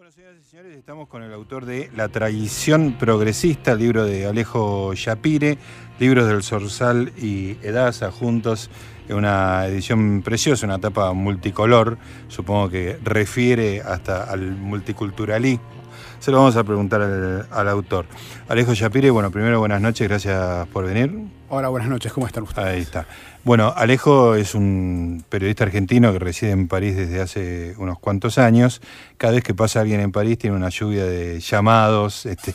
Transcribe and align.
Bueno, 0.00 0.12
señoras 0.12 0.38
y 0.40 0.48
señores, 0.48 0.78
estamos 0.78 1.08
con 1.08 1.22
el 1.22 1.34
autor 1.34 1.66
de 1.66 1.90
La 1.94 2.08
traición 2.08 2.96
progresista, 2.98 3.74
libro 3.74 4.06
de 4.06 4.24
Alejo 4.24 4.94
Yapire, 4.94 5.58
libros 5.98 6.26
del 6.26 6.42
Sorsal 6.42 7.12
y 7.18 7.58
Edasa 7.60 8.10
juntos, 8.10 8.70
una 9.10 9.66
edición 9.66 10.22
preciosa, 10.22 10.64
una 10.64 10.78
tapa 10.78 11.12
multicolor, 11.12 11.98
supongo 12.28 12.70
que 12.70 12.98
refiere 13.04 13.82
hasta 13.82 14.24
al 14.24 14.52
multiculturalismo. 14.52 15.79
Se 16.18 16.30
lo 16.30 16.38
vamos 16.38 16.56
a 16.56 16.64
preguntar 16.64 17.02
al, 17.02 17.46
al 17.50 17.68
autor. 17.68 18.06
Alejo 18.48 18.72
Yapire, 18.72 19.10
bueno, 19.10 19.30
primero 19.30 19.58
buenas 19.60 19.80
noches, 19.80 20.08
gracias 20.08 20.66
por 20.68 20.84
venir. 20.84 21.40
Hola, 21.52 21.68
buenas 21.68 21.88
noches, 21.88 22.12
¿cómo 22.12 22.28
están 22.28 22.44
ustedes? 22.44 22.68
Ahí 22.68 22.80
está. 22.80 23.06
Bueno, 23.42 23.72
Alejo 23.74 24.36
es 24.36 24.54
un 24.54 25.24
periodista 25.28 25.64
argentino 25.64 26.12
que 26.12 26.20
reside 26.20 26.50
en 26.50 26.68
París 26.68 26.94
desde 26.94 27.20
hace 27.20 27.74
unos 27.78 27.98
cuantos 27.98 28.38
años. 28.38 28.80
Cada 29.16 29.32
vez 29.32 29.42
que 29.42 29.54
pasa 29.54 29.80
alguien 29.80 30.00
en 30.00 30.12
París 30.12 30.38
tiene 30.38 30.54
una 30.54 30.68
lluvia 30.68 31.04
de 31.06 31.40
llamados 31.40 32.24
este, 32.26 32.54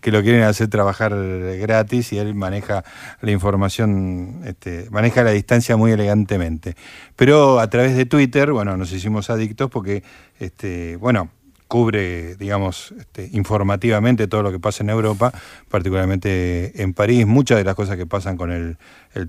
que 0.00 0.12
lo 0.12 0.22
quieren 0.22 0.42
hacer 0.42 0.68
trabajar 0.68 1.12
gratis 1.58 2.12
y 2.12 2.18
él 2.18 2.34
maneja 2.34 2.84
la 3.20 3.30
información, 3.32 4.42
este, 4.44 4.88
maneja 4.90 5.24
la 5.24 5.30
distancia 5.30 5.76
muy 5.76 5.90
elegantemente. 5.90 6.76
Pero 7.16 7.58
a 7.58 7.68
través 7.68 7.96
de 7.96 8.04
Twitter, 8.04 8.52
bueno, 8.52 8.76
nos 8.76 8.92
hicimos 8.92 9.30
adictos 9.30 9.70
porque, 9.70 10.04
este, 10.38 10.96
bueno, 10.96 11.30
cubre, 11.68 12.36
digamos, 12.36 12.94
este, 12.98 13.28
informativamente 13.32 14.28
todo 14.28 14.42
lo 14.42 14.52
que 14.52 14.58
pasa 14.58 14.84
en 14.84 14.90
Europa, 14.90 15.32
particularmente 15.68 16.82
en 16.82 16.94
París, 16.94 17.26
muchas 17.26 17.58
de 17.58 17.64
las 17.64 17.74
cosas 17.74 17.96
que 17.96 18.06
pasan 18.06 18.36
con 18.36 18.52
el, 18.52 18.76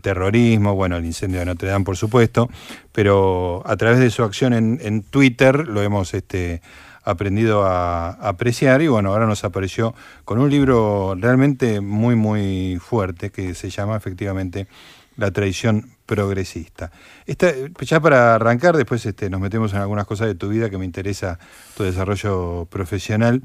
terrorismo, 0.02 0.76
bueno, 0.76 0.98
el 0.98 1.06
incendio 1.06 1.40
de 1.40 1.46
Notre 1.46 1.70
Dame, 1.70 1.86
por 1.86 1.96
supuesto, 1.96 2.50
pero 2.92 3.64
a 3.66 3.78
través 3.78 4.00
de 4.00 4.10
su 4.10 4.24
acción 4.24 4.54
en, 4.54 5.02
Twitter 5.02 5.66
lo 5.68 5.82
hemos 5.82 6.14
este, 6.14 6.62
aprendido 7.06 7.64
a, 7.64 8.10
apreciar 8.10 8.82
y 8.82 8.88
bueno, 8.88 9.12
ahora 9.12 9.26
nos 9.26 9.46
apareció 9.46 9.96
con 10.26 10.40
un 10.40 10.50
libro 10.50 11.16
realmente 11.18 11.80
muy, 11.80 12.16
muy 12.16 12.78
fuerte 12.82 13.30
que 13.30 13.56
se 13.56 13.70
llama 13.70 13.96
efectivamente 13.96 14.68
La 15.18 15.32
traición 15.32 15.92
progresista. 16.06 16.92
Esta, 17.26 17.52
ya 17.82 18.00
para 18.00 18.36
arrancar, 18.36 18.78
después 18.78 19.06
este, 19.06 19.30
nos 19.30 19.42
metemos 19.42 19.74
en 19.74 19.80
algunas 19.80 20.06
cosas 20.08 20.28
de 20.28 20.36
tu 20.36 20.50
vida 20.50 20.70
que 20.70 20.78
me 20.78 20.86
interesa 20.86 21.40
tu 21.76 21.84
desarrollo 21.84 22.66
profesional. 22.70 23.44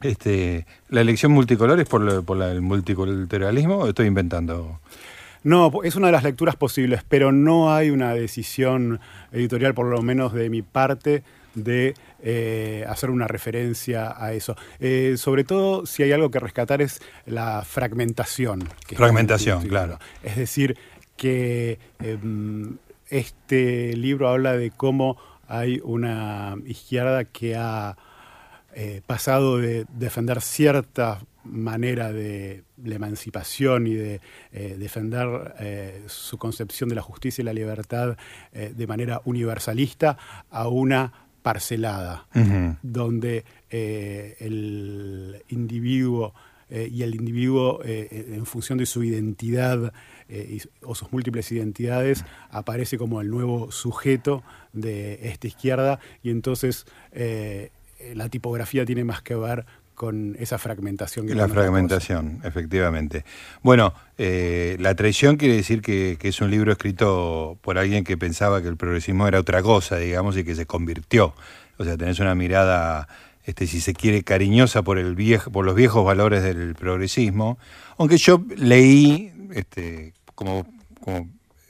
Este, 0.00 0.66
¿La 0.88 1.00
elección 1.00 1.32
multicolor 1.32 1.78
es 1.78 1.88
por, 1.88 2.24
por 2.24 2.42
el 2.42 2.60
multiculturalismo 2.60 3.76
o 3.76 3.88
estoy 3.88 4.06
inventando? 4.06 4.80
No, 5.44 5.72
es 5.82 5.96
una 5.96 6.06
de 6.06 6.12
las 6.12 6.22
lecturas 6.22 6.56
posibles, 6.56 7.02
pero 7.08 7.32
no 7.32 7.74
hay 7.74 7.90
una 7.90 8.14
decisión 8.14 9.00
editorial, 9.32 9.74
por 9.74 9.86
lo 9.86 10.00
menos 10.02 10.32
de 10.32 10.50
mi 10.50 10.62
parte, 10.62 11.24
de 11.54 11.94
eh, 12.22 12.84
hacer 12.88 13.10
una 13.10 13.26
referencia 13.26 14.14
a 14.16 14.32
eso. 14.32 14.56
Eh, 14.80 15.14
sobre 15.16 15.44
todo, 15.44 15.86
si 15.86 16.02
hay 16.02 16.12
algo 16.12 16.30
que 16.30 16.38
rescatar 16.38 16.82
es 16.82 17.00
la 17.26 17.62
fragmentación. 17.62 18.68
fragmentación, 18.94 19.66
claro. 19.68 19.98
Es 20.22 20.36
decir, 20.36 20.76
que 21.16 21.78
em, 22.00 22.78
este 23.08 23.94
libro 23.96 24.28
habla 24.28 24.56
de 24.56 24.70
cómo 24.70 25.16
hay 25.46 25.80
una 25.84 26.56
izquierda 26.64 27.24
que 27.24 27.56
ha 27.56 27.96
eh, 28.74 29.02
pasado 29.06 29.58
de 29.58 29.84
defender 29.92 30.40
cierta 30.40 31.20
manera 31.44 32.10
de 32.10 32.64
la 32.82 32.94
emancipación 32.94 33.86
y 33.86 33.94
de 33.94 34.20
eh, 34.50 34.76
defender 34.78 35.54
eh, 35.58 36.04
su 36.06 36.38
concepción 36.38 36.88
de 36.88 36.94
la 36.94 37.02
justicia 37.02 37.42
y 37.42 37.44
la 37.44 37.52
libertad 37.52 38.16
de 38.52 38.86
manera 38.86 39.20
universalista 39.24 40.16
a 40.50 40.68
una 40.68 41.12
parcelada, 41.42 42.26
donde 42.82 43.44
el 43.70 45.42
individuo 45.48 46.34
y 46.70 47.02
el 47.02 47.14
individuo 47.14 47.80
en 47.84 48.46
función 48.46 48.78
de 48.78 48.86
su 48.86 49.02
identidad 49.04 49.92
eh, 50.34 50.62
o 50.80 50.94
sus 50.94 51.12
múltiples 51.12 51.52
identidades, 51.52 52.24
aparece 52.48 52.96
como 52.96 53.20
el 53.20 53.28
nuevo 53.28 53.70
sujeto 53.70 54.42
de 54.72 55.28
esta 55.28 55.46
izquierda. 55.46 56.00
Y 56.22 56.30
entonces 56.30 56.86
eh, 57.10 57.70
la 58.14 58.30
tipografía 58.30 58.86
tiene 58.86 59.04
más 59.04 59.20
que 59.20 59.34
ver 59.34 59.66
con 59.94 60.36
esa 60.38 60.58
fragmentación. 60.58 61.26
Que 61.26 61.34
la 61.34 61.48
fragmentación, 61.48 62.40
efectivamente. 62.44 63.24
Bueno, 63.62 63.94
eh, 64.18 64.76
La 64.80 64.94
traición 64.94 65.36
quiere 65.36 65.56
decir 65.56 65.82
que, 65.82 66.18
es 66.20 66.40
un 66.40 66.50
libro 66.50 66.72
escrito 66.72 67.58
por 67.60 67.78
alguien 67.78 68.04
que 68.04 68.16
pensaba 68.16 68.62
que 68.62 68.68
el 68.68 68.76
progresismo 68.76 69.28
era 69.28 69.40
otra 69.40 69.62
cosa, 69.62 69.96
digamos, 69.96 70.36
y 70.36 70.44
que 70.44 70.54
se 70.54 70.66
convirtió. 70.66 71.34
O 71.78 71.84
sea, 71.84 71.96
tenés 71.96 72.20
una 72.20 72.34
mirada, 72.34 73.08
este, 73.44 73.66
si 73.66 73.80
se 73.80 73.94
quiere, 73.94 74.22
cariñosa 74.22 74.82
por, 74.82 74.98
el 74.98 75.14
viejo, 75.14 75.50
por 75.50 75.64
los 75.64 75.74
viejos 75.74 76.04
valores 76.04 76.42
del 76.42 76.74
progresismo. 76.74 77.58
Aunque 77.98 78.16
yo 78.16 78.42
leí, 78.56 79.32
este, 79.54 80.14
como, 80.34 80.66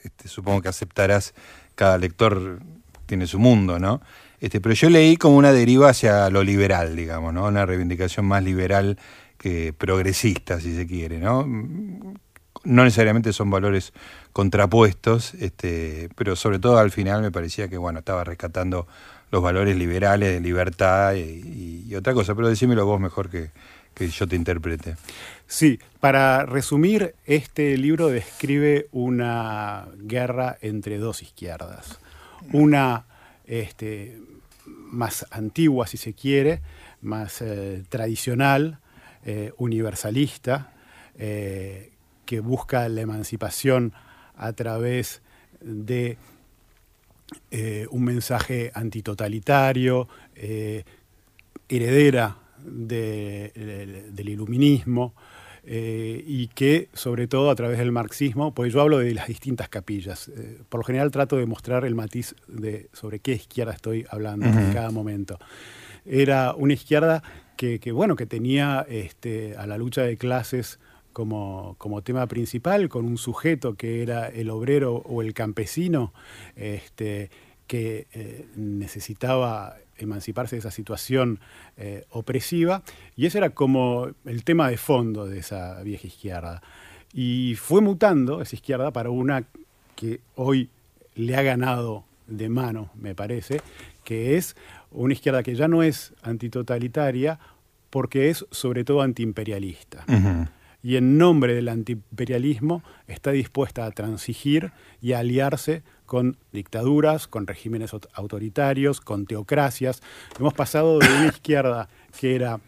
este, 0.05 0.28
supongo 0.28 0.62
que 0.62 0.69
aceptarás, 0.69 1.34
cada 1.75 1.99
lector 1.99 2.61
tiene 3.06 3.27
su 3.27 3.38
mundo, 3.38 3.78
¿no? 3.78 4.00
Este, 4.42 4.60
pero 4.60 4.75
yo 4.75 4.91
leí 4.91 5.16
como 5.16 5.36
una 5.36 5.53
deriva 5.53 5.88
hacia 5.88 6.28
lo 6.28 6.42
liberal, 6.42 6.97
digamos, 6.97 7.32
¿no? 7.32 7.47
Una 7.47 7.64
reivindicación 7.64 8.26
más 8.26 8.42
liberal 8.42 8.98
que 9.38 9.72
progresista, 9.72 10.58
si 10.58 10.75
se 10.75 10.84
quiere, 10.84 11.20
¿no? 11.20 11.47
No 11.47 12.84
necesariamente 12.84 13.32
son 13.32 13.50
valores 13.50 13.92
contrapuestos, 14.32 15.34
este, 15.34 16.08
pero 16.16 16.34
sobre 16.34 16.58
todo 16.58 16.78
al 16.78 16.91
final 16.91 17.22
me 17.22 17.31
parecía 17.31 17.69
que, 17.69 17.78
bueno, 17.78 18.00
estaba 18.00 18.25
rescatando 18.25 18.88
los 19.31 19.44
valores 19.44 19.76
liberales 19.76 20.32
de 20.32 20.41
libertad 20.41 21.14
y, 21.14 21.84
y 21.88 21.94
otra 21.94 22.12
cosa, 22.12 22.34
pero 22.34 22.48
decímelo 22.48 22.84
vos 22.84 22.98
mejor 22.98 23.31
que, 23.31 23.50
que 23.94 24.08
yo 24.08 24.26
te 24.26 24.34
interprete. 24.34 24.97
Sí, 25.47 25.78
para 26.00 26.47
resumir, 26.47 27.14
este 27.26 27.76
libro 27.76 28.08
describe 28.08 28.88
una 28.91 29.86
guerra 29.98 30.58
entre 30.62 30.98
dos 30.98 31.22
izquierdas. 31.22 32.00
Una 32.52 33.04
este, 33.47 34.19
más 34.66 35.26
antigua, 35.30 35.86
si 35.86 35.97
se 35.97 36.12
quiere, 36.12 36.60
más 37.00 37.42
eh, 37.42 37.82
tradicional, 37.88 38.78
eh, 39.25 39.53
universalista, 39.58 40.72
eh, 41.16 41.92
que 42.25 42.41
busca 42.41 42.88
la 42.88 43.00
emancipación 43.00 43.92
a 44.36 44.52
través 44.52 45.22
de 45.60 46.19
un 47.91 48.04
mensaje 48.04 48.70
antitotalitario, 48.75 50.08
heredera 51.69 52.36
del 52.58 54.28
iluminismo, 54.28 55.14
eh, 55.65 56.25
y 56.27 56.49
que 56.49 56.89
sobre 56.93 57.28
todo 57.28 57.50
a 57.50 57.55
través 57.55 57.78
del 57.78 57.93
marxismo, 57.93 58.53
pues 58.53 58.73
yo 58.73 58.81
hablo 58.81 58.99
de 58.99 59.15
las 59.15 59.28
distintas 59.28 59.69
capillas, 59.69 60.28
eh, 60.28 60.61
por 60.69 60.81
lo 60.81 60.84
general 60.84 61.11
trato 61.11 61.37
de 61.37 61.47
mostrar 61.47 61.84
el 61.84 61.95
matiz 61.95 62.34
de 62.49 62.89
sobre 62.93 63.21
qué 63.21 63.33
izquierda 63.33 63.73
estoy 63.73 64.05
hablando 64.11 64.47
en 64.47 64.73
cada 64.73 64.91
momento. 64.91 65.39
Era 66.05 66.55
una 66.55 66.73
izquierda 66.73 67.23
que, 67.56 67.93
bueno, 67.93 68.17
que 68.17 68.27
tenía 68.27 68.84
este, 68.89 69.56
a 69.56 69.69
la 69.69 69.78
lucha 69.78 70.03
de 70.03 70.17
clases 70.17 70.81
como, 71.12 71.77
como, 71.79 72.03
tema 72.03 72.27
principal, 72.27 72.89
con 72.89 73.05
un 73.05 73.19
sujeto 73.19 73.75
que 73.75 74.03
era 74.03 74.27
el 74.27 74.50
obrero 74.50 74.97
o 74.97 75.23
el 75.23 75.33
campesino, 75.33 76.12
este, 76.56 77.31
que 77.69 78.09
eh, 78.12 78.47
necesitaba 78.56 79.77
emanciparse 80.02 80.56
de 80.56 80.60
esa 80.60 80.70
situación 80.70 81.40
eh, 81.76 82.04
opresiva, 82.10 82.82
y 83.16 83.26
ese 83.26 83.38
era 83.38 83.50
como 83.50 84.08
el 84.24 84.44
tema 84.44 84.68
de 84.68 84.76
fondo 84.76 85.26
de 85.26 85.38
esa 85.38 85.82
vieja 85.82 86.06
izquierda. 86.06 86.62
Y 87.12 87.56
fue 87.56 87.80
mutando 87.80 88.40
esa 88.40 88.56
izquierda 88.56 88.90
para 88.90 89.10
una 89.10 89.44
que 89.96 90.20
hoy 90.34 90.70
le 91.14 91.36
ha 91.36 91.42
ganado 91.42 92.04
de 92.26 92.48
mano, 92.48 92.90
me 92.94 93.14
parece, 93.14 93.60
que 94.04 94.36
es 94.36 94.56
una 94.90 95.12
izquierda 95.12 95.42
que 95.42 95.54
ya 95.54 95.68
no 95.68 95.82
es 95.82 96.14
antitotalitaria, 96.22 97.38
porque 97.90 98.31
es 98.31 98.46
sobre 98.50 98.84
todo 98.84 99.02
antiimperialista. 99.02 100.05
Y 100.82 100.96
en 100.96 101.19
nombre 101.19 101.55
del 101.55 101.69
antiimperialismo 101.69 102.82
está 103.06 103.31
dispuesta 103.31 103.84
a 103.84 103.90
transigir 103.90 104.72
y 105.00 105.12
a 105.12 105.20
aliarse 105.20 105.82
con 106.06 106.37
dictaduras, 106.52 107.26
con 107.26 107.46
regímenes 107.46 107.93
autoritarios, 108.14 109.00
con 109.00 109.26
teocracias. 109.26 110.02
Hemos 110.38 110.54
pasado 110.54 110.99
de 110.99 111.06
una 111.06 111.26
izquierda 111.34 111.88
que 112.19 112.34
era 112.34 112.60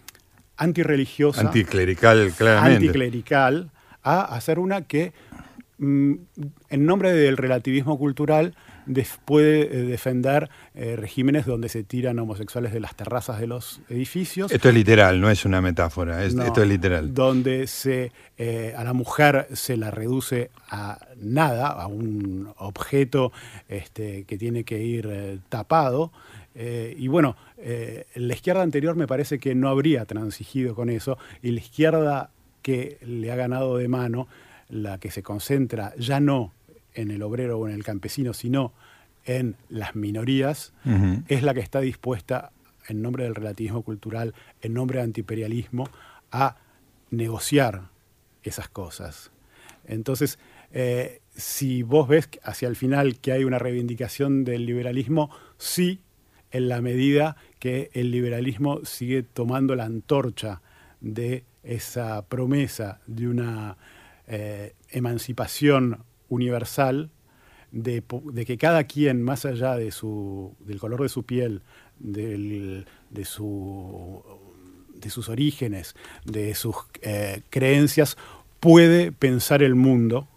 antirreligiosa, 0.56 1.40
anticlerical, 1.40 2.32
claramente. 2.36 2.76
anticlerical, 2.76 3.70
a 4.02 4.22
hacer 4.22 4.58
una 4.58 4.82
que, 4.82 5.12
mm, 5.78 6.14
en 6.70 6.86
nombre 6.86 7.12
del 7.12 7.36
relativismo 7.36 7.98
cultural, 7.98 8.54
puede 9.24 9.62
eh, 9.62 9.82
defender 9.82 10.50
eh, 10.74 10.96
regímenes 10.96 11.46
donde 11.46 11.68
se 11.68 11.84
tiran 11.84 12.18
homosexuales 12.18 12.72
de 12.72 12.80
las 12.80 12.94
terrazas 12.94 13.40
de 13.40 13.46
los 13.46 13.80
edificios. 13.88 14.52
Esto 14.52 14.68
es 14.68 14.74
literal, 14.74 15.20
no 15.20 15.30
es 15.30 15.44
una 15.44 15.60
metáfora, 15.60 16.24
esto 16.24 16.62
es 16.62 16.68
literal. 16.68 17.14
Donde 17.14 17.66
se, 17.66 18.12
eh, 18.36 18.74
a 18.76 18.84
la 18.84 18.92
mujer 18.92 19.48
se 19.52 19.76
la 19.76 19.90
reduce 19.90 20.50
a 20.68 20.98
nada, 21.20 21.68
a 21.68 21.86
un 21.86 22.52
objeto 22.58 23.32
este, 23.68 24.24
que 24.24 24.36
tiene 24.38 24.64
que 24.64 24.82
ir 24.82 25.40
tapado 25.48 26.12
y 26.56 27.08
bueno, 27.08 27.36
la 28.14 28.32
izquierda 28.32 28.62
anterior 28.62 28.94
me 28.94 29.08
parece 29.08 29.40
que 29.40 29.56
no 29.56 29.68
habría 29.68 30.04
transigido 30.04 30.76
con 30.76 30.88
eso, 30.88 31.18
y 31.42 31.50
la 31.50 31.58
izquierda 31.58 32.30
que 32.62 32.98
le 33.02 33.32
ha 33.32 33.34
ganado 33.34 33.76
de 33.76 33.88
mano, 33.88 34.28
la 34.68 34.98
que 34.98 35.10
se 35.10 35.24
concentra 35.24 35.94
ya 35.98 36.20
no 36.20 36.52
en 36.94 37.10
el 37.10 37.22
obrero 37.22 37.58
o 37.58 37.68
en 37.68 37.74
el 37.74 37.84
campesino, 37.84 38.32
sino 38.32 38.72
en 39.24 39.56
las 39.68 39.96
minorías, 39.96 40.72
es 41.28 41.42
la 41.42 41.54
que 41.54 41.60
está 41.60 41.80
dispuesta, 41.80 42.52
en 42.88 43.00
nombre 43.00 43.24
del 43.24 43.34
relativismo 43.34 43.82
cultural, 43.82 44.34
en 44.60 44.74
nombre 44.74 44.98
del 44.98 45.06
antiimperialismo, 45.06 45.88
a 46.30 46.56
negociar 47.10 47.88
esas 48.42 48.68
cosas. 48.68 49.30
Entonces, 49.86 50.38
eh, 50.72 51.20
si 51.34 51.82
vos 51.82 52.08
ves 52.08 52.28
hacia 52.42 52.68
el 52.68 52.76
final 52.76 53.18
que 53.20 53.32
hay 53.32 53.44
una 53.44 53.58
reivindicación 53.58 54.44
del 54.44 54.66
liberalismo, 54.66 55.30
sí, 55.56 56.00
en 56.50 56.68
la 56.68 56.80
medida 56.80 57.36
que 57.58 57.90
el 57.94 58.10
liberalismo 58.10 58.84
sigue 58.84 59.22
tomando 59.22 59.74
la 59.74 59.84
antorcha 59.84 60.60
de 61.00 61.44
esa 61.62 62.26
promesa 62.26 63.00
de 63.06 63.28
una 63.28 63.76
eh, 64.26 64.74
emancipación 64.90 66.04
universal, 66.28 67.10
de, 67.70 68.02
que 68.46 68.56
cada 68.56 68.84
quien, 68.84 69.22
más 69.22 69.44
allá 69.44 69.74
de 69.76 69.90
su, 69.90 70.54
del 70.60 70.78
color 70.78 71.02
de 71.02 71.08
su 71.08 71.24
piel, 71.24 71.62
de, 71.98 72.84
su, 73.24 74.22
de 74.94 75.10
sus 75.10 75.28
orígenes, 75.28 75.96
de 76.24 76.54
sus 76.54 76.76
eh, 77.02 77.42
creencias, 77.50 78.16
puede 78.60 79.12
pensar 79.12 79.62
el 79.62 79.74
mundo 79.74 80.28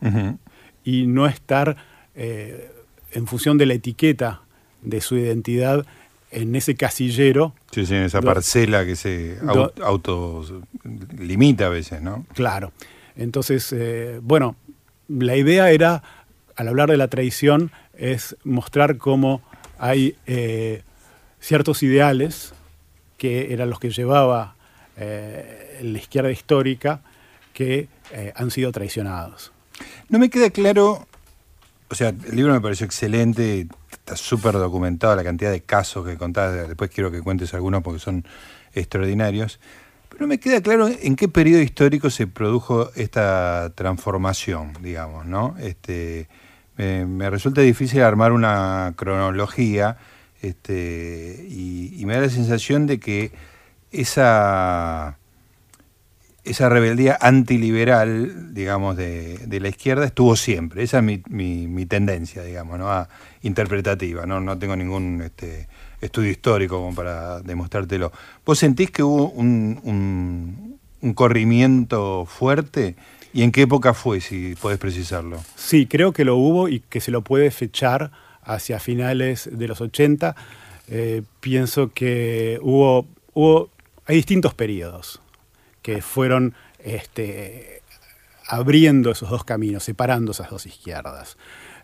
y 0.83 1.05
no 1.07 1.27
estar 1.27 1.77
eh, 2.15 2.71
en 3.11 3.27
función 3.27 3.57
de 3.57 3.67
la 3.67 3.75
etiqueta 3.75 4.41
de 4.81 5.01
su 5.01 5.15
identidad 5.15 5.85
en 6.31 6.55
ese 6.55 6.75
casillero. 6.75 7.53
Sí, 7.71 7.85
sí, 7.85 7.95
en 7.95 8.03
esa 8.03 8.21
parcela 8.21 8.85
que 8.85 8.95
se 8.95 9.37
autolimita 9.81 11.67
a 11.67 11.69
veces, 11.69 12.01
¿no? 12.01 12.25
Claro. 12.33 12.71
Entonces, 13.15 13.73
eh, 13.73 14.19
bueno, 14.21 14.55
la 15.07 15.35
idea 15.35 15.71
era, 15.71 16.03
al 16.55 16.67
hablar 16.67 16.89
de 16.89 16.97
la 16.97 17.07
traición, 17.07 17.71
es 17.93 18.35
mostrar 18.43 18.97
cómo 18.97 19.41
hay 19.77 20.15
eh, 20.25 20.83
ciertos 21.39 21.83
ideales 21.83 22.53
que 23.17 23.53
eran 23.53 23.69
los 23.69 23.79
que 23.79 23.89
llevaba 23.89 24.55
eh, 24.97 25.79
la 25.81 25.97
izquierda 25.97 26.31
histórica 26.31 27.01
que 27.53 27.87
han 28.35 28.51
sido 28.51 28.71
traicionados. 28.71 29.51
No 30.07 30.17
me 30.17 30.29
queda 30.29 30.49
claro, 30.49 31.07
o 31.89 31.95
sea, 31.95 32.09
el 32.09 32.35
libro 32.35 32.53
me 32.53 32.61
pareció 32.61 32.85
excelente, 32.85 33.67
está 33.91 34.17
súper 34.17 34.53
documentado 34.53 35.15
la 35.15 35.23
cantidad 35.23 35.51
de 35.51 35.61
casos 35.61 36.05
que 36.05 36.17
contás, 36.17 36.67
después 36.67 36.89
quiero 36.89 37.11
que 37.11 37.21
cuentes 37.21 37.53
algunos 37.53 37.81
porque 37.81 37.99
son 37.99 38.25
extraordinarios. 38.73 39.59
Pero 40.09 40.27
me 40.27 40.39
queda 40.39 40.61
claro 40.61 40.87
en 40.87 41.15
qué 41.15 41.27
periodo 41.27 41.61
histórico 41.61 42.09
se 42.09 42.27
produjo 42.27 42.91
esta 42.95 43.71
transformación, 43.75 44.73
digamos, 44.81 45.25
¿no? 45.25 45.55
Este, 45.59 46.27
me, 46.77 47.29
resulta 47.29 47.61
difícil 47.61 48.01
armar 48.01 48.31
una 48.31 48.93
cronología 48.95 49.97
este, 50.41 51.45
y, 51.49 52.03
me 52.05 52.13
da 52.13 52.21
la 52.21 52.29
sensación 52.29 52.87
de 52.87 52.99
que 52.99 53.31
esa, 53.91 55.17
esa 56.43 56.69
rebeldía 56.69 57.17
antiliberal, 57.19 58.53
digamos, 58.53 58.95
de, 58.95 59.45
la 59.59 59.67
izquierda 59.67 60.05
estuvo 60.05 60.35
siempre. 60.35 60.83
Esa 60.83 60.99
es 60.99 61.03
mi, 61.03 61.21
mi, 61.67 61.85
tendencia, 61.85 62.43
digamos, 62.43 62.79
¿no? 62.79 63.07
interpretativa. 63.41 64.25
No, 64.25 64.39
no 64.39 64.57
tengo 64.57 64.75
ningún... 64.75 65.21
Este, 65.21 65.67
estudio 66.01 66.31
histórico 66.31 66.91
para 66.95 67.41
demostrártelo. 67.41 68.11
¿Vos 68.45 68.59
sentís 68.59 68.91
que 68.91 69.03
hubo 69.03 69.29
un, 69.29 70.79
corrimiento 71.15 72.25
fuerte? 72.25 72.95
¿Y 73.33 73.43
en 73.43 73.51
qué 73.51 73.63
época 73.63 73.93
fue, 73.93 74.21
si 74.21 74.55
podés 74.55 74.79
precisarlo? 74.79 75.43
Sí, 75.55 75.85
creo 75.85 76.11
que 76.11 76.25
lo 76.25 76.35
hubo 76.35 76.69
y 76.69 76.79
que 76.81 77.01
se 77.01 77.11
lo 77.11 77.21
puede 77.21 77.51
fechar 77.51 78.11
hacia 78.41 78.79
finales 78.79 79.49
de 79.51 79.67
los 79.67 79.81
80. 79.81 80.35
Eh, 80.89 81.23
pienso 81.39 81.91
que 81.93 82.59
hubo, 82.61 83.05
hubo, 83.33 83.69
hay 84.05 84.15
distintos 84.15 84.53
periodos 84.53 85.21
que 85.81 86.01
fueron 86.01 86.53
este, 86.79 87.81
abriendo 88.47 89.11
esos 89.11 89.29
dos 89.29 89.43
caminos, 89.43 89.83
separando 89.83 90.31
esas 90.31 90.49
dos 90.49 90.65
izquierdas. 90.65 91.37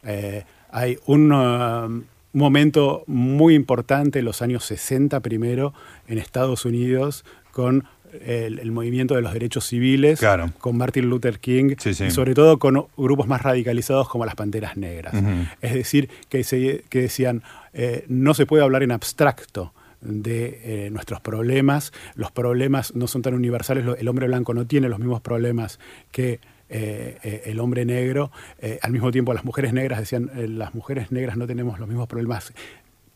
Eh, 0.03 0.45
hay 0.71 0.97
un, 1.05 2.07
un 2.33 2.39
momento 2.39 3.03
muy 3.07 3.55
importante 3.55 4.19
en 4.19 4.25
los 4.25 4.41
años 4.41 4.65
60 4.65 5.19
primero 5.19 5.73
en 6.07 6.17
Estados 6.17 6.65
Unidos 6.65 7.25
con 7.51 7.85
el, 8.25 8.71
movimiento 8.71 9.15
de 9.15 9.21
los 9.21 9.33
derechos 9.33 9.65
civiles, 9.65 10.21
con 10.59 10.77
Martin 10.77 11.09
Luther 11.09 11.39
King 11.39 11.75
y 11.83 12.11
sobre 12.11 12.33
todo 12.33 12.59
con 12.59 12.87
grupos 12.97 13.27
más 13.27 13.41
radicalizados 13.41 14.07
como 14.07 14.25
las 14.25 14.35
Panteras 14.35 14.77
Negras. 14.77 15.13
Es 15.61 15.73
decir, 15.73 16.09
que, 16.29 16.43
que 16.89 17.01
decían, 17.01 17.43
eh, 17.73 18.05
no 18.07 18.33
se 18.33 18.45
puede 18.45 18.63
hablar 18.63 18.83
en 18.83 18.91
abstracto 18.91 19.73
de 20.01 20.59
eh, 20.63 20.89
nuestros 20.91 21.21
problemas, 21.21 21.93
los 22.15 22.31
problemas 22.31 22.93
no 22.93 23.07
son 23.07 23.21
tan 23.21 23.33
universales, 23.33 23.85
el 23.97 24.07
hombre 24.07 24.27
blanco 24.27 24.53
no 24.53 24.65
tiene 24.65 24.89
los 24.89 24.99
mismos 24.99 25.21
problemas 25.21 25.79
que 26.11 26.39
eh, 26.75 27.19
eh, 27.23 27.43
el 27.45 27.59
hombre 27.59 27.85
negro. 27.85 28.31
Eh, 28.59 28.79
al 28.81 28.91
mismo 28.91 29.11
tiempo 29.11 29.31
las 29.31 29.45
mujeres 29.45 29.73
negras 29.73 29.99
decían, 29.99 30.31
las 30.57 30.73
mujeres 30.73 31.11
negras 31.11 31.37
no 31.37 31.45
tenemos 31.45 31.77
los 31.77 31.87
mismos 31.87 32.07
problemas 32.07 32.51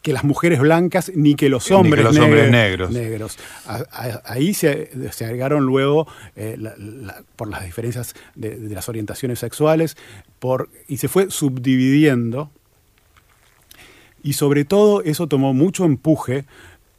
que 0.04 0.14
las 0.14 0.24
mujeres 0.24 0.60
blancas 0.60 1.12
ni 1.16 1.34
que 1.34 1.50
los 1.50 1.72
hombres, 1.72 2.06
negros. 2.52 2.92
negros. 2.92 3.38
ahí 4.24 4.54
se, 4.54 4.92
agregaron 5.22 5.66
luego, 5.66 6.08
por 7.36 7.50
las 7.50 7.66
diferencias 7.66 8.14
de, 8.36 8.58
las 8.70 8.88
orientaciones 8.88 9.40
sexuales, 9.40 9.98
por, 10.40 10.70
y 10.88 10.98
se 10.98 11.08
fue 11.08 11.32
subdividiendo. 11.32 12.52
Y 14.24 14.34
sobre 14.34 14.66
todo 14.66 15.02
eso 15.02 15.28
tomó 15.28 15.54
mucho 15.54 15.84
empuje 15.84 16.46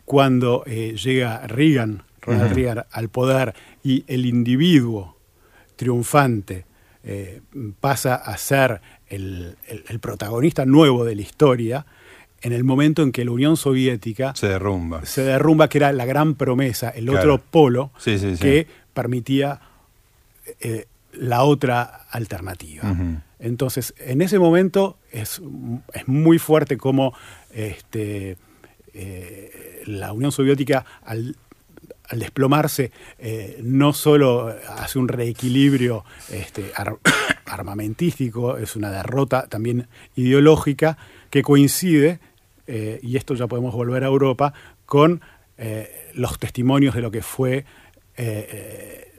cuando 0.05 0.65
llega 0.65 1.47
Reagan, 1.47 2.03
Ronald 2.21 2.53
Reagan, 2.53 2.85
al 2.91 3.09
poder 3.09 3.55
y 3.83 4.05
el 4.09 4.27
individuo 4.27 5.18
triunfante 5.79 6.67
eh, 7.05 7.41
pasa 7.81 8.17
a 8.17 8.37
ser 8.37 8.83
el, 9.09 9.57
protagonista 10.01 10.67
nuevo 10.67 11.07
de 11.07 11.15
la 11.15 11.23
historia, 11.23 11.87
en 12.43 12.53
el 12.53 12.65
momento 12.65 13.03
en 13.03 13.13
que 13.13 13.25
la 13.25 13.31
Unión 13.31 13.57
Soviética 13.57 14.35
se 14.35 14.49
derrumba. 14.49 15.07
Se 15.07 15.23
derrumba, 15.23 15.69
que 15.69 15.79
era 15.79 15.93
la 15.93 16.05
gran 16.05 16.35
promesa, 16.35 16.91
el 16.91 17.09
otro 17.09 17.39
polo 17.39 17.93
que 18.05 18.67
permitía 18.93 19.61
eh, 20.61 20.87
la 21.13 21.45
otra 21.45 21.85
alternativa. 22.11 22.95
Entonces, 23.39 23.95
en 23.99 24.21
ese 24.21 24.39
momento 24.39 24.99
es, 25.13 25.41
es 25.95 26.09
muy 26.09 26.39
fuerte 26.39 26.77
como 26.77 27.15
este, 27.55 28.37
eh, 28.93 29.83
la 29.87 30.13
Unión 30.13 30.33
Soviética, 30.33 30.85
al 31.05 31.37
al 32.09 32.19
desplomarse, 32.19 32.91
eh, 33.19 33.61
no 33.63 33.93
solo 33.93 34.55
hace 34.77 34.99
un 34.99 35.09
reequilibrio 35.09 36.05
este, 36.31 36.73
armamentístico, 37.47 38.57
es 38.57 38.77
una 38.77 38.91
derrota 38.91 39.47
también 39.49 39.89
ideológica 40.17 40.97
que 41.31 41.43
coincide, 41.43 42.21
eh, 42.67 42.99
y 43.03 43.17
esto 43.17 43.35
ya 43.35 43.47
podemos 43.47 43.75
volver 43.75 44.05
a 44.05 44.07
Europa, 44.07 44.55
con 44.87 45.21
eh, 45.59 46.11
los 46.15 46.39
testimonios 46.39 46.95
de 46.95 47.03
lo 47.03 47.11
que 47.11 47.23
fue 47.23 47.65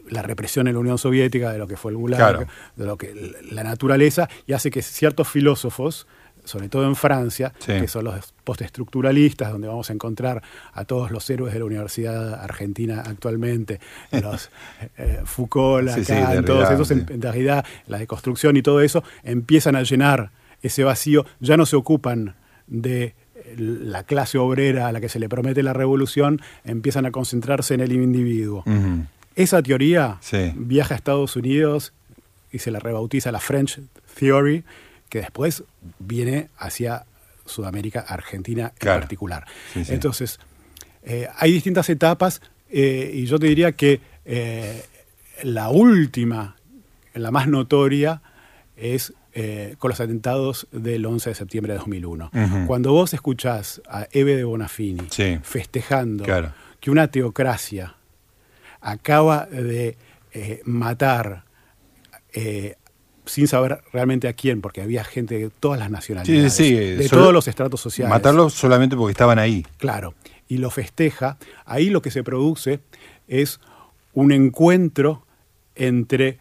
la 0.09 0.21
represión 0.21 0.67
en 0.67 0.73
la 0.73 0.79
Unión 0.81 0.97
Soviética, 0.97 1.53
de 1.53 1.57
lo 1.57 1.67
que 1.67 1.77
fue 1.77 1.91
el 1.91 1.97
Gulag, 1.97 2.47
de 2.75 2.85
lo 2.85 2.97
que 2.97 3.13
la 3.49 3.63
naturaleza, 3.63 4.27
y 4.45 4.51
hace 4.51 4.71
que 4.71 4.81
ciertos 4.81 5.29
filósofos 5.29 6.05
sobre 6.49 6.67
todo 6.67 6.85
en 6.85 6.95
Francia, 6.95 7.53
que 7.65 7.87
son 7.87 8.05
los 8.05 8.33
postestructuralistas, 8.43 9.51
donde 9.51 9.67
vamos 9.67 9.89
a 9.89 9.93
encontrar 9.93 10.41
a 10.73 10.83
todos 10.83 11.11
los 11.11 11.29
héroes 11.29 11.53
de 11.53 11.59
la 11.59 11.65
Universidad 11.65 12.33
Argentina 12.33 13.03
actualmente, 13.05 13.79
los 14.11 14.49
eh, 14.97 15.21
Foucault, 15.25 15.85
Lacan, 15.85 16.43
todos 16.43 16.69
esos, 16.71 16.91
en, 16.91 17.21
realidad 17.21 17.65
la 17.87 17.99
deconstrucción 17.99 18.57
y 18.57 18.61
todo 18.61 18.81
eso, 18.81 19.03
empiezan 19.23 19.75
a 19.75 19.83
llenar 19.83 20.31
ese 20.61 20.83
vacío, 20.83 21.25
ya 21.39 21.55
no 21.55 21.65
se 21.65 21.75
ocupan 21.75 22.35
de 22.67 23.13
la 23.55 24.03
clase 24.03 24.37
obrera 24.37 24.87
a 24.87 24.91
la 24.91 25.01
que 25.01 25.09
se 25.09 25.19
le 25.19 25.29
promete 25.29 25.63
la 25.63 25.73
revolución, 25.73 26.41
empiezan 26.63 27.05
a 27.05 27.11
concentrarse 27.11 27.73
en 27.73 27.81
el 27.81 27.91
individuo. 27.91 28.63
Esa 29.35 29.61
teoría 29.61 30.19
viaja 30.55 30.95
a 30.95 30.97
Estados 30.97 31.35
Unidos 31.35 31.93
y 32.51 32.59
se 32.59 32.71
la 32.71 32.79
rebautiza 32.79 33.31
la 33.31 33.39
French 33.39 33.79
Theory, 34.19 34.63
que 35.09 35.19
después 35.19 35.63
viene 35.99 36.49
hacia 36.57 37.05
Sudamérica, 37.45 38.01
Argentina 38.01 38.71
en 38.79 38.87
particular. 38.87 39.45
Entonces, 39.75 40.39
eh, 41.03 41.27
hay 41.37 41.51
distintas 41.51 41.89
etapas 41.89 42.41
eh, 42.69 43.11
y 43.13 43.25
yo 43.25 43.39
te 43.39 43.47
diría 43.47 43.71
que 43.71 43.99
eh, 44.25 44.83
la 45.43 45.69
última, 45.69 46.55
la 47.13 47.31
más 47.31 47.47
notoria, 47.47 48.21
es 48.77 49.13
con 49.77 49.89
los 49.89 50.01
atentados 50.01 50.67
del 50.71 51.05
11 51.05 51.29
de 51.29 51.35
septiembre 51.35 51.73
de 51.73 51.79
2001. 51.79 52.31
Cuando 52.67 52.91
vos 52.91 53.13
escuchás 53.13 53.81
a 53.87 54.05
Eve 54.11 54.35
de 54.35 54.43
Bonafini 54.43 55.07
festejando 55.43 56.25
que 56.81 56.91
una 56.91 57.07
teocracia 57.07 57.95
acaba 58.81 59.45
de 59.45 59.95
matar 60.65 61.45
sin 63.29 63.47
saber 63.47 63.81
realmente 63.93 64.27
a 64.27 64.33
quién, 64.33 64.61
porque 64.61 64.81
había 64.81 65.03
gente 65.03 65.37
de 65.37 65.49
todas 65.49 65.79
las 65.79 65.91
nacionalidades, 65.91 66.57
de 66.57 67.07
todos 67.09 67.31
los 67.31 67.47
estratos 67.47 67.79
sociales. 67.79 68.09
Matarlos 68.09 68.53
solamente 68.53 68.95
porque 68.95 69.11
estaban 69.11 69.39
ahí. 69.39 69.65
Claro, 69.77 70.15
y 70.47 70.57
lo 70.57 70.71
festeja. 70.71 71.37
Ahí 71.65 71.89
lo 71.89 72.01
que 72.01 72.11
se 72.11 72.23
produce 72.23 72.79
es 73.27 73.59
un 74.13 74.31
encuentro 74.31 75.25
entre 75.75 76.39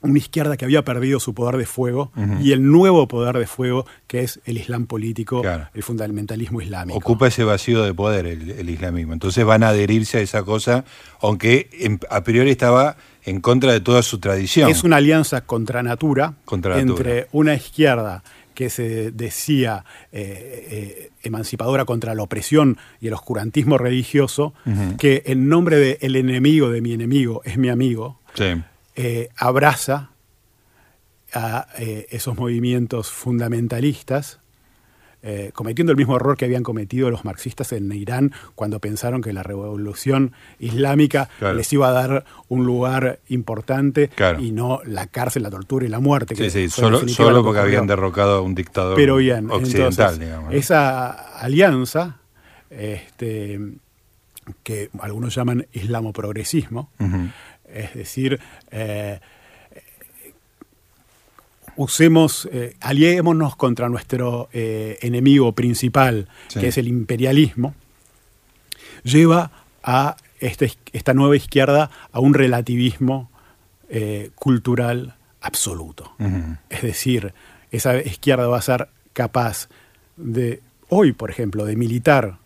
una 0.00 0.18
izquierda 0.18 0.56
que 0.56 0.64
había 0.64 0.84
perdido 0.84 1.18
su 1.18 1.34
poder 1.34 1.56
de 1.56 1.66
fuego 1.66 2.12
y 2.40 2.52
el 2.52 2.70
nuevo 2.70 3.08
poder 3.08 3.36
de 3.36 3.46
fuego 3.46 3.86
que 4.06 4.20
es 4.20 4.40
el 4.44 4.58
Islam 4.58 4.86
político, 4.86 5.42
el 5.74 5.82
fundamentalismo 5.82 6.60
islámico. 6.60 6.98
Ocupa 6.98 7.28
ese 7.28 7.44
vacío 7.44 7.82
de 7.82 7.94
poder 7.94 8.26
el, 8.26 8.70
islamismo. 8.70 9.12
Entonces 9.12 9.44
van 9.44 9.62
a 9.62 9.70
adherirse 9.70 10.18
a 10.18 10.20
esa 10.20 10.42
cosa, 10.44 10.84
aunque 11.20 11.98
a 12.10 12.22
priori 12.22 12.50
estaba 12.50 12.96
en 13.24 13.40
contra 13.40 13.72
de 13.72 13.80
toda 13.80 14.02
su 14.02 14.18
tradición. 14.18 14.70
Es 14.70 14.84
una 14.84 14.96
alianza 14.96 15.40
contra 15.42 15.82
natura, 15.82 16.34
entre 16.50 17.28
una 17.32 17.54
izquierda 17.54 18.22
que 18.54 18.70
se 18.70 19.12
decía 19.12 19.84
eh, 20.10 20.66
eh, 20.70 21.10
emancipadora 21.22 21.84
contra 21.84 22.14
la 22.14 22.22
opresión 22.22 22.76
y 23.00 23.06
el 23.06 23.14
oscurantismo 23.14 23.78
religioso, 23.78 24.52
que 24.98 25.22
en 25.26 25.48
nombre 25.48 25.76
del 25.76 25.98
el 26.00 26.16
enemigo 26.16 26.70
de 26.70 26.80
mi 26.80 26.92
enemigo 26.92 27.40
es 27.44 27.56
mi 27.56 27.68
amigo. 27.68 28.20
Sí 28.34 28.44
eh, 29.00 29.28
abraza 29.36 30.10
a 31.32 31.68
eh, 31.78 32.08
esos 32.10 32.36
movimientos 32.36 33.12
fundamentalistas, 33.12 34.40
eh, 35.22 35.52
cometiendo 35.54 35.92
el 35.92 35.96
mismo 35.96 36.16
error 36.16 36.36
que 36.36 36.46
habían 36.46 36.64
cometido 36.64 37.08
los 37.08 37.24
marxistas 37.24 37.70
en 37.72 37.92
Irán 37.92 38.32
cuando 38.56 38.80
pensaron 38.80 39.22
que 39.22 39.32
la 39.32 39.44
revolución 39.44 40.32
islámica 40.58 41.28
les 41.54 41.72
iba 41.72 41.88
a 41.88 41.92
dar 41.92 42.24
un 42.48 42.66
lugar 42.66 43.20
importante 43.28 44.10
y 44.40 44.50
no 44.50 44.80
la 44.84 45.06
cárcel, 45.06 45.44
la 45.44 45.50
tortura 45.50 45.86
y 45.86 45.88
la 45.88 46.00
muerte. 46.00 46.34
Sí, 46.34 46.50
sí, 46.50 46.68
solo, 46.68 47.44
porque 47.44 47.60
habían 47.60 47.86
derrocado 47.86 48.38
a 48.38 48.40
un 48.40 48.56
dictador 48.56 48.96
Pero 48.96 49.16
bien, 49.18 49.48
occidental. 49.48 50.48
Esa 50.50 51.38
alianza, 51.38 52.16
este, 52.68 53.60
que 54.64 54.90
algunos 54.98 55.36
llaman 55.36 55.66
islamoprogresismo, 55.72 56.90
es 57.72 57.94
decir, 57.94 58.40
eh, 58.70 59.20
usemos, 61.76 62.48
eh, 62.52 62.76
aliémonos 62.80 63.56
contra 63.56 63.88
nuestro 63.88 64.48
eh, 64.52 64.98
enemigo 65.02 65.52
principal, 65.52 66.28
que 66.52 66.68
es 66.68 66.78
el 66.78 66.88
imperialismo, 66.88 67.74
lleva 69.04 69.50
a 69.82 70.16
este, 70.40 70.72
esta 70.92 71.14
nueva 71.14 71.36
izquierda 71.36 71.90
a 72.12 72.20
un 72.20 72.34
relativismo 72.34 73.30
cultural 74.34 75.14
absoluto. 75.40 76.12
Es 76.68 76.82
decir, 76.82 77.32
esa 77.70 77.96
izquierda 77.96 78.46
va 78.46 78.58
a 78.58 78.62
ser 78.62 78.88
capaz 79.14 79.70
de, 80.18 80.60
hoy 80.90 81.12
por 81.12 81.30
ejemplo, 81.30 81.64
de 81.64 81.74
militar 81.74 82.36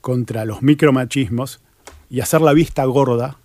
contra 0.00 0.44
los 0.44 0.62
micromachismos 0.62 1.60
y 2.08 2.20
hacer 2.20 2.40
la 2.40 2.52
vista 2.52 2.84
gorda 2.84 3.38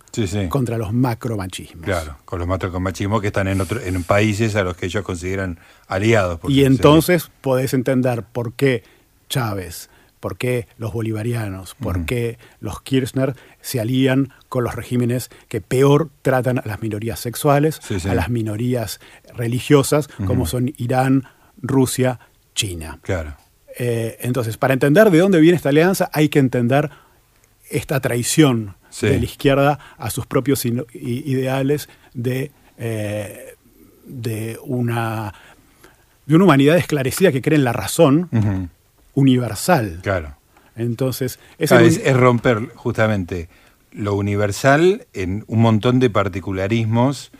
contra 0.48 0.78
los 0.78 0.92
macromachismos. 0.92 1.84
Claro, 1.84 2.16
con 2.24 2.38
los 2.38 2.48
macromachismos 2.48 3.20
que 3.20 3.28
están 3.28 3.48
en, 3.48 3.60
otro, 3.60 3.80
en 3.80 4.02
países 4.04 4.56
a 4.56 4.62
los 4.62 4.76
que 4.76 4.86
ellos 4.86 5.04
consideran 5.04 5.58
aliados. 5.86 6.40
Y 6.48 6.64
entonces 6.64 7.30
podés 7.40 7.74
entender 7.74 8.22
por 8.22 8.52
qué 8.52 8.82
Chávez, 9.28 9.88
por 10.20 10.36
qué 10.36 10.68
los 10.78 10.92
bolivarianos, 10.92 11.74
por 11.74 12.04
qué 12.04 12.38
los 12.60 12.80
Kirchner 12.82 13.34
se 13.60 13.80
alían 13.80 14.32
con 14.48 14.62
los 14.62 14.74
regímenes 14.74 15.30
que 15.48 15.60
peor 15.60 16.10
tratan 16.22 16.58
a 16.58 16.62
las 16.64 16.80
minorías 16.80 17.18
sexuales, 17.18 17.80
a 18.08 18.14
las 18.14 18.28
minorías 18.28 19.00
religiosas, 19.34 20.08
como 20.26 20.46
son 20.46 20.72
Irán, 20.76 21.24
Rusia, 21.60 22.20
China. 22.54 23.00
Claro. 23.02 23.34
Eh, 23.78 24.18
entonces, 24.20 24.58
para 24.58 24.74
entender 24.74 25.10
de 25.10 25.18
dónde 25.18 25.40
viene 25.40 25.56
esta 25.56 25.70
alianza, 25.70 26.10
hay 26.12 26.28
que 26.28 26.38
entender 26.38 26.90
esta 27.70 28.00
traición 28.00 28.76
de 29.00 29.18
la 29.18 29.24
izquierda 29.24 29.78
a 29.98 30.10
sus 30.10 30.26
propios 30.26 30.64
ideales 30.64 31.88
de, 32.14 32.50
eh, 32.78 33.54
de, 34.04 34.58
una, 34.64 35.34
de 36.26 36.34
una 36.36 36.44
humanidad 36.44 36.76
esclarecida 36.76 37.32
que 37.32 37.42
cree 37.42 37.58
en 37.58 37.64
la 37.64 37.72
razón 37.72 38.70
universal. 39.14 40.00
Claro. 40.02 40.36
Entonces, 40.76 41.38
es, 41.58 41.70
es, 41.70 42.16
romper 42.16 42.70
justamente 42.74 43.48
lo 43.92 44.14
universal 44.14 45.06
en 45.12 45.44
un 45.46 45.60
montón 45.60 46.00
de 46.00 46.08
particularismos 46.08 47.30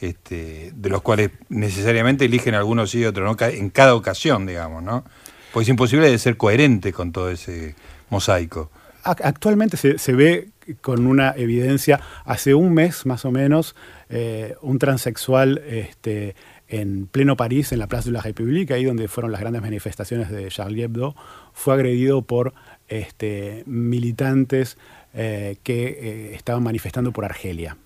este, 0.00 0.72
de 0.74 0.88
los 0.88 1.02
cuales 1.02 1.30
necesariamente 1.50 2.24
eligen 2.24 2.54
algunos 2.54 2.94
y 2.94 3.04
otros, 3.04 3.38
¿no? 3.38 3.46
en 3.46 3.70
cada 3.70 3.94
ocasión, 3.94 4.46
digamos, 4.46 4.82
¿no? 4.82 5.04
Pues 5.52 5.66
es 5.66 5.70
imposible 5.70 6.10
de 6.10 6.18
ser 6.18 6.36
coherente 6.36 6.92
con 6.92 7.12
todo 7.12 7.30
ese 7.30 7.74
mosaico. 8.08 8.70
Actualmente 9.02 9.76
se, 9.76 9.98
se 9.98 10.12
ve 10.12 10.48
con 10.80 11.06
una 11.06 11.32
evidencia. 11.36 12.00
Hace 12.24 12.54
un 12.54 12.72
mes 12.74 13.06
más 13.06 13.24
o 13.24 13.30
menos, 13.30 13.74
eh, 14.08 14.54
un 14.62 14.78
transexual 14.78 15.58
este, 15.66 16.34
en 16.68 17.06
pleno 17.06 17.36
París, 17.36 17.72
en 17.72 17.78
la 17.78 17.86
Plaza 17.86 18.06
de 18.06 18.12
la 18.12 18.22
République, 18.22 18.72
ahí 18.72 18.84
donde 18.84 19.08
fueron 19.08 19.32
las 19.32 19.40
grandes 19.40 19.62
manifestaciones 19.62 20.30
de 20.30 20.48
Charlie 20.48 20.82
Hebdo, 20.82 21.14
fue 21.52 21.74
agredido 21.74 22.22
por 22.22 22.54
este, 22.88 23.62
militantes 23.66 24.78
eh, 25.14 25.56
que 25.62 25.88
eh, 25.88 26.34
estaban 26.34 26.62
manifestando 26.62 27.12
por 27.12 27.24
Argelia. 27.24 27.76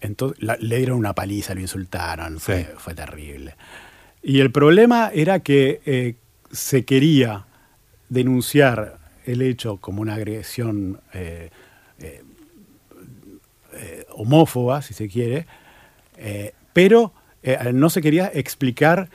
Entonces 0.00 0.38
le 0.60 0.76
dieron 0.76 0.98
una 0.98 1.14
paliza, 1.14 1.54
lo 1.54 1.60
insultaron, 1.60 2.38
fue, 2.38 2.72
fue 2.76 2.94
terrible. 2.94 3.56
Y 4.22 4.40
el 4.40 4.52
problema 4.52 5.10
era 5.12 5.40
que 5.40 6.16
se 6.52 6.84
quería 6.84 7.46
denunciar 8.08 8.98
el 9.28 9.42
hecho 9.42 9.76
como 9.76 10.00
una 10.00 10.14
agresión 10.14 11.00
eh, 11.12 11.50
eh, 12.00 12.22
eh, 13.74 14.06
homófoba, 14.10 14.82
si 14.82 14.94
se 14.94 15.08
quiere, 15.08 15.46
pero 16.72 17.12
no 17.72 17.90
se 17.90 18.02
quería 18.02 18.30
explicar 18.34 19.08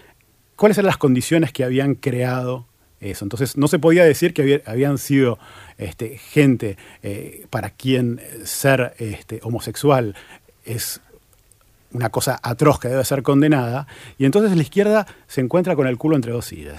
cuáles 0.56 0.78
eran 0.78 0.88
las 0.88 0.98
condiciones 0.98 1.52
que 1.52 1.64
habían 1.66 1.96
creado 1.96 2.66
eso. 3.02 3.26
Entonces 3.26 3.58
no 3.58 3.68
se 3.68 3.80
podía 3.80 4.06
decir 4.06 4.34
que 4.34 4.64
habían 4.66 4.98
sido 4.98 5.38
este, 5.78 6.18
gente 6.18 6.78
para 7.50 7.72
quien 7.72 8.22
ser 8.46 8.94
este, 9.00 9.42
homosexual 9.44 10.16
es 10.64 11.02
una 11.92 12.10
cosa 12.10 12.40
atroz 12.42 12.80
que 12.80 12.88
debe 12.88 13.04
ser 13.04 13.22
condenada, 13.22 13.86
y 14.18 14.26
entonces 14.26 14.56
la 14.56 14.64
izquierda 14.64 15.06
se 15.28 15.42
encuentra 15.42 15.76
con 15.76 15.88
el 15.88 15.98
culo 15.98 16.16
entre 16.16 16.32
dos 16.32 16.46
sillas. 16.46 16.78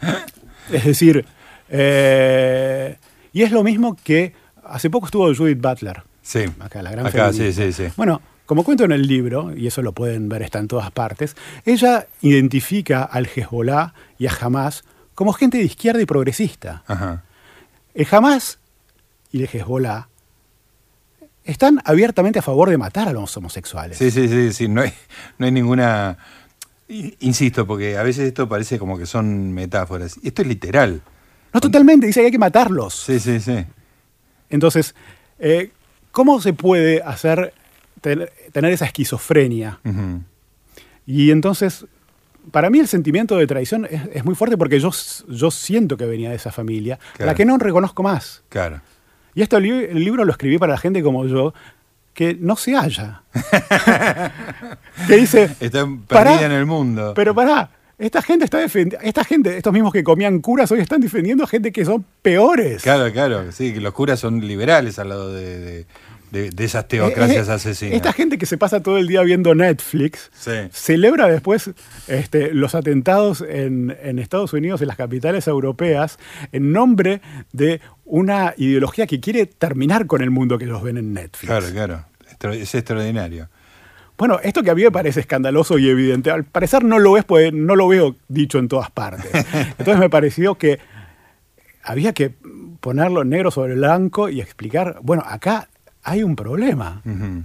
es 0.72 0.84
decir, 0.84 1.26
eh, 1.70 2.96
y 3.32 3.42
es 3.42 3.52
lo 3.52 3.62
mismo 3.62 3.96
que 4.02 4.34
hace 4.64 4.90
poco 4.90 5.06
estuvo 5.06 5.34
Judith 5.34 5.60
Butler. 5.60 6.02
Sí. 6.22 6.44
Acá, 6.60 6.82
la 6.82 6.90
gran 6.90 7.06
Acá, 7.06 7.32
sí, 7.32 7.52
sí, 7.52 7.72
sí. 7.72 7.86
Bueno, 7.96 8.20
como 8.46 8.64
cuento 8.64 8.84
en 8.84 8.92
el 8.92 9.06
libro, 9.06 9.56
y 9.56 9.66
eso 9.66 9.80
lo 9.80 9.92
pueden 9.92 10.28
ver, 10.28 10.42
está 10.42 10.58
en 10.58 10.68
todas 10.68 10.90
partes, 10.90 11.36
ella 11.64 12.06
identifica 12.20 13.04
al 13.04 13.26
Hezbollah 13.26 13.94
y 14.18 14.26
a 14.26 14.32
Hamas 14.40 14.84
como 15.14 15.32
gente 15.32 15.58
de 15.58 15.64
izquierda 15.64 16.02
y 16.02 16.06
progresista. 16.06 16.82
Ajá. 16.86 17.24
El 17.94 18.06
Hamas 18.10 18.58
y 19.30 19.42
el 19.42 19.48
Hezbollah 19.52 20.08
están 21.44 21.80
abiertamente 21.84 22.38
a 22.38 22.42
favor 22.42 22.70
de 22.70 22.78
matar 22.78 23.08
a 23.08 23.12
los 23.12 23.36
homosexuales. 23.36 23.98
Sí, 23.98 24.10
sí, 24.10 24.28
sí, 24.28 24.52
sí. 24.52 24.68
No 24.68 24.82
hay, 24.82 24.92
no 25.38 25.46
hay 25.46 25.52
ninguna... 25.52 26.18
Insisto, 26.88 27.66
porque 27.68 27.96
a 27.96 28.02
veces 28.02 28.26
esto 28.26 28.48
parece 28.48 28.78
como 28.78 28.98
que 28.98 29.06
son 29.06 29.52
metáforas. 29.52 30.18
Esto 30.24 30.42
es 30.42 30.48
literal. 30.48 31.02
No 31.52 31.60
totalmente, 31.60 32.06
dice 32.06 32.20
que 32.20 32.26
hay 32.26 32.32
que 32.32 32.38
matarlos. 32.38 32.94
Sí, 32.94 33.18
sí, 33.18 33.40
sí. 33.40 33.64
Entonces, 34.48 34.94
eh, 35.38 35.70
¿cómo 36.10 36.40
se 36.40 36.52
puede 36.52 37.02
hacer 37.02 37.54
tener 38.00 38.72
esa 38.72 38.86
esquizofrenia? 38.86 39.80
Y 41.06 41.30
entonces, 41.30 41.86
para 42.50 42.70
mí 42.70 42.78
el 42.78 42.88
sentimiento 42.88 43.36
de 43.36 43.46
traición 43.46 43.86
es, 43.90 44.24
muy 44.24 44.34
fuerte 44.34 44.56
porque 44.56 44.80
yo, 44.80 44.90
yo 45.28 45.50
siento 45.50 45.96
que 45.96 46.06
venía 46.06 46.30
de 46.30 46.36
esa 46.36 46.52
familia, 46.52 46.98
la 47.18 47.34
que 47.34 47.44
no 47.44 47.58
reconozco 47.58 48.02
más. 48.02 48.42
Claro. 48.48 48.80
Y 49.34 49.42
esto 49.42 49.58
el, 49.58 50.04
libro 50.04 50.24
lo 50.24 50.32
escribí 50.32 50.58
para 50.58 50.72
la 50.72 50.78
gente 50.78 51.02
como 51.02 51.26
yo, 51.26 51.54
que 52.14 52.34
no 52.34 52.56
se 52.56 52.74
halla. 52.74 53.22
que 55.06 55.16
dice... 55.16 55.56
Está 55.60 55.86
perdida 56.06 56.46
en 56.46 56.52
el 56.52 56.66
mundo. 56.66 57.12
Pero 57.14 57.34
pará, 57.34 57.70
esta 58.00 58.22
gente 58.22 58.44
está 58.44 58.58
defendiendo, 58.58 59.06
esta 59.06 59.24
gente, 59.24 59.56
estos 59.56 59.72
mismos 59.72 59.92
que 59.92 60.02
comían 60.02 60.40
curas 60.40 60.72
hoy 60.72 60.80
están 60.80 61.00
defendiendo 61.00 61.44
a 61.44 61.46
gente 61.46 61.70
que 61.70 61.84
son 61.84 62.04
peores. 62.22 62.82
Claro, 62.82 63.12
claro, 63.12 63.52
sí, 63.52 63.72
que 63.74 63.80
los 63.80 63.92
curas 63.92 64.18
son 64.18 64.40
liberales 64.40 64.98
al 64.98 65.10
lado 65.10 65.32
de, 65.32 65.86
de, 66.30 66.64
esas 66.64 66.88
teocracias 66.88 67.48
Eh, 67.48 67.50
eh, 67.50 67.54
asesinas. 67.54 67.94
Esta 67.96 68.12
gente 68.12 68.38
que 68.38 68.46
se 68.46 68.56
pasa 68.56 68.80
todo 68.80 68.98
el 68.98 69.06
día 69.06 69.22
viendo 69.22 69.54
Netflix 69.54 70.30
Sí. 70.32 70.52
celebra 70.72 71.28
después 71.28 71.70
este, 72.08 72.54
los 72.54 72.74
atentados 72.74 73.44
en, 73.46 73.96
en 74.02 74.18
Estados 74.18 74.52
Unidos, 74.52 74.80
en 74.80 74.88
las 74.88 74.96
capitales 74.96 75.46
europeas, 75.46 76.18
en 76.52 76.72
nombre 76.72 77.20
de 77.52 77.80
una 78.04 78.54
ideología 78.56 79.06
que 79.06 79.20
quiere 79.20 79.46
terminar 79.46 80.06
con 80.06 80.22
el 80.22 80.30
mundo 80.30 80.56
que 80.58 80.64
ellos 80.64 80.82
ven 80.82 80.96
en 80.96 81.12
Netflix. 81.12 81.48
Claro, 81.48 81.66
claro. 81.72 82.04
Es 82.54 82.74
extraordinario. 82.74 83.48
Bueno, 84.20 84.38
esto 84.42 84.62
que 84.62 84.70
a 84.70 84.74
mí 84.74 84.82
me 84.82 84.90
parece 84.90 85.20
escandaloso 85.20 85.78
y 85.78 85.88
evidente, 85.88 86.30
al 86.30 86.44
parecer 86.44 86.84
no 86.84 86.98
lo 86.98 87.16
es, 87.16 87.24
pues 87.24 87.54
no 87.54 87.74
lo 87.74 87.88
veo 87.88 88.16
dicho 88.28 88.58
en 88.58 88.68
todas 88.68 88.90
partes. 88.90 89.30
Entonces 89.78 89.96
me 89.96 90.10
pareció 90.10 90.56
que 90.56 90.78
había 91.82 92.12
que 92.12 92.34
ponerlo 92.80 93.24
negro 93.24 93.50
sobre 93.50 93.76
blanco 93.76 94.28
y 94.28 94.42
explicar, 94.42 94.98
bueno, 95.00 95.22
acá 95.26 95.70
hay 96.02 96.22
un 96.22 96.36
problema. 96.36 97.00
Ujú. 97.06 97.44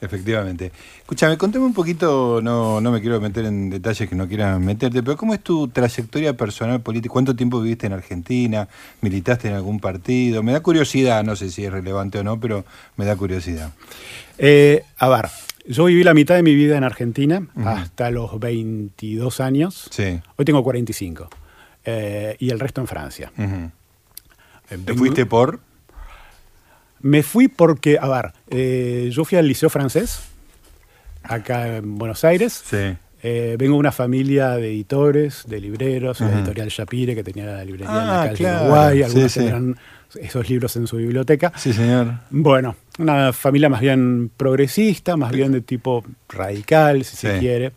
Efectivamente. 0.00 0.72
Escúchame, 0.98 1.38
contame 1.38 1.66
un 1.66 1.72
poquito, 1.72 2.40
no, 2.42 2.80
no 2.80 2.90
me 2.90 3.00
quiero 3.00 3.20
meter 3.20 3.44
en 3.44 3.70
detalles 3.70 4.08
que 4.08 4.16
no 4.16 4.26
quieras 4.26 4.58
meterte, 4.58 5.04
pero 5.04 5.16
¿cómo 5.16 5.34
es 5.34 5.40
tu 5.40 5.68
trayectoria 5.68 6.36
personal 6.36 6.80
política? 6.80 7.12
¿Cuánto 7.12 7.36
tiempo 7.36 7.60
viviste 7.60 7.86
en 7.86 7.92
Argentina? 7.92 8.66
¿Militaste 9.02 9.46
en 9.46 9.54
algún 9.54 9.78
partido? 9.78 10.42
Me 10.42 10.50
da 10.50 10.58
curiosidad, 10.58 11.22
no 11.22 11.36
sé 11.36 11.48
si 11.50 11.64
es 11.64 11.70
relevante 11.70 12.18
o 12.18 12.24
no, 12.24 12.40
pero 12.40 12.64
me 12.96 13.04
da 13.04 13.14
curiosidad. 13.14 13.70
Eh, 14.38 14.82
a 14.98 15.08
ver, 15.08 15.28
yo 15.66 15.84
viví 15.86 16.02
la 16.04 16.14
mitad 16.14 16.34
de 16.34 16.42
mi 16.42 16.54
vida 16.54 16.76
en 16.76 16.84
Argentina 16.84 17.46
hasta 17.64 18.10
los 18.10 18.38
22 18.40 19.40
años. 19.40 19.88
Sí. 19.90 20.20
Hoy 20.36 20.44
tengo 20.44 20.62
45. 20.62 21.28
eh, 21.84 22.36
y 22.38 22.50
el 22.50 22.60
resto 22.60 22.80
en 22.80 22.86
Francia. 22.86 23.32
Eh, 23.38 24.78
¿Te 24.84 24.94
fuiste 24.94 25.26
por? 25.26 25.60
Me 27.00 27.22
fui 27.24 27.48
porque, 27.48 27.98
a 28.00 28.06
ver, 28.08 28.32
eh, 28.48 29.08
yo 29.12 29.24
fui 29.24 29.36
al 29.38 29.48
Liceo 29.48 29.68
Francés, 29.68 30.22
acá 31.24 31.76
en 31.78 31.98
Buenos 31.98 32.24
Aires. 32.24 32.62
Sí. 32.64 32.96
Eh, 33.24 33.56
vengo 33.58 33.74
de 33.74 33.78
una 33.80 33.92
familia 33.92 34.50
de 34.50 34.68
editores, 34.68 35.44
de 35.48 35.60
libreros, 35.60 36.20
la 36.20 36.26
Ujú. 36.28 36.36
editorial 36.38 36.68
Shapire, 36.68 37.14
que 37.14 37.22
tenía 37.24 37.46
la 37.46 37.64
librería 37.64 37.86
en 37.88 37.92
Ah, 37.96 38.06
la 38.06 38.24
calle 38.26 38.36
claro. 38.36 38.62
Uruguay, 38.64 38.96
Sí, 38.98 39.02
algunos 39.04 39.32
sí. 39.32 39.40
tendrán 39.40 39.76
esos 40.20 40.48
libros 40.50 40.76
en 40.76 40.86
su 40.86 40.96
biblioteca. 40.96 41.52
Sí, 41.56 41.72
señor. 41.72 42.14
Bueno, 42.30 42.76
una 42.98 43.32
familia 43.32 43.68
más 43.68 43.80
bien 43.80 44.30
progresista, 44.36 45.16
más 45.16 45.32
bien 45.32 45.52
de 45.52 45.60
tipo 45.60 46.04
radical, 46.28 47.04
si 47.04 47.16
se 47.16 47.38
quiere. 47.38 47.72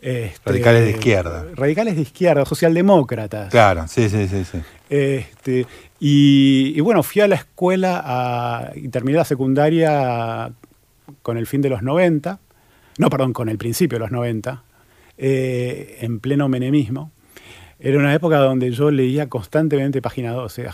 Este, 0.00 0.50
Radicales 0.50 0.84
de 0.84 0.90
izquierda. 0.90 1.44
Radicales 1.56 1.96
de 1.96 2.02
izquierda, 2.02 2.44
socialdemócratas. 2.44 3.50
Claro, 3.50 3.86
sí, 3.88 4.08
sí, 4.08 4.28
sí, 4.28 4.44
sí. 4.44 4.58
Este, 4.88 5.66
y, 5.98 6.72
y 6.76 6.80
bueno, 6.80 7.02
fui 7.02 7.20
a 7.20 7.28
la 7.28 7.34
escuela 7.34 8.02
a- 8.04 8.72
y 8.76 8.88
terminé 8.88 9.18
la 9.18 9.24
secundaria 9.24 10.52
con 11.22 11.36
el 11.36 11.46
fin 11.46 11.62
de 11.62 11.70
los 11.70 11.82
90, 11.82 12.38
no, 12.98 13.10
perdón, 13.10 13.32
con 13.32 13.48
el 13.48 13.58
principio 13.58 13.96
de 13.96 14.00
los 14.00 14.10
90, 14.12 14.62
eh, 15.16 15.98
en 16.02 16.20
pleno 16.20 16.48
menemismo. 16.48 17.10
Era 17.80 17.98
una 17.98 18.12
época 18.12 18.38
donde 18.38 18.70
yo 18.72 18.90
leía 18.90 19.28
constantemente 19.28 20.02
Página 20.02 20.32
12. 20.32 20.68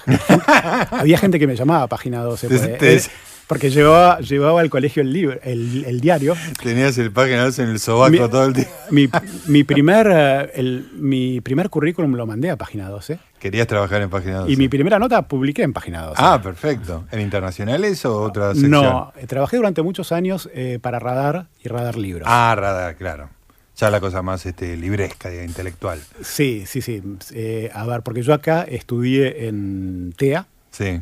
Había 0.91 1.19
gente 1.19 1.39
que 1.39 1.47
me 1.47 1.57
llamaba 1.57 1.87
Página 1.87 2.23
12. 2.23 2.49
Te- 2.79 3.01
porque, 3.47 3.69
llevaba, 3.69 4.21
llevaba 4.21 4.63
al 4.63 4.71
colegio 4.71 5.03
el, 5.03 5.13
libro, 5.13 5.39
el, 5.43 5.85
el 5.85 6.01
diario. 6.01 6.35
Tenías 6.63 6.97
el 6.97 7.13
página 7.13 7.45
2 7.45 7.59
en 7.59 7.69
el 7.69 7.79
sobaco 7.79 8.11
Mi- 8.11 8.19
todo 8.19 8.47
el 8.47 8.55
día. 8.55 8.69
Mi, 8.91 9.07
mi 9.49 9.65
primer, 9.65 10.07
eh, 10.11 10.51
el- 10.55 10.89
mi 10.95 11.43
primer 11.43 11.69
currículum 11.69 12.15
lo 12.15 12.27
mandé 12.27 12.49
a 12.51 12.57
Página 12.57 12.89
12. 12.89 13.19
Querías 13.39 13.67
trabajar 13.67 14.01
en 14.01 14.09
página 14.09 14.39
2. 14.39 14.49
Y 14.51 14.57
mi 14.57 14.69
primera 14.69 14.99
nota 14.99 15.21
publiqué 15.29 15.63
en 15.63 15.75
Página 15.75 16.05
12. 16.07 16.23
Ah, 16.25 16.41
perfecto. 16.43 17.05
¿En 17.13 17.21
internacionales 17.21 18.03
o 18.07 18.19
otra 18.23 18.53
sección? 18.55 18.71
No, 18.71 19.13
eh, 19.21 19.27
trabajé 19.27 19.59
durante 19.59 19.83
muchos 19.83 20.11
años 20.13 20.49
eh, 20.55 20.79
para 20.81 20.99
Radar 20.99 21.49
y 21.63 21.69
Radar 21.69 21.97
Libros. 21.99 22.27
Ah, 22.27 22.55
radar, 22.57 22.97
claro. 22.97 23.29
Ya 23.77 23.91
la 23.91 23.99
cosa 24.01 24.23
más 24.23 24.47
este, 24.47 24.77
libresca, 24.77 25.31
diga, 25.31 25.43
intelectual. 25.45 26.01
Sí, 26.23 26.65
sí, 26.67 26.81
sí. 26.81 27.03
Eh, 27.33 27.71
a 27.75 27.85
ver, 27.87 28.03
porque 28.03 28.23
yo 28.23 28.33
acá 28.33 28.63
estudié 28.63 29.49
en 29.49 30.15
TEA 30.17 30.47
Sí. 30.71 31.01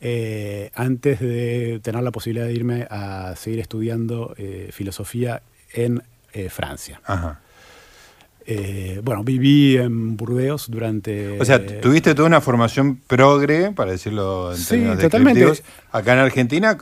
eh, 0.00 0.70
antes 0.74 1.20
de 1.20 1.78
tener 1.82 2.02
la 2.02 2.10
posibilidad 2.10 2.46
de 2.46 2.54
irme 2.54 2.86
a 2.90 3.34
seguir 3.36 3.60
estudiando 3.60 4.34
eh, 4.38 4.70
filosofía 4.72 5.42
en 5.74 6.02
Francia. 6.48 7.00
Ajá. 7.04 7.40
Bueno, 9.04 9.22
viví 9.22 9.76
en 9.76 10.16
Burdeos 10.16 10.68
durante... 10.70 11.38
O 11.40 11.44
sea, 11.44 11.64
tuviste 11.80 12.14
toda 12.16 12.26
una 12.26 12.40
formación 12.40 12.96
progre, 12.96 13.70
para 13.72 13.92
decirlo 13.92 14.52
en 14.52 14.58
Sí, 14.58 14.70
términos 14.76 14.98
totalmente. 14.98 15.62
Acá 15.92 16.14
en 16.14 16.18
Argentina, 16.20 16.76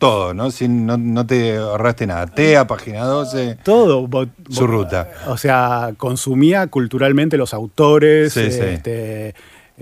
todo, 0.00 0.34
¿no? 0.34 0.50
Sin, 0.50 0.84
no, 0.86 0.96
no 0.96 1.24
te 1.24 1.56
ahorraste 1.58 2.08
nada. 2.08 2.26
TEA, 2.26 2.66
página 2.66 3.04
12. 3.04 3.58
todo. 3.62 4.08
bo- 4.08 4.26
Su 4.48 4.62
bo- 4.62 4.66
ruta. 4.66 5.08
O 5.28 5.36
sea, 5.36 5.92
consumía 5.96 6.66
culturalmente 6.66 7.36
los 7.36 7.54
autores, 7.54 8.32
Sí, 8.32 8.50
sí. 8.50 8.58
este, 8.60 9.28
eh, 9.28 9.34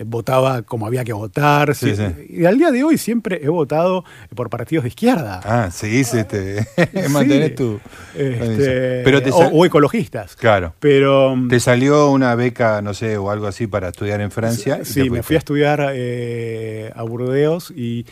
votaba 0.05 0.63
como 0.63 0.87
había 0.87 1.03
que 1.05 1.13
votar. 1.13 1.75
Sí, 1.75 1.97
sí. 1.97 2.03
sí. 2.07 2.27
Y 2.41 2.45
al 2.45 2.59
día 2.59 2.71
de 2.71 2.85
hoy 2.85 2.99
siempre 2.99 3.41
he 3.43 3.49
votado 3.49 4.05
por 4.35 4.51
partidos 4.51 4.85
de 4.85 4.89
izquierda. 4.89 5.41
Ah, 5.45 5.71
seguís, 5.71 6.13
este, 6.15 6.63
Sí. 6.77 7.09
mantenés 7.11 7.55
tu... 7.55 7.81
Este, 8.15 9.03
Pero 9.05 9.23
te, 9.23 9.31
o, 9.33 9.65
ecologistas. 9.65 10.37
Claro. 10.37 10.75
Pero 10.81 11.35
mm, 11.37 11.49
¿Te 11.49 11.61
salió 11.61 12.11
una 12.11 12.35
beca, 12.35 12.83
no 12.83 12.93
sé, 12.95 13.17
o 13.17 13.31
algo 13.31 13.47
así 13.47 13.67
para 13.67 13.89
estudiar 13.89 14.21
en 14.21 14.31
Francia? 14.31 14.81
sí, 14.85 15.11
me 15.11 15.23
fui 15.23 15.37
a 15.37 15.39
estudiar 15.41 15.91
eh, 15.93 16.93
a 16.95 17.03
Burdeos 17.03 17.73
y 17.75 18.05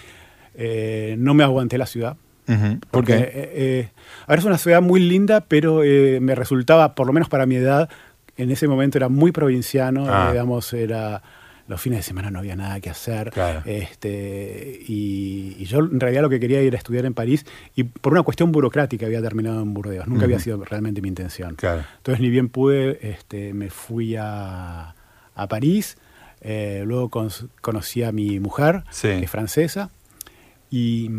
eh, 0.57 1.15
no 1.19 1.35
me 1.35 1.45
aguanté 1.45 1.79
la 1.79 1.87
ciudad. 1.87 2.17
¿Por 2.47 2.79
Porque, 2.91 3.13
qué? 3.17 3.19
eh, 3.25 3.31
eh, 3.55 3.89
a 4.27 4.31
ver, 4.31 4.39
es 4.39 4.45
una 4.45 4.59
ciudad 4.59 4.81
muy 4.81 5.01
linda, 5.01 5.41
pero 5.41 5.83
eh, 5.83 6.21
me 6.21 6.35
resultaba, 6.37 6.95
por 6.95 7.07
lo 7.09 7.13
menos 7.13 7.29
para 7.29 7.45
mi 7.45 7.57
edad, 7.57 7.89
en 8.37 8.51
ese 8.53 8.69
momento 8.69 8.99
era 8.99 9.09
muy 9.09 9.33
provinciano, 9.33 10.07
Ah. 10.09 10.31
digamos, 10.31 10.73
era 10.73 11.23
los 11.69 11.81
fines 11.81 11.99
de 11.99 12.03
semana 12.05 12.31
no 12.31 12.39
había 12.39 12.55
nada 12.55 12.79
que 12.79 12.89
hacer. 12.89 13.31
Claro. 13.33 13.63
Este, 13.65 14.81
y, 14.87 15.57
y 15.59 15.65
yo 15.65 15.81
en 15.81 15.99
realidad 15.99 16.23
lo 16.23 16.29
que 16.31 16.39
quería 16.39 16.61
era 16.61 16.79
estudiar 16.79 17.05
en 17.07 17.15
París 17.15 17.45
y 17.75 17.83
por 17.83 18.13
una 18.13 18.23
cuestión 18.23 18.53
burocrática 18.53 19.07
había 19.07 19.21
terminado 19.21 19.61
en 19.63 19.75
Burdeos. 19.75 20.07
Nunca 20.07 20.27
había 20.27 20.39
sido 20.39 20.63
realmente 20.65 21.03
mi 21.03 21.09
intención. 21.09 21.57
Claro. 21.57 21.83
Entonces, 21.97 22.21
ni 22.23 22.31
bien 22.31 22.49
pude, 22.51 22.99
este, 23.11 23.53
me 23.53 23.71
fui 23.71 24.15
a, 24.17 24.95
a 25.35 25.49
París. 25.49 25.97
eh, 26.43 26.85
luego 26.87 27.09
con- 27.09 27.31
conocí 27.61 28.05
a 28.05 28.13
mi 28.13 28.39
mujer, 28.39 28.85
Sí. 28.91 29.09
que 29.09 29.25
es 29.25 29.31
francesa. 29.31 29.91
Y, 30.71 31.11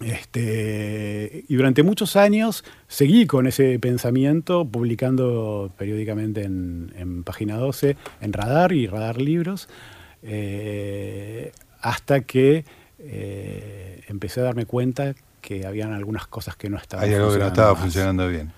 este, 0.00 1.44
y 1.48 1.54
durante 1.54 1.82
muchos 1.82 2.16
años 2.16 2.64
seguí 2.88 3.26
con 3.26 3.46
ese 3.46 3.78
pensamiento, 3.78 4.64
publicando 4.64 5.70
periódicamente 5.78 6.42
en, 6.44 6.92
en 6.96 7.22
Página 7.24 7.56
12, 7.56 7.96
en 8.20 8.32
Radar 8.32 8.72
y 8.72 8.86
Radar 8.86 9.20
Libros, 9.20 9.68
eh, 10.22 11.52
hasta 11.80 12.22
que 12.22 12.64
eh, 12.98 14.02
empecé 14.08 14.40
a 14.40 14.44
darme 14.44 14.66
cuenta 14.66 15.14
que 15.40 15.66
habían 15.66 15.92
algunas 15.92 16.26
cosas 16.26 16.56
que 16.56 16.70
no 16.70 16.76
estaban 16.78 17.04
Hay 17.06 17.14
algo 17.14 17.32
que 17.32 17.38
no 17.38 17.46
estaba 17.48 17.72
más. 17.74 17.82
funcionando 17.82 18.28
bien. 18.28 18.52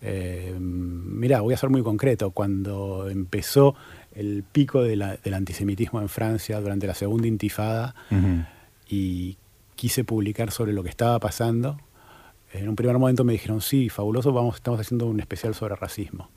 Eh, 0.00 0.56
mira, 0.58 1.42
voy 1.42 1.54
a 1.54 1.56
ser 1.56 1.70
muy 1.70 1.82
concreto. 1.82 2.30
Cuando 2.32 3.08
empezó 3.10 3.76
el 4.14 4.42
pico 4.50 4.82
de 4.82 4.96
la- 4.96 5.16
del 5.16 5.34
antisemitismo 5.34 6.00
en 6.00 6.08
Francia 6.08 6.60
durante 6.60 6.86
la 6.86 6.94
segunda 6.94 7.28
intifada. 7.28 7.94
Y 8.92 9.38
quise 9.74 10.04
publicar 10.04 10.50
sobre 10.50 10.74
lo 10.74 10.82
que 10.82 10.90
estaba 10.90 11.18
pasando, 11.18 11.80
en 12.52 12.68
un 12.68 12.76
primer 12.76 12.98
momento 12.98 13.24
me 13.24 13.32
dijeron, 13.32 13.62
sí, 13.62 13.88
fabuloso, 13.88 14.34
vamos, 14.34 14.56
estamos 14.56 14.78
haciendo 14.78 15.06
un 15.06 15.18
especial 15.18 15.54
sobre 15.54 15.76
racismo. 15.76 16.28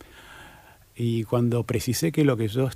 Y 0.96 1.26
cuando 1.26 1.66
precisé 1.66 2.14
que 2.14 2.24
lo 2.24 2.38
que 2.38 2.48
yo 2.48 2.70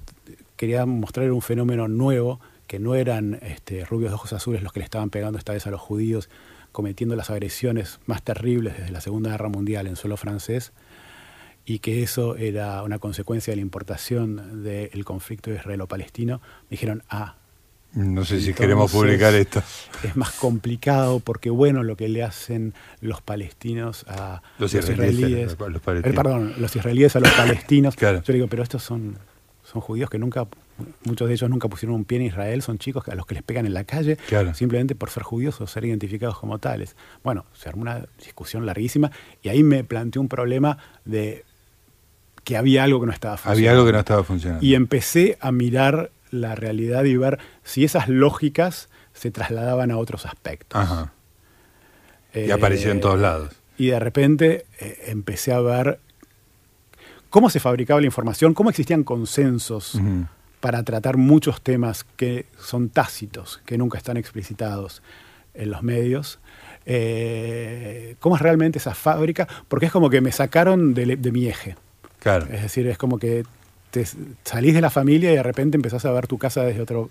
quería 0.58 0.86
mostrar 0.86 1.28
era 1.28 1.34
un 1.34 1.42
fenómeno 1.42 1.88
nuevo, 1.88 2.42
que 2.68 2.78
no 2.78 2.94
eran 2.94 3.40
este, 3.42 3.86
rubios 3.86 4.12
de 4.12 4.16
ojos 4.16 4.34
azules 4.34 4.62
los 4.64 4.74
que 4.74 4.82
le 4.82 4.84
estaban 4.84 5.12
pegando 5.12 5.40
esta 5.40 5.54
vez 5.54 5.66
a 5.66 5.72
los 5.72 5.80
judíos, 5.80 6.30
cometiendo 6.74 7.16
las 7.16 7.30
agresiones 7.30 8.02
más 8.06 8.22
terribles 8.22 8.78
desde 8.78 8.92
la 8.92 9.00
Segunda 9.00 9.32
Guerra 9.32 9.48
Mundial 9.48 9.88
en 9.88 9.96
suelo 9.96 10.18
francés, 10.18 10.74
y 11.64 11.80
que 11.80 12.04
eso 12.04 12.36
era 12.36 12.84
una 12.84 13.00
consecuencia 13.00 13.54
de 13.54 13.56
la 13.56 13.62
importación 13.62 14.62
del 14.62 15.06
conflicto 15.06 15.54
israelo-palestino, 15.54 16.42
me 16.64 16.72
dijeron, 16.72 17.04
ah, 17.10 17.39
No 17.94 18.24
sé 18.24 18.36
si 18.36 18.50
Entonces- 18.50 18.56
queremos 18.56 18.92
publicar 18.92 19.34
esto. 19.34 19.64
es 20.04 20.16
más 20.16 20.32
complicado 20.32 21.20
porque, 21.20 21.50
bueno, 21.50 21.82
lo 21.84 21.96
que 21.98 22.08
le 22.08 22.24
hacen 22.24 22.74
los 23.02 23.22
palestinos 23.22 24.06
a 24.08 24.42
Los 24.60 24.74
los, 24.74 24.84
israelíes, 24.84 25.14
israelíes, 25.20 25.58
los 25.60 25.82
palestinos. 25.82 26.14
eh, 26.14 26.16
perdón, 26.16 26.54
los 26.60 26.76
israelíes 26.76 27.16
a 27.16 27.20
los 27.20 27.32
palestinos. 27.38 27.96
Claro. 27.96 28.22
Yo 28.24 28.34
digo, 28.34 28.48
pero 28.48 28.62
estos 28.62 28.84
son, 28.84 29.18
son 29.64 29.82
judíos 29.82 30.10
que 30.10 30.20
nunca, 30.20 30.46
muchos 31.06 31.28
de 31.28 31.34
ellos 31.34 31.50
nunca 31.50 31.68
pusieron 31.68 31.96
un 31.96 32.06
pie 32.06 32.20
en 32.20 32.26
Israel, 32.26 32.62
son 32.62 32.78
chicos 32.78 33.08
a 33.08 33.16
los 33.16 33.26
que 33.26 33.34
les 33.34 33.44
pegan 33.44 33.66
en 33.66 33.74
la 33.74 33.84
calle 33.86 34.18
Claro. 34.28 34.54
simplemente 34.54 34.94
por 34.94 35.10
ser 35.10 35.24
judíos 35.24 35.60
o 35.60 35.66
ser 35.66 35.84
identificados 35.86 36.38
como 36.38 36.60
tales. 36.60 36.96
Bueno, 37.24 37.46
se 37.54 37.70
armó 37.70 37.82
una 37.82 38.06
discusión 38.24 38.68
larguísima 38.68 39.12
y 39.42 39.50
ahí 39.50 39.64
me 39.64 39.84
planteó 39.84 40.22
un 40.22 40.30
problema 40.30 40.78
de 41.06 41.44
que 42.44 42.56
había 42.56 42.84
algo 42.84 43.00
que 43.00 43.08
no 43.08 43.12
estaba 43.14 43.38
funcionando. 43.38 43.58
Había 43.60 43.72
algo 43.72 43.86
que 43.88 43.92
no 43.94 44.00
estaba 44.00 44.24
funcionando. 44.24 44.64
Y 44.66 44.76
empecé 44.76 45.38
a 45.42 45.52
mirar 45.52 46.12
la 46.32 46.56
realidad 46.56 47.04
y 47.06 47.18
ver 47.18 47.40
si 47.64 47.84
esas 47.84 48.08
lógicas 48.10 48.90
se 49.14 49.32
trasladaban 49.32 49.92
a 49.92 49.98
otros 49.98 50.26
aspectos. 50.26 50.80
Ajá. 50.80 51.14
Y 52.34 52.52
apareció 52.52 52.92
en 52.92 53.00
todos 53.00 53.20
lados. 53.20 53.54
Y 53.78 53.88
de 53.88 54.00
repente 54.00 54.66
empecé 55.08 55.52
a 55.52 55.60
ver 55.62 56.00
cómo 57.30 57.50
se 57.50 57.60
fabricaba 57.60 58.00
la 58.00 58.08
información, 58.08 58.54
cómo 58.54 58.70
existían 58.70 59.04
consensos 59.04 60.00
para 60.60 60.84
tratar 60.84 61.18
muchos 61.18 61.62
temas 61.62 62.04
que 62.04 62.46
son 62.60 62.90
tácitos, 62.90 63.62
que 63.66 63.78
nunca 63.78 63.98
están 63.98 64.18
explicitados 64.18 65.02
en 65.54 65.72
los 65.72 65.84
medios. 65.84 66.40
Eh, 66.86 68.16
¿Cómo 68.20 68.36
es 68.36 68.42
realmente 68.42 68.80
esa 68.80 68.94
fábrica? 68.94 69.48
Porque 69.68 69.86
es 69.86 69.92
como 69.92 70.10
que 70.10 70.22
me 70.22 70.32
sacaron 70.32 70.94
de, 70.94 71.18
mi 71.32 71.48
eje. 71.48 71.76
Claro. 72.20 72.48
Es 72.52 72.62
decir, 72.62 72.88
es 72.88 72.98
como 72.98 73.18
que 73.18 73.46
te 73.92 74.06
salís 74.44 74.74
de 74.74 74.82
la 74.82 74.90
familia 74.90 75.32
y 75.32 75.36
de 75.36 75.44
repente 75.44 75.78
empezás 75.78 76.06
a 76.06 76.12
ver 76.12 76.28
tu 76.28 76.38
casa 76.38 76.64
desde 76.64 76.82
otro, 76.82 77.10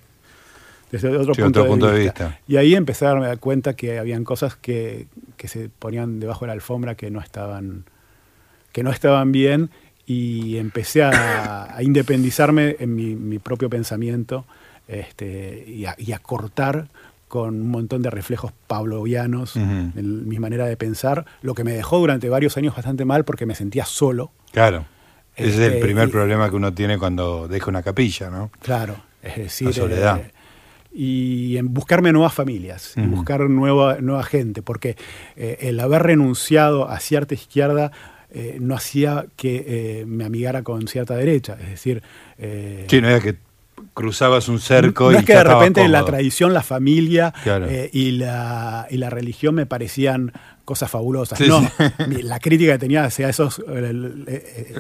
desde 0.91 1.17
otro, 1.17 1.35
punto, 1.35 1.91
de, 1.91 1.99
vista. 1.99 2.39
Y 2.47 2.57
ahí 2.57 2.75
empecé 2.75 3.07
a 3.07 3.11
darme 3.11 3.37
cuenta 3.37 3.75
que 3.75 3.99
habían 3.99 4.25
cosas 4.25 4.57
que, 4.57 5.07
que 5.37 5.49
se 5.49 5.69
ponían 5.69 6.21
debajo 6.21 6.45
de 6.45 6.49
la 6.49 6.53
alfombra 6.55 6.95
que 6.95 7.11
no 7.11 7.21
estaban, 7.21 7.85
que 8.73 8.83
no 8.83 8.91
estaban 8.91 9.33
bien 9.33 9.71
y 10.07 10.57
empecé 10.57 11.03
a, 11.03 11.77
independizarme 11.81 12.77
en 12.79 13.29
mi, 13.29 13.39
propio 13.39 13.69
pensamiento 13.69 14.47
este, 14.87 15.65
y, 15.69 15.85
a, 15.85 16.19
cortar 16.21 16.89
con 17.29 17.61
un 17.61 17.69
montón 17.69 18.01
de 18.01 18.09
reflejos 18.09 18.53
pavlovianos 18.67 19.55
en 19.57 20.27
mi 20.27 20.39
manera 20.39 20.65
de 20.65 20.79
pensar, 20.79 21.27
lo 21.43 21.55
que 21.55 21.63
me 21.63 21.73
dejó 21.73 21.99
durante 21.99 22.31
varios 22.31 22.57
años 22.57 22.75
bastante 22.75 23.05
mal 23.05 23.25
porque 23.25 23.45
me 23.45 23.55
sentía 23.55 23.85
solo. 23.85 24.31
Claro. 24.51 24.87
Ese 25.39 25.49
es 25.49 25.59
el 25.59 25.63
este, 25.65 25.81
primer 25.81 26.11
problema 26.11 26.51
que 26.51 26.57
uno 26.57 26.73
tiene 26.75 26.99
cuando 26.99 27.47
deja 27.47 27.71
una 27.71 27.83
capilla, 27.83 28.29
¿no? 28.29 28.51
Claro, 28.61 28.97
es 29.23 29.37
decir, 29.37 29.69
la 29.69 29.73
soledad. 29.73 30.19
Eh, 30.19 30.33
y 30.93 31.57
en 31.59 31.73
buscarme 31.73 32.13
nuevas 32.13 32.35
familias, 32.35 32.95
buscar 32.97 33.49
nueva, 33.49 33.99
nueva 34.01 34.25
gente, 34.25 34.63
porque 34.63 34.97
eh, 35.37 35.59
el 35.61 35.79
haber 35.79 36.03
renunciado 36.03 36.89
a 36.89 36.99
cierta 36.99 37.35
izquierda 37.35 37.93
eh, 38.31 38.57
no 38.61 38.75
hacía 38.75 39.27
que 39.37 40.05
me 40.09 40.25
amigara 40.25 40.63
con 40.63 40.89
cierta 40.89 41.15
derecha. 41.15 41.57
Es 41.61 41.71
decir. 41.71 42.03
Sí, 42.89 43.01
no 43.01 43.09
era 43.09 43.21
que 43.21 43.37
cruzabas 43.95 44.49
un 44.49 44.61
cerco 44.61 45.11
no 45.11 45.13
y 45.13 45.21
es 45.21 45.25
que 45.25 45.35
de 45.35 45.45
repente 45.45 45.87
la 45.89 46.05
tradición, 46.05 46.53
la 46.53 46.63
familia 46.63 47.33
y, 47.93 48.13
la, 48.13 48.87
y 48.91 48.97
la 48.97 49.11
religión 49.11 49.55
me 49.55 49.67
parecían 49.67 50.33
cosas 50.69 50.91
fabulosas. 50.91 51.41
no, 51.41 51.67
la 52.23 52.39
crítica 52.41 52.73
que 52.73 52.79
tenía 52.79 53.05
hacia 53.05 53.31
esos, 53.31 53.63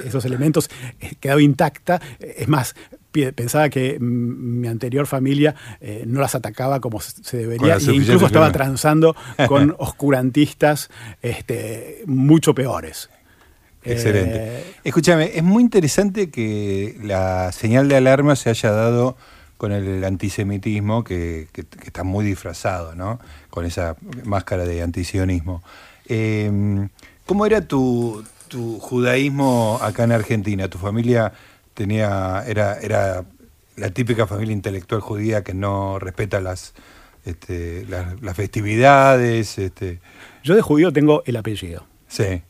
esos 0.04 0.22
elementos 0.26 0.68
quedaba 1.18 1.40
intacta. 1.40 1.98
Es 2.20 2.46
más, 2.46 2.76
pensaba 3.34 3.70
que 3.70 3.98
mi 3.98 4.68
anterior 4.68 5.06
familia 5.06 5.54
no 6.04 6.20
las 6.20 6.34
atacaba 6.34 6.80
como 6.80 7.00
se 7.00 7.38
debería 7.38 7.76
e 7.76 7.94
incluso 7.94 8.26
estaba 8.26 8.52
transando 8.52 9.16
con 9.48 9.74
oscurantistas 9.78 10.90
este, 11.22 12.02
mucho 12.04 12.54
peores. 12.54 13.08
Excelente. 13.82 14.36
Eh, 14.36 14.64
Escúchame, 14.84 15.30
es 15.34 15.42
muy 15.42 15.62
interesante 15.62 16.28
que 16.28 16.98
la 17.02 17.50
señal 17.52 17.88
de 17.88 17.96
alarma 17.96 18.36
se 18.36 18.50
haya 18.50 18.72
dado 18.72 19.16
con 19.58 19.72
el 19.72 20.02
antisemitismo, 20.04 21.04
que, 21.04 21.48
está 21.84 22.04
muy 22.04 22.24
disfrazado, 22.24 22.94
¿no? 22.94 23.20
Con 23.50 23.66
esa 23.66 23.96
máscara 24.24 24.64
de 24.64 24.82
antisionismo. 24.82 25.62
Em, 26.06 26.88
¿Cómo 27.26 27.44
era 27.44 27.60
tu, 27.60 28.24
judaísmo 28.80 29.78
acá 29.82 30.04
en 30.04 30.12
Argentina? 30.12 30.68
¿Tu 30.68 30.78
familia 30.78 31.34
tenía 31.74 32.42
era, 32.46 32.78
era 32.80 33.24
la 33.76 33.90
típica 33.90 34.26
familia 34.26 34.54
intelectual 34.54 35.02
judía 35.02 35.44
que 35.44 35.52
no 35.52 35.98
respeta 35.98 36.40
las, 36.40 36.72
este, 37.26 37.84
las, 37.86 38.34
festividades? 38.34 39.58
Este? 39.58 40.00
Yo 40.42 40.54
de 40.54 40.62
judío 40.62 40.90
tengo 40.94 41.22
el 41.26 41.36
apellido. 41.36 41.84
Sí 42.06 42.42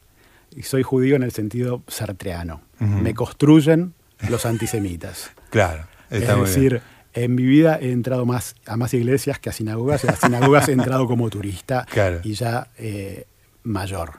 y 0.57 0.63
soy 0.63 0.83
judío 0.83 1.17
en 1.17 1.23
el 1.23 1.33
sentido 1.33 1.83
sartreano. 1.89 2.63
Me 2.79 3.15
construyen 3.15 3.95
los 4.29 4.47
antisemitas. 4.47 5.31
Claro. 5.51 5.87
Está 6.11 6.35
es 6.35 6.41
decir, 6.41 6.83
en 7.15 7.35
mi 7.35 7.45
vida 7.45 7.79
he 7.81 7.93
entrado 7.93 8.27
más 8.27 8.55
a 8.67 8.77
más 8.77 8.95
iglesias 8.95 9.39
que 9.39 9.51
a 9.51 9.53
sinagogas. 9.53 10.05
Las 10.05 10.21
sinagogas 10.21 10.69
he 10.69 10.73
entrado 10.73 11.07
como 11.07 11.29
turista 11.31 11.87
y 12.25 12.35
ya 12.35 12.69
eh, 12.79 13.27
mayor. 13.63 14.19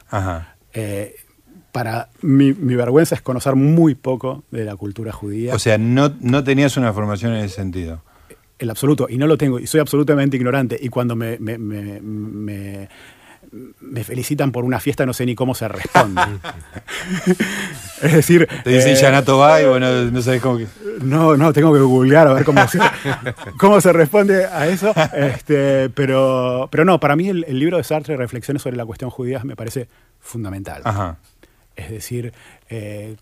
Eh, 0.73 1.15
para 1.71 2.09
mi, 2.21 2.51
vergüenza 2.51 3.15
es 3.15 3.21
conocer 3.21 3.55
muy 3.55 3.95
poco 3.95 4.43
de 4.51 4.65
la 4.65 4.75
cultura 4.75 5.11
judía. 5.11 5.53
O 5.53 5.59
sea, 5.59 5.77
no, 5.77 6.13
no 6.19 6.43
tenías 6.43 6.77
una 6.77 6.93
formación 6.93 7.33
en 7.33 7.45
ese 7.45 7.55
sentido. 7.55 8.03
El 8.57 8.69
absoluto, 8.69 9.07
y 9.09 9.17
no 9.17 9.27
lo 9.27 9.37
tengo, 9.37 9.59
y 9.59 9.67
soy 9.67 9.79
absolutamente 9.79 10.35
ignorante. 10.35 10.77
Y 10.81 10.89
cuando 10.89 11.15
me 11.15 11.37
me 11.39 12.89
felicitan 14.03 14.51
por 14.51 14.63
una 14.63 14.79
fiesta, 14.79 15.05
no 15.05 15.13
sé 15.13 15.25
ni 15.25 15.35
cómo 15.35 15.55
se 15.55 15.67
responde. 15.67 16.21
es 18.01 18.13
decir. 18.13 18.47
Te 18.63 18.69
dicen 18.69 18.93
eh, 18.93 18.95
Yanato 18.95 19.37
Bay, 19.37 19.65
bueno, 19.65 20.05
no 20.05 20.21
sabes 20.21 20.41
cómo 20.41 20.57
que. 20.57 20.67
No, 21.01 21.37
no, 21.37 21.53
tengo 21.53 21.73
que 21.73 21.79
googlear 21.79 22.27
a 22.27 22.33
ver 22.33 22.43
cómo 22.43 22.67
se, 22.67 22.79
cómo 23.57 23.81
se 23.81 23.93
responde 23.93 24.45
a 24.45 24.67
eso. 24.67 24.93
Este, 25.13 25.89
pero, 25.89 26.67
pero 26.71 26.85
no, 26.85 26.99
para 26.99 27.15
mí 27.15 27.29
el, 27.29 27.59
libro 27.59 27.77
de 27.77 27.83
Sartre, 27.83 28.17
Reflexiones 28.17 28.61
sobre 28.61 28.77
la 28.77 28.85
cuestión 28.85 29.09
judía, 29.09 29.43
me 29.43 29.55
parece 29.55 29.87
fundamental. 30.19 30.83
Es 31.75 31.89
decir, 31.89 32.33
eh, 32.69 33.15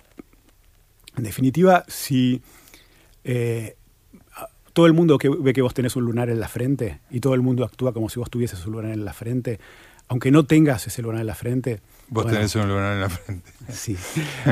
en 1.15 1.23
definitiva, 1.23 1.83
si 1.87 2.41
eh, 3.23 3.75
todo 4.77 4.85
el 4.85 4.93
mundo 4.93 5.17
que 5.17 5.27
ve 5.27 5.53
que 5.53 5.63
vos 5.63 5.73
tenés 5.73 5.95
un 5.95 6.05
lunar 6.05 6.29
en 6.29 6.39
la 6.39 6.47
frente 6.47 6.99
y 7.09 7.19
todo 7.19 7.33
el 7.33 7.41
mundo 7.41 7.65
actúa 7.65 7.93
como 7.93 8.09
si 8.09 8.19
vos 8.19 8.29
tuvieses 8.29 8.63
un 8.67 8.73
lunar 8.73 8.91
en 8.91 9.05
la 9.05 9.13
frente, 9.13 9.59
aunque 10.08 10.32
no 10.32 10.46
tengas 10.46 10.88
ese 10.88 11.02
lunar 11.02 11.22
en 11.22 11.28
la 11.28 11.36
frente. 11.36 11.82
Vos 12.10 12.26
tenés 12.26 12.56
un 12.56 12.70
lunar 12.70 12.93
en 12.93 13.02
la 13.02 13.10
frente. 13.10 13.52
Sí. 13.70 13.98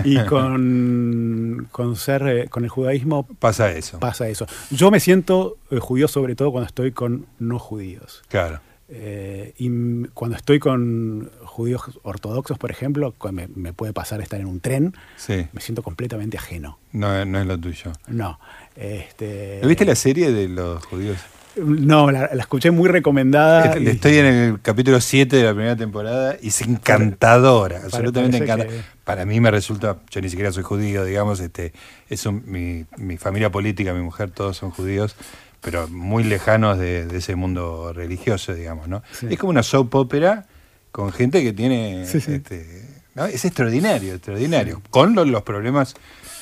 Y 0.03 0.19
con, 0.25 1.67
con 1.71 1.95
ser, 1.95 2.27
eh, 2.27 2.47
con 2.49 2.63
el 2.63 2.69
judaísmo. 2.69 3.25
Pasa 3.39 3.71
eso. 3.71 3.99
Pasa 3.99 4.27
eso. 4.27 4.45
Yo 4.71 4.91
me 4.91 4.99
siento 4.99 5.57
eh, 5.71 5.79
judío 5.79 6.07
sobre 6.07 6.35
todo 6.35 6.51
cuando 6.51 6.67
estoy 6.67 6.91
con 6.91 7.25
no 7.39 7.59
judíos. 7.59 8.23
Claro. 8.27 8.59
Eh, 8.87 9.53
y 9.57 10.07
cuando 10.13 10.37
estoy 10.37 10.59
con 10.59 11.31
judíos 11.43 11.81
ortodoxos, 12.03 12.59
por 12.59 12.69
ejemplo, 12.69 13.15
me, 13.31 13.47
me, 13.47 13.73
puede 13.73 13.93
pasar 13.93 14.21
estar 14.21 14.39
en 14.39 14.45
un 14.45 14.59
tren, 14.59 14.93
sí. 15.17 15.47
me 15.53 15.61
siento 15.61 15.81
completamente 15.81 16.37
ajeno. 16.37 16.77
No, 16.91 17.25
no 17.25 17.39
es 17.39 17.47
lo 17.47 17.57
tuyo. 17.57 17.93
No. 18.07 18.39
Este, 18.75 19.61
¿Viste 19.65 19.85
la 19.85 19.95
serie 19.95 20.31
de 20.31 20.49
los 20.49 20.85
judíos? 20.85 21.17
No, 21.57 22.11
la, 22.11 22.25
escuché 22.25 22.71
muy 22.71 22.89
recomendada. 22.89 23.73
Estoy 23.73 24.17
en 24.17 24.25
el 24.25 24.61
capítulo 24.61 24.99
7 24.99 25.35
de 25.35 25.43
la 25.43 25.53
primera 25.53 25.75
temporada 25.75 26.37
y 26.41 26.49
es 26.49 26.61
encantadora, 26.61 27.81
absolutamente 27.83 28.37
encantadora. 28.37 28.83
Para 29.03 29.25
mí 29.25 29.39
me 29.39 29.51
resulta, 29.51 29.97
yo 30.09 30.21
ni 30.21 30.29
siquiera 30.29 30.51
soy 30.51 30.63
judío, 30.63 31.05
digamos, 31.05 31.39
este, 31.39 31.73
es 32.09 32.25
mi, 32.25 32.85
familia 33.17 33.51
política, 33.51 33.93
mi 33.93 34.01
mujer, 34.01 34.31
todos 34.31 34.57
son 34.57 34.71
judíos, 34.71 35.15
pero 35.61 35.87
muy 35.87 36.23
lejanos 36.23 36.77
de, 36.77 37.07
ese 37.15 37.35
mundo 37.35 37.93
religioso, 37.93 38.53
digamos, 38.53 38.87
¿no? 38.87 39.03
Es 39.29 39.37
como 39.39 39.51
una 39.51 39.63
soap 39.63 39.93
opera 39.95 40.47
con 40.91 41.11
gente 41.11 41.43
que 41.43 41.53
tiene... 41.53 42.03
Este, 42.03 42.85
es 43.31 43.45
extraordinario, 43.45 44.13
extraordinario, 44.13 44.81
con 44.89 45.15
los 45.15 45.43
problemas 45.43 45.95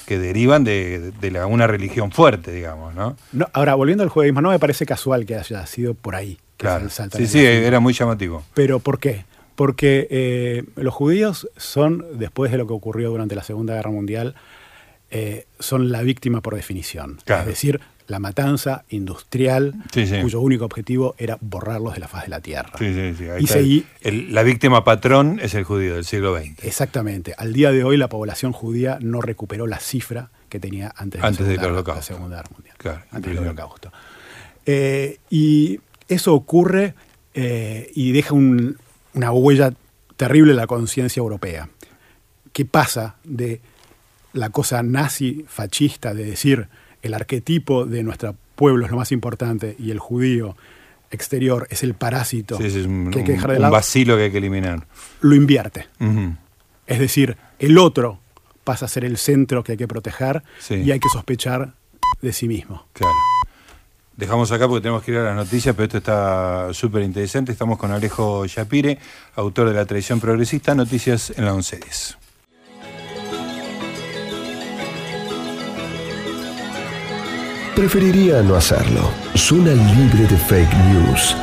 que 0.06 0.20
derivan 0.20 0.64
de, 0.64 1.12
una 1.48 1.68
religión 1.68 2.12
fuerte, 2.12 2.52
digamos, 2.52 2.94
¿no? 2.94 3.16
Ahora, 3.54 3.76
volviendo 3.76 4.04
al 4.04 4.10
judaísmo, 4.10 4.42
no 4.42 4.50
me 4.50 4.60
parece 4.60 4.86
casual 4.86 5.26
que 5.26 5.36
haya 5.36 5.66
sido 5.66 5.94
por 5.94 6.16
ahí. 6.16 6.38
Claro. 6.58 6.90
Sí, 6.90 7.28
sí, 7.28 7.46
era 7.46 7.80
muy 7.80 7.94
llamativo. 7.94 8.44
Pero 8.54 8.80
¿por 8.80 9.00
qué? 9.00 9.26
Porque 9.56 10.08
eh, 10.10 10.64
los 10.76 10.94
judíos 10.94 11.50
son, 11.58 12.06
después 12.14 12.52
de 12.52 12.58
lo 12.58 12.68
que 12.68 12.74
ocurrió 12.74 13.10
durante 13.10 13.36
la 13.36 13.44
Segunda 13.44 13.76
Guerra 13.76 13.92
Mundial, 13.92 14.36
eh, 15.12 15.46
son 15.60 15.92
la 15.92 16.02
víctima 16.02 16.42
por 16.42 16.56
definición. 16.56 17.20
Es 17.26 17.46
decir, 17.46 17.82
la 18.08 18.20
matanza 18.20 18.84
industrial, 18.90 19.76
cuyo 20.22 20.42
único 20.42 20.66
objetivo 20.66 21.16
era 21.18 21.38
borrarlos 21.42 21.94
de 21.94 22.00
la 22.00 22.08
faz 22.08 22.24
de 22.24 22.30
la 22.30 22.42
tierra. 22.42 22.72
y 22.80 23.86
la 24.30 24.44
víctima 24.44 24.84
patrón 24.84 25.40
es 25.42 25.54
el 25.54 25.64
judío 25.64 25.96
del 25.96 26.06
siglo 26.06 26.38
XX. 26.38 26.64
Exactamente. 26.64 27.34
Al 27.38 27.54
día 27.54 27.72
de 27.72 27.84
hoy 27.84 27.98
la 27.98 28.10
población 28.10 28.52
judía 28.52 28.98
no 29.02 29.22
recuperó 29.22 29.68
la 29.68 29.80
cifra 29.80 30.30
que 30.50 30.60
tenía 30.60 30.94
antes, 30.96 31.22
de, 31.22 31.28
antes 31.28 31.48
la, 31.48 32.02
Segunda 32.02 32.38
Guerra 32.38 32.50
Mundial. 32.54 33.04
antes 33.12 33.32
del 33.32 33.40
Holocausto. 33.40 33.92
Eh, 34.66 35.20
y 35.30 35.80
eso 36.08 36.34
ocurre 36.34 36.94
eh, 37.34 37.92
y 37.96 38.12
deja 38.12 38.34
una 38.34 39.32
huella 39.32 39.74
terrible 40.16 40.52
en 40.52 40.58
la 40.58 40.68
conciencia 40.68 41.22
europea. 41.22 41.70
¿Qué 42.52 42.66
pasa 42.66 43.16
de 43.24 43.62
la 44.34 44.50
cosa 44.50 44.84
nazi 44.84 45.46
fascista 45.48 46.14
de 46.14 46.26
decir 46.26 46.68
el 47.04 47.14
arquetipo 47.14 47.86
de 47.86 48.02
nuestro 48.02 48.36
pueblo 48.56 48.86
es 48.86 48.92
lo 48.92 48.98
más 48.98 49.12
importante 49.12 49.76
y 49.78 49.92
el 49.92 50.00
judío 50.00 50.56
exterior 51.12 51.68
es 51.70 51.84
el 51.84 51.94
parásito 51.94 52.58
que 52.58 52.66
hay 52.66 53.24
que 53.24 53.34
dejar 53.34 53.52
de 53.52 53.60
lado, 53.60 53.72
un 53.72 53.78
vacilo 53.78 54.18
que 54.18 54.24
hay 54.24 54.32
que 54.32 54.40
eliminar. 54.40 54.88
Lo 55.22 55.36
invierte. 55.36 55.88
Es 56.88 57.00
decir, 57.00 57.38
el 57.60 57.78
otro 57.78 58.20
pasa 58.64 58.86
a 58.86 58.88
ser 58.88 59.06
el 59.06 59.18
centro 59.18 59.64
que 59.64 59.74
hay 59.74 59.78
que 59.78 59.88
proteger 59.88 60.42
y 60.70 60.90
hay 60.92 61.00
que 61.00 61.10
sospechar 61.10 61.74
de 62.22 62.34
sí 62.34 62.48
mismo. 62.48 62.88
Claro. 62.94 63.14
dejamos 64.16 64.52
acá 64.52 64.68
porque 64.68 64.82
tenemos 64.82 65.04
que 65.04 65.12
ir 65.12 65.18
a 65.18 65.24
las 65.24 65.36
noticias, 65.36 65.76
pero 65.76 65.86
esto 65.86 65.98
está 65.98 66.74
súper 66.74 67.04
interesante. 67.04 67.52
Estamos 67.52 67.78
con 67.78 67.92
Alejo 67.92 68.46
Yapire, 68.46 68.98
autor 69.36 69.68
de 69.70 69.76
La 69.76 69.86
Tradición 69.86 70.20
Progresista, 70.20 70.74
Noticias 70.74 71.34
en 71.36 71.46
la 71.46 71.54
1110. 71.54 72.23
Preferiría 77.76 78.44
no 78.44 78.56
hacerlo. 78.56 79.10
Zona 79.36 79.72
libre 79.72 80.28
de 80.28 80.38
fake 80.38 80.74
news. 80.92 81.36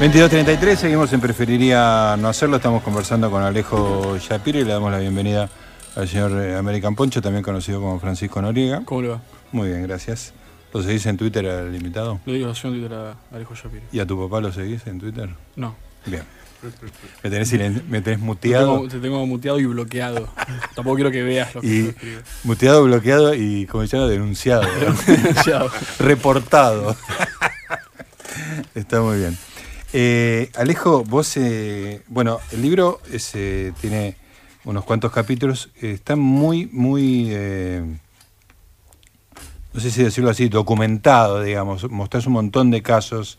22.33, 0.00 0.76
seguimos 0.76 1.12
en 1.12 1.20
Preferiría 1.20 2.16
No 2.18 2.28
Hacerlo. 2.28 2.56
Estamos 2.56 2.82
conversando 2.82 3.30
con 3.30 3.42
Alejo 3.42 4.18
Shapiro 4.18 4.58
y 4.58 4.64
le 4.64 4.72
damos 4.72 4.90
la 4.90 4.98
bienvenida 4.98 5.48
al 5.96 6.08
señor 6.08 6.32
eh, 6.32 6.56
American 6.56 6.94
Poncho, 6.94 7.22
también 7.22 7.42
conocido 7.42 7.80
como 7.80 8.00
Francisco 8.00 8.40
Noriega. 8.42 8.82
¿Cómo 8.84 9.02
le 9.02 9.08
va? 9.08 9.22
Muy 9.52 9.68
bien, 9.68 9.82
gracias. 9.82 10.32
¿Lo 10.72 10.82
seguís 10.82 11.06
en 11.06 11.16
Twitter 11.16 11.46
al 11.46 11.74
invitado? 11.74 12.20
Lo 12.26 12.32
digo 12.32 12.52
yo 12.52 12.68
en 12.68 12.74
Twitter 12.74 12.92
a 12.92 13.16
Alejo 13.32 13.54
Shapiro. 13.54 13.84
¿Y 13.92 14.00
a 14.00 14.06
tu 14.06 14.20
papá 14.20 14.40
lo 14.40 14.52
seguís 14.52 14.86
en 14.86 14.98
Twitter? 14.98 15.30
No. 15.54 15.76
Bien. 16.06 16.24
Me 17.22 17.30
tenés, 17.30 17.84
me 17.88 18.00
tenés 18.00 18.18
muteado. 18.18 18.88
Te 18.88 18.98
tengo, 18.98 19.24
muteado 19.26 19.60
y 19.60 19.66
bloqueado. 19.66 20.28
Tampoco 20.74 20.96
quiero 20.96 21.10
que 21.10 21.22
veas 21.22 21.54
lo 21.54 21.60
que 21.60 21.66
y 21.66 21.94
Muteado, 22.42 22.84
bloqueado 22.84 23.34
y, 23.34 23.66
como 23.66 23.86
se 23.86 23.96
llama, 23.96 24.08
denunciado. 24.08 24.62
denunciado. 25.06 25.70
Reportado. 25.98 26.96
Está 28.74 29.00
muy 29.00 29.18
bien. 29.18 29.36
Eh, 29.92 30.50
Alejo, 30.56 31.04
vos, 31.04 31.36
eh, 31.36 32.02
bueno, 32.08 32.40
el 32.50 32.62
libro 32.62 33.00
eh, 33.12 33.72
tiene 33.80 34.16
unos 34.64 34.84
cuantos 34.84 35.12
capítulos, 35.12 35.70
está 35.80 36.16
muy, 36.16 36.66
muy, 36.72 37.28
no 39.72 39.80
sé 39.80 39.90
si 39.90 40.02
decirlo 40.02 40.30
así, 40.30 40.48
documentado, 40.48 41.42
digamos, 41.42 41.90
mostrás 41.90 42.26
un 42.26 42.34
montón 42.34 42.70
de 42.70 42.82
casos, 42.82 43.38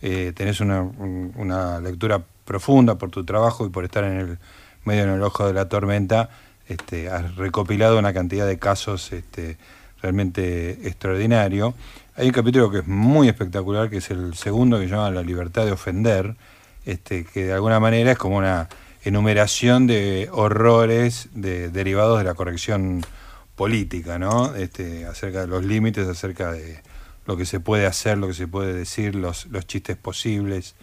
tenés 0.00 0.60
una, 0.60 1.80
lectura 1.80 2.22
profunda 2.44 2.96
por 2.96 3.10
tu 3.10 3.24
trabajo 3.24 3.66
y 3.66 3.70
por 3.70 3.84
estar 3.84 4.04
en 4.04 4.18
el 4.18 4.38
medio 4.84 5.02
en 5.02 5.10
el 5.10 5.22
ojo 5.22 5.46
de 5.46 5.52
la 5.52 5.68
tormenta, 5.68 6.30
este, 6.68 7.08
has 7.10 7.36
recopilado 7.36 7.98
una 7.98 8.12
cantidad 8.12 8.46
de 8.46 8.58
casos 8.58 9.12
este, 9.12 9.56
realmente 10.00 10.88
extraordinario. 10.88 11.74
Hay 12.16 12.26
un 12.26 12.32
capítulo 12.32 12.70
que 12.70 12.78
es 12.78 12.86
muy 12.86 13.28
espectacular, 13.28 13.90
que 13.90 13.98
es 13.98 14.10
el 14.10 14.34
segundo, 14.34 14.78
que 14.78 14.84
se 14.84 14.90
llama 14.90 15.10
La 15.10 15.22
libertad 15.22 15.64
de 15.64 15.72
ofender, 15.72 16.36
este, 16.84 17.24
que 17.24 17.44
de 17.44 17.52
alguna 17.52 17.80
manera 17.80 18.12
es 18.12 18.18
como 18.18 18.36
una 18.36 18.68
enumeración 19.06 19.86
de 19.86 20.28
horrores 20.32 21.28
de, 21.32 21.70
derivados 21.70 22.18
de 22.18 22.24
la 22.24 22.34
corrección 22.34 23.02
política, 23.54 24.18
¿no? 24.18 24.54
Este, 24.56 25.06
acerca 25.06 25.42
de 25.42 25.46
los 25.46 25.64
límites, 25.64 26.08
acerca 26.08 26.50
de 26.50 26.80
lo 27.24 27.36
que 27.36 27.46
se 27.46 27.60
puede 27.60 27.86
hacer, 27.86 28.18
lo 28.18 28.26
que 28.26 28.34
se 28.34 28.48
puede 28.48 28.72
decir, 28.72 29.14
los, 29.14 29.46
chistes 29.66 29.96
posibles, 29.96 30.74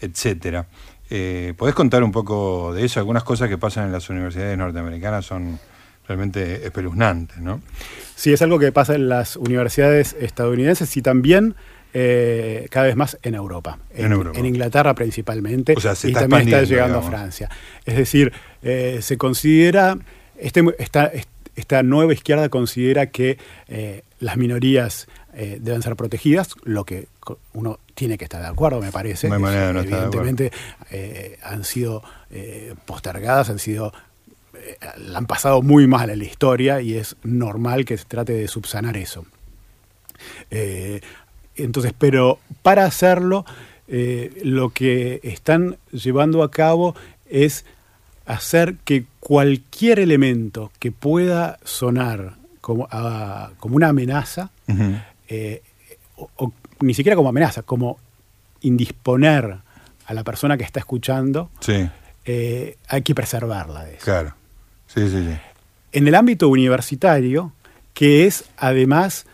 etcétera. 0.00 0.66
Eh, 1.08 1.54
¿Podés 1.56 1.74
contar 1.74 2.04
un 2.04 2.12
poco 2.12 2.74
de 2.74 2.84
eso? 2.84 3.00
Algunas 3.00 3.24
cosas 3.24 3.48
que 3.48 3.56
pasan 3.56 3.86
en 3.86 3.92
las 3.92 4.10
universidades 4.10 4.56
norteamericanas 4.58 5.24
son 5.24 5.58
realmente 6.06 6.66
espeluznantes, 6.66 7.38
¿no? 7.38 7.62
Sí, 8.14 8.34
es 8.34 8.42
algo 8.42 8.58
que 8.58 8.70
pasa 8.70 8.94
en 8.94 9.08
las 9.08 9.36
universidades 9.36 10.14
estadounidenses 10.20 10.94
y 10.98 11.02
también 11.02 11.54
eh, 11.94 12.68
cada 12.70 12.86
vez 12.86 12.96
más 12.96 13.18
en 13.22 13.34
Europa. 13.34 13.78
En, 13.94 14.46
Inglaterra 14.46 14.94
principalmente. 14.94 15.74
y 16.04 16.12
también 16.12 16.42
está 16.42 16.62
llegando 16.62 16.98
a 16.98 17.02
Francia. 17.02 17.50
Es 17.84 17.96
decir, 17.96 18.32
eh, 18.62 19.00
se 19.02 19.18
considera, 19.18 19.98
este, 20.38 20.64
esta, 20.78 21.10
esta 21.54 21.82
nueva 21.82 22.14
izquierda 22.14 22.48
considera 22.48 23.06
que 23.06 23.38
eh, 23.68 24.02
las 24.20 24.36
minorías 24.36 25.06
deben 25.34 25.80
ser 25.80 25.96
protegidas, 25.96 26.56
lo 26.62 26.84
que 26.84 27.06
uno 27.54 27.78
tiene 27.94 28.18
que 28.18 28.24
estar 28.24 28.42
de 28.42 28.48
acuerdo, 28.48 28.82
me 28.82 28.92
parece. 28.92 29.28
Evidentemente 29.28 30.52
han 31.42 31.64
sido 31.64 32.02
postergadas, 32.84 33.48
han 33.48 33.58
sido 33.58 33.94
han 35.14 35.26
pasado 35.26 35.62
muy 35.62 35.86
mal 35.86 36.10
en 36.10 36.18
la 36.18 36.24
historia 36.24 36.82
y 36.82 36.94
es 36.98 37.16
normal 37.22 37.86
que 37.86 37.96
se 37.96 38.04
trate 38.04 38.34
de 38.34 38.46
subsanar 38.46 38.98
eso. 38.98 39.24
Eh, 41.56 41.64
entonces, 41.64 41.92
pero 41.96 42.38
para 42.62 42.84
hacerlo, 42.84 43.44
eh, 43.88 44.40
lo 44.44 44.70
que 44.70 45.20
están 45.22 45.76
llevando 45.90 46.42
a 46.42 46.50
cabo 46.50 46.94
es 47.28 47.64
hacer 48.26 48.76
que 48.84 49.04
cualquier 49.20 49.98
elemento 49.98 50.70
que 50.78 50.92
pueda 50.92 51.58
sonar 51.64 52.36
como, 52.60 52.88
como 53.58 53.76
una 53.76 53.88
amenaza, 53.88 54.50
eh, 55.28 55.62
o, 56.16 56.52
ni 56.80 56.94
siquiera 56.94 57.16
como 57.16 57.28
amenaza, 57.28 57.62
como 57.62 57.98
indisponer 58.60 59.58
a 60.06 60.14
la 60.14 60.22
persona 60.22 60.56
que 60.56 60.62
está 60.62 60.78
escuchando, 60.78 61.50
hay 61.66 63.02
que 63.02 63.14
preservarla 63.14 63.84
de 63.84 63.94
eso. 63.94 64.04
Claro. 64.04 64.34
En 65.92 66.06
el 66.06 66.14
ámbito 66.14 66.48
universitario, 66.48 67.52
que 67.94 68.26
es 68.26 68.44
además 68.56 69.26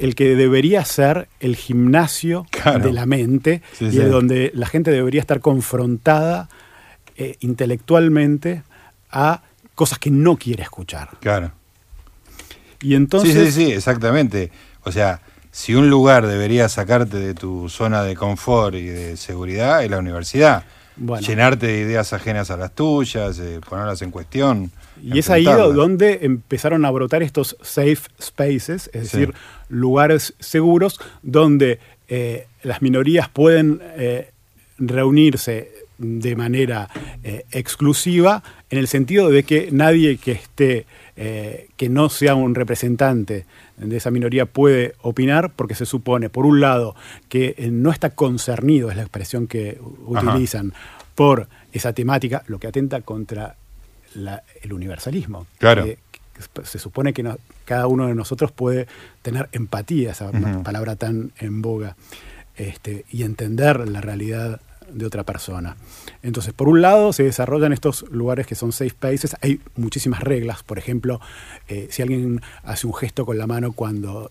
el 0.00 0.14
que 0.14 0.34
debería 0.34 0.84
ser 0.84 1.28
el 1.40 1.56
gimnasio 1.56 2.46
de 2.82 2.92
la 2.92 3.06
mente 3.06 3.62
y 3.78 3.96
donde 3.96 4.50
la 4.54 4.66
gente 4.66 4.90
debería 4.90 5.20
estar 5.20 5.40
confrontada 5.40 6.48
eh, 7.16 7.36
intelectualmente 7.40 8.62
a 9.10 9.42
cosas 9.74 9.98
que 9.98 10.10
no 10.10 10.36
quiere 10.36 10.62
escuchar. 10.62 11.10
Claro. 11.20 11.52
Y 12.80 12.94
entonces. 12.94 13.34
Sí, 13.34 13.52
sí, 13.52 13.66
sí, 13.66 13.72
exactamente. 13.72 14.50
O 14.84 14.92
sea, 14.92 15.20
si 15.50 15.74
un 15.74 15.90
lugar 15.90 16.26
debería 16.26 16.68
sacarte 16.70 17.18
de 17.18 17.34
tu 17.34 17.68
zona 17.68 18.02
de 18.02 18.16
confort 18.16 18.74
y 18.74 18.86
de 18.86 19.16
seguridad, 19.18 19.84
es 19.84 19.90
la 19.90 19.98
universidad. 19.98 20.64
Llenarte 21.20 21.66
de 21.66 21.80
ideas 21.80 22.12
ajenas 22.12 22.50
a 22.50 22.56
las 22.56 22.72
tuyas, 22.72 23.38
eh, 23.38 23.60
ponerlas 23.68 24.00
en 24.02 24.10
cuestión. 24.10 24.70
Y 25.02 25.18
es 25.18 25.30
ahí 25.30 25.44
donde 25.44 26.20
empezaron 26.22 26.84
a 26.84 26.90
brotar 26.90 27.22
estos 27.22 27.56
safe 27.62 28.02
spaces, 28.20 28.90
es 28.92 29.12
decir, 29.12 29.34
lugares 29.68 30.34
seguros 30.38 31.00
donde 31.22 31.78
eh, 32.08 32.46
las 32.64 32.82
minorías 32.82 33.28
pueden 33.28 33.80
eh, 33.96 34.30
reunirse 34.78 35.70
de 35.98 36.34
manera 36.34 36.88
eh, 37.22 37.44
exclusiva 37.52 38.42
en 38.68 38.78
el 38.78 38.88
sentido 38.88 39.30
de 39.30 39.44
que 39.44 39.68
nadie 39.70 40.16
que 40.16 40.32
esté 40.32 40.86
que 41.76 41.90
no 41.90 42.08
sea 42.08 42.34
un 42.34 42.54
representante 42.54 43.44
de 43.76 43.96
esa 43.98 44.10
minoría 44.10 44.46
puede 44.46 44.94
opinar 45.02 45.52
porque 45.54 45.74
se 45.74 45.84
supone 45.84 46.30
por 46.30 46.46
un 46.46 46.62
lado 46.62 46.96
que 47.28 47.68
no 47.70 47.90
está 47.90 48.08
concernido 48.08 48.90
es 48.90 48.96
la 48.96 49.02
expresión 49.02 49.46
que 49.46 49.78
utilizan 50.06 50.72
por 51.14 51.46
esa 51.72 51.92
temática 51.92 52.42
lo 52.46 52.58
que 52.58 52.68
atenta 52.68 53.02
contra 53.02 53.56
el 54.14 54.72
universalismo. 54.72 55.46
Claro. 55.58 55.84
se 56.64 56.78
supone 56.78 57.12
que 57.12 57.24
cada 57.64 57.86
uno 57.86 58.06
de 58.06 58.14
nosotros 58.14 58.52
puede 58.52 58.86
tener 59.22 59.48
empatía, 59.52 60.12
esa 60.12 60.30
palabra 60.62 60.96
tan 60.96 61.32
en 61.38 61.62
boga, 61.62 61.96
este, 62.56 63.04
y 63.10 63.22
entender 63.22 63.88
la 63.88 64.00
realidad 64.00 64.60
de 64.92 65.06
otra 65.06 65.24
persona. 65.24 65.76
Entonces, 66.22 66.52
por 66.52 66.68
un 66.68 66.82
lado, 66.82 67.12
se 67.12 67.22
desarrollan 67.22 67.72
estos 67.72 68.04
lugares 68.10 68.46
que 68.46 68.54
son 68.54 68.72
safe 68.72 68.90
spaces. 68.90 69.36
Hay 69.40 69.60
muchísimas 69.76 70.20
reglas. 70.20 70.62
Por 70.62 70.78
ejemplo, 70.78 71.20
eh, 71.68 71.88
si 71.90 72.02
alguien 72.02 72.42
hace 72.64 72.86
un 72.86 72.94
gesto 72.94 73.24
con 73.24 73.38
la 73.38 73.46
mano 73.46 73.72
cuando 73.72 74.30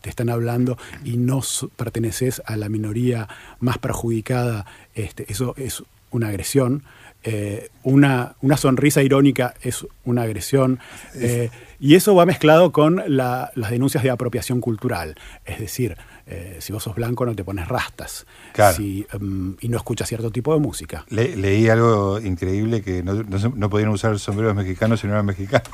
te 0.00 0.10
están 0.10 0.30
hablando 0.30 0.78
y 1.04 1.16
no 1.16 1.40
perteneces 1.76 2.42
a 2.46 2.56
la 2.56 2.68
minoría 2.68 3.28
más 3.60 3.78
perjudicada, 3.78 4.66
este, 4.94 5.30
eso 5.30 5.54
es 5.56 5.82
una 6.10 6.28
agresión. 6.28 6.82
Eh, 7.24 7.70
una, 7.82 8.36
una, 8.42 8.56
sonrisa 8.56 9.02
irónica 9.02 9.54
es 9.60 9.84
una 10.04 10.22
agresión. 10.22 10.78
Eh, 11.16 11.50
y 11.80 11.96
eso 11.96 12.14
va 12.14 12.24
mezclado 12.24 12.70
con 12.70 13.02
las 13.06 13.70
denuncias 13.70 14.04
de 14.04 14.10
apropiación 14.10 14.60
cultural. 14.60 15.16
Es 15.44 15.58
decir, 15.58 15.96
eh, 16.26 16.58
si 16.60 16.72
vos 16.72 16.82
sos 16.82 16.94
blanco 16.94 17.26
no 17.26 17.34
te 17.34 17.42
pones 17.42 17.66
rastas 17.66 18.24
em, 18.56 19.56
y 19.60 19.68
no 19.68 19.76
escuchas 19.76 20.08
cierto 20.08 20.30
tipo 20.30 20.54
de 20.54 20.60
música. 20.60 21.04
leí 21.08 21.68
algo 21.68 22.20
increíble 22.20 22.82
que 22.82 23.02
no, 23.02 23.14
no, 23.14 23.70
podían 23.70 23.88
usar 23.88 24.18
sombreros 24.18 24.54
mexicanos 24.54 25.00
si 25.00 25.06
no 25.06 25.14
eran 25.14 25.26
mexicanos. 25.26 25.68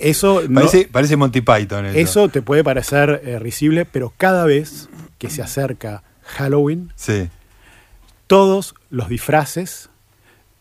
eso 0.00 0.42
parece, 0.54 0.88
parece, 0.90 1.16
Monty 1.16 1.40
Python. 1.40 1.86
Eso. 1.86 2.28
te 2.28 2.40
puede 2.40 2.62
parecer 2.62 3.40
risible, 3.42 3.84
pero 3.84 4.12
cada 4.16 4.44
vez 4.44 4.88
que 5.18 5.28
se 5.28 5.42
acerca 5.42 6.04
Halloween, 6.22 6.92
todos 8.26 8.74
los 8.90 9.08
disfraces 9.08 9.90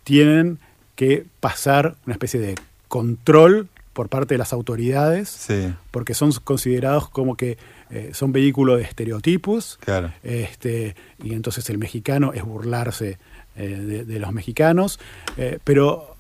tienen 0.04 0.60
que 0.96 1.26
pasar 1.40 1.96
una 2.06 2.14
especie 2.14 2.40
de 2.40 2.56
control 2.88 3.68
por 3.94 4.10
parte 4.10 4.34
de 4.34 4.38
las 4.40 4.54
autoridades, 4.54 5.30
Sí, 5.30 5.74
porque 5.92 6.14
son 6.14 6.32
considerados 6.44 7.10
como 7.10 7.36
que 7.36 7.58
eh, 7.92 8.10
son 8.14 8.32
vehículos 8.32 8.78
de 8.78 8.84
estereotipos, 8.84 9.78
claro. 9.84 10.12
este, 10.24 10.96
y 11.24 11.34
entonces 11.34 11.70
el 11.70 11.78
mexicano 11.78 12.34
es 12.34 12.44
burlarse 12.44 13.20
eh, 13.56 13.68
de, 13.68 14.04
de 14.06 14.20
los 14.20 14.32
mexicanos, 14.32 15.00
eh, 15.38 15.60
pero 15.64 16.16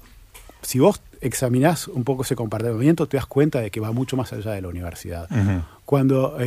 si 0.61 0.77
vos 0.77 1.01
examinás 1.21 1.87
un 1.87 2.03
poco 2.03 2.21
ese 2.21 2.35
comportamiento, 2.35 3.07
te 3.07 3.17
das 3.17 3.25
cuenta 3.25 3.59
de 3.59 3.71
que 3.71 3.79
va 3.79 3.91
mucho 3.91 4.15
más 4.15 4.33
allá 4.33 4.51
de 4.51 4.61
la 4.61 4.67
universidad. 4.67 5.27
Cuando 5.85 6.37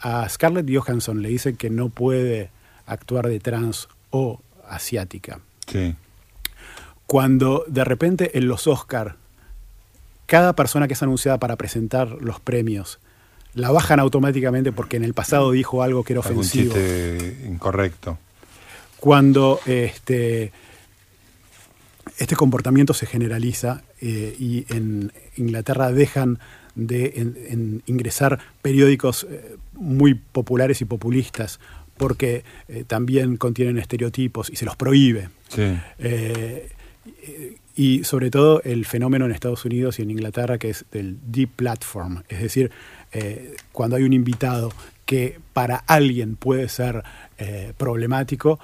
a 0.00 0.28
Scarlett 0.28 0.66
Johansson 0.72 1.20
le 1.22 1.28
dicen 1.28 1.56
que 1.56 1.70
no 1.70 1.88
puede 1.90 2.50
actuar 2.86 3.28
de 3.28 3.40
trans 3.40 3.88
o 4.10 4.40
asiática, 4.68 5.40
Sí, 5.66 5.94
cuando 7.06 7.64
de 7.68 7.84
repente 7.84 8.36
en 8.38 8.48
los 8.48 8.66
Oscar 8.66 9.16
cada 10.26 10.54
persona 10.56 10.88
que 10.88 10.94
es 10.94 11.02
anunciada 11.02 11.38
para 11.38 11.56
presentar 11.56 12.08
los 12.20 12.40
premios 12.40 12.98
la 13.54 13.70
bajan 13.70 14.00
automáticamente 14.00 14.72
porque 14.72 14.96
en 14.96 15.04
el 15.04 15.14
pasado 15.14 15.50
dijo 15.52 15.82
algo 15.82 16.02
que 16.04 16.12
era 16.14 16.20
algún 16.22 16.40
ofensivo. 16.40 16.74
chiste 16.74 17.44
incorrecto. 17.46 18.18
Cuando 19.00 19.60
este, 19.66 20.52
este 22.18 22.36
comportamiento 22.36 22.92
se 22.94 23.06
generaliza 23.06 23.82
eh, 24.00 24.34
y 24.38 24.66
en 24.68 25.12
Inglaterra 25.36 25.92
dejan 25.92 26.38
de 26.74 27.12
en- 27.16 27.36
en 27.48 27.82
ingresar 27.86 28.38
periódicos 28.62 29.26
eh, 29.30 29.56
muy 29.74 30.14
populares 30.14 30.80
y 30.80 30.84
populistas 30.84 31.58
porque 31.96 32.44
eh, 32.68 32.84
también 32.86 33.36
contienen 33.38 33.78
estereotipos 33.78 34.50
y 34.50 34.56
se 34.56 34.64
los 34.66 34.76
prohíbe. 34.76 35.30
Sí, 35.48 35.62
Eh, 35.98 36.68
y 37.74 38.04
sobre 38.04 38.30
todo 38.30 38.62
el 38.62 38.86
fenómeno 38.86 39.26
en 39.26 39.32
Estados 39.32 39.64
Unidos 39.64 39.98
y 39.98 40.02
en 40.02 40.10
Inglaterra 40.10 40.58
que 40.58 40.70
es 40.70 40.84
del 40.90 41.18
deep 41.26 41.50
platform, 41.56 42.22
es 42.28 42.40
decir, 42.40 42.70
eh, 43.12 43.56
cuando 43.72 43.96
hay 43.96 44.02
un 44.02 44.12
invitado 44.12 44.72
que 45.04 45.38
para 45.52 45.76
alguien 45.86 46.36
puede 46.36 46.68
ser 46.68 47.04
eh, 47.38 47.72
problemático, 47.76 48.58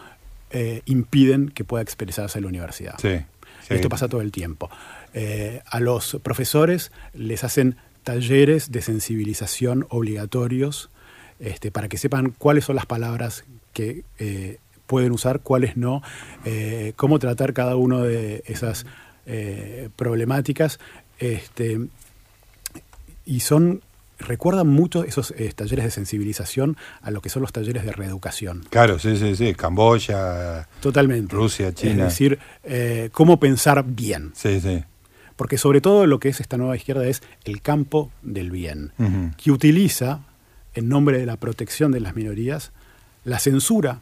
eh, 0.50 0.82
impiden 0.86 1.48
que 1.48 1.64
pueda 1.64 1.82
expresarse 1.82 2.38
en 2.38 2.44
la 2.44 2.48
universidad. 2.48 2.98
sí. 3.00 3.18
sí. 3.66 3.74
Esto 3.74 3.88
pasa 3.88 4.08
todo 4.08 4.20
el 4.20 4.32
tiempo. 4.32 4.68
Eh, 5.14 5.60
a 5.66 5.80
los 5.80 6.18
profesores 6.22 6.90
les 7.14 7.44
hacen 7.44 7.76
talleres 8.02 8.72
de 8.72 8.82
sensibilización 8.82 9.86
obligatorios 9.90 10.90
este, 11.38 11.70
para 11.70 11.88
que 11.88 11.98
sepan 11.98 12.34
cuáles 12.36 12.64
son 12.64 12.76
las 12.76 12.86
palabras 12.86 13.44
que 13.72 14.04
eh, 14.18 14.58
pueden 14.92 15.12
usar, 15.12 15.40
cuáles 15.40 15.78
no, 15.78 16.02
eh, 16.44 16.92
cómo 16.96 17.18
tratar 17.18 17.54
cada 17.54 17.76
una 17.76 18.02
de 18.02 18.42
esas 18.44 18.84
eh, 19.24 19.88
problemáticas. 19.96 20.78
Este, 21.18 21.80
y 23.24 23.40
son, 23.40 23.80
recuerdan 24.18 24.68
mucho 24.68 25.02
esos 25.02 25.32
eh, 25.38 25.50
talleres 25.56 25.86
de 25.86 25.90
sensibilización 25.90 26.76
a 27.00 27.10
lo 27.10 27.22
que 27.22 27.30
son 27.30 27.40
los 27.40 27.52
talleres 27.52 27.86
de 27.86 27.92
reeducación. 27.92 28.66
Claro, 28.68 28.98
sí, 28.98 29.16
sí, 29.16 29.34
sí. 29.34 29.54
Camboya, 29.54 30.68
Totalmente. 30.82 31.34
Rusia, 31.34 31.72
China. 31.72 32.08
Es 32.08 32.10
decir, 32.10 32.38
eh, 32.64 33.08
cómo 33.12 33.40
pensar 33.40 33.82
bien. 33.86 34.32
sí, 34.34 34.60
sí. 34.60 34.84
Porque 35.36 35.56
sobre 35.56 35.80
todo 35.80 36.06
lo 36.06 36.20
que 36.20 36.28
es 36.28 36.40
esta 36.40 36.58
nueva 36.58 36.76
izquierda 36.76 37.06
es 37.06 37.22
el 37.44 37.62
campo 37.62 38.10
del 38.20 38.50
bien, 38.50 38.92
que 39.42 39.50
utiliza, 39.50 40.20
en 40.74 40.88
nombre 40.90 41.18
de 41.18 41.26
la 41.26 41.36
protección 41.36 41.90
de 41.90 42.00
las 42.00 42.14
minorías, 42.14 42.70
la 43.24 43.38
censura. 43.38 44.00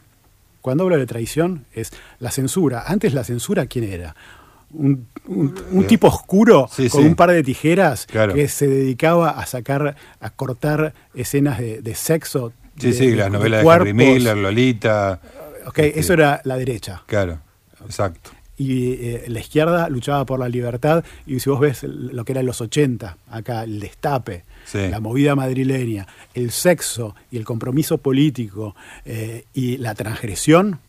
Cuando 0.61 0.83
hablo 0.83 0.97
de 0.97 1.05
traición, 1.05 1.65
es 1.73 1.91
la 2.19 2.31
censura. 2.31 2.83
Antes 2.87 3.13
la 3.13 3.23
censura, 3.23 3.65
¿quién 3.65 3.85
era? 3.85 4.15
Un, 4.73 5.07
un- 5.27 5.53
un 5.71 5.85
tipo 5.87 6.07
oscuro 6.07 6.69
sí, 6.71 6.87
con 6.89 7.01
sí. 7.01 7.07
un 7.07 7.15
par 7.15 7.31
de 7.31 7.43
tijeras 7.43 8.05
Claro. 8.05 8.33
que 8.33 8.47
se 8.47 8.67
dedicaba 8.67 9.31
a 9.31 9.45
sacar, 9.45 9.95
a 10.19 10.29
cortar 10.29 10.93
escenas 11.13 11.59
de, 11.59 11.81
de 11.81 11.95
sexo. 11.95 12.53
Sí, 12.77 12.87
de- 12.87 12.93
sí, 12.93 13.15
las 13.15 13.29
novelas 13.31 13.63
de. 13.65 13.69
Henry 13.69 13.93
Miller, 13.93 14.37
Lolita. 14.37 15.19
Ok, 15.65 15.79
Este, 15.79 15.99
eso 15.99 16.13
era 16.13 16.41
la 16.45 16.55
derecha. 16.57 17.03
Claro, 17.05 17.39
exacto. 17.85 18.31
y 18.57 18.93
eh, 18.93 19.25
la 19.27 19.39
izquierda 19.41 19.89
luchaba 19.89 20.25
por 20.25 20.39
la 20.39 20.47
libertad 20.47 21.03
y 21.25 21.39
si 21.39 21.49
vos 21.49 21.59
ves 21.59 21.83
lo 21.83 22.23
que 22.23 22.31
era 22.31 22.39
en 22.41 22.47
los 22.47 22.61
80, 22.61 23.17
acá 23.29 23.63
el 23.63 23.79
destape, 23.79 24.43
Sí. 24.65 24.87
la 24.89 24.99
movida 24.99 25.35
madrileña, 25.35 26.07
el 26.33 26.51
sexo 26.51 27.15
y 27.29 27.37
el 27.37 27.43
compromiso 27.45 27.97
político 27.97 28.75
eh, 29.05 29.45
y 29.53 29.77
la 29.77 29.95
transgresión 29.95 30.79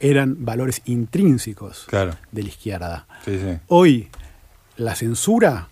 eran 0.00 0.44
valores 0.44 0.82
intrínsecos 0.86 1.86
Claro. 1.88 2.16
de 2.32 2.42
la 2.42 2.48
izquierda. 2.48 3.06
Sí, 3.24 3.38
sí. 3.38 3.58
Hoy 3.68 4.08
la 4.76 4.94
censura 4.94 5.68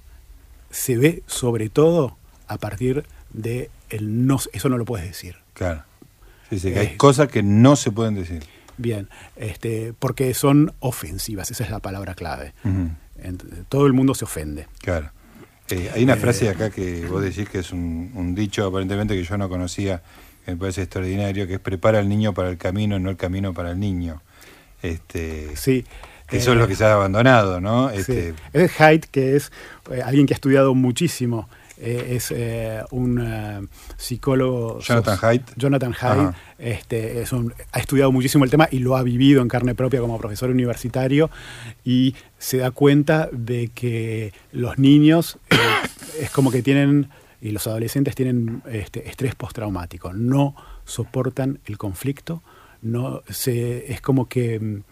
se 0.71 0.97
ve 0.97 1.23
sobre 1.27 1.69
todo 1.69 2.17
a 2.49 2.59
partir 2.59 3.05
de 3.33 3.71
el 3.91 4.27
no, 4.27 4.39
eso 4.53 4.69
no 4.69 4.79
lo 4.79 4.85
puedes 4.85 5.07
decir. 5.07 5.37
Claro. 5.55 5.83
Sí, 6.51 6.59
sí, 6.61 6.73
que 6.73 6.79
hay 6.79 6.87
Eh, 6.89 6.97
cosas 6.97 7.29
que 7.29 7.43
no 7.43 7.75
se 7.77 7.91
pueden 7.91 8.15
decir. 8.15 8.43
Bien, 8.79 9.09
este, 9.37 9.95
porque 9.99 10.35
son 10.35 10.73
ofensivas, 10.81 11.51
esa 11.51 11.65
es 11.65 11.71
la 11.71 11.79
palabra 11.81 12.15
clave. 12.15 12.53
Todo 13.69 13.87
el 13.87 13.93
mundo 13.95 14.15
se 14.15 14.25
ofende. 14.25 14.67
Claro. 14.81 15.11
Eh, 15.71 15.91
hay 15.95 16.05
una 16.05 16.17
frase 16.17 16.49
acá 16.49 16.71
que 16.71 17.07
vos 17.07 17.23
decís 17.23 17.49
que 17.49 17.59
es 17.59 17.73
un, 17.73 18.13
un 18.15 18.35
dicho 18.35 18.65
aparentemente 18.67 19.15
que 19.15 19.25
yo 19.25 19.37
no 19.37 19.49
conocía, 19.49 20.01
que 20.45 20.53
me 20.53 20.57
parece 20.57 20.83
extraordinario, 20.83 21.47
que 21.47 21.55
es 21.55 21.61
prepara 21.61 21.99
al 21.99 22.09
niño 22.09 22.33
para 22.35 22.51
el 22.51 22.57
camino, 22.57 22.99
no 22.99 23.11
el 23.11 23.17
camino 23.17 23.53
para 23.53 23.73
el 23.73 23.81
niño. 23.81 24.23
Este, 24.83 25.57
Sí. 25.57 25.85
que 26.29 26.37
eso 26.39 26.53
es 26.53 26.59
lo 26.59 26.69
que 26.69 26.77
se 26.77 26.85
ha 26.85 26.93
abandonado, 26.95 27.61
¿no? 27.61 27.91
sí. 27.91 27.97
Este, 27.99 28.35
Es 28.53 28.81
Haidt, 28.81 29.07
que 29.07 29.37
es 29.37 29.51
eh, 29.91 30.03
alguien 30.03 30.27
que 30.27 30.35
ha 30.35 30.37
estudiado 30.37 30.75
muchísimo, 30.75 31.49
eh, 31.79 32.15
es 32.17 32.31
eh, 32.31 32.83
un 32.91 33.21
eh, 33.21 33.67
psicólogo. 33.97 34.81
Jonathan 34.81 35.19
Haidt. 35.23 35.43
Jonathan 35.57 35.95
Haidt, 36.01 36.35
este, 36.59 37.21
es 37.23 37.33
un- 37.33 37.53
ha 37.73 37.79
estudiado 37.79 38.13
muchísimo 38.13 38.45
el 38.45 38.51
tema 38.51 38.69
y 38.71 38.79
lo 38.79 38.97
ha 38.97 39.03
vivido 39.03 39.43
en 39.43 39.49
carne 39.49 39.75
propia 39.75 40.01
como 40.01 40.19
profesor 40.19 40.51
universitario 40.51 41.31
y 41.85 42.15
se 42.39 42.59
da 42.59 42.71
cuenta 42.71 43.29
de 43.33 43.69
que 43.75 44.33
los 44.53 44.79
niños 44.79 45.39
eh, 45.51 45.57
es 46.21 46.31
como 46.31 46.51
que 46.51 46.63
tienen, 46.63 47.09
y 47.41 47.51
los 47.51 47.67
adolescentes 47.67 48.15
tienen 48.15 48.63
este, 48.71 49.09
estrés 49.09 49.35
postraumático, 49.35 50.13
no 50.13 50.55
soportan 50.85 51.59
el 51.67 51.77
conflicto, 51.79 52.43
no 52.83 53.23
se, 53.29 53.93
es 53.93 54.01
como 54.01 54.29
que 54.29 54.61
mm, 54.61 54.83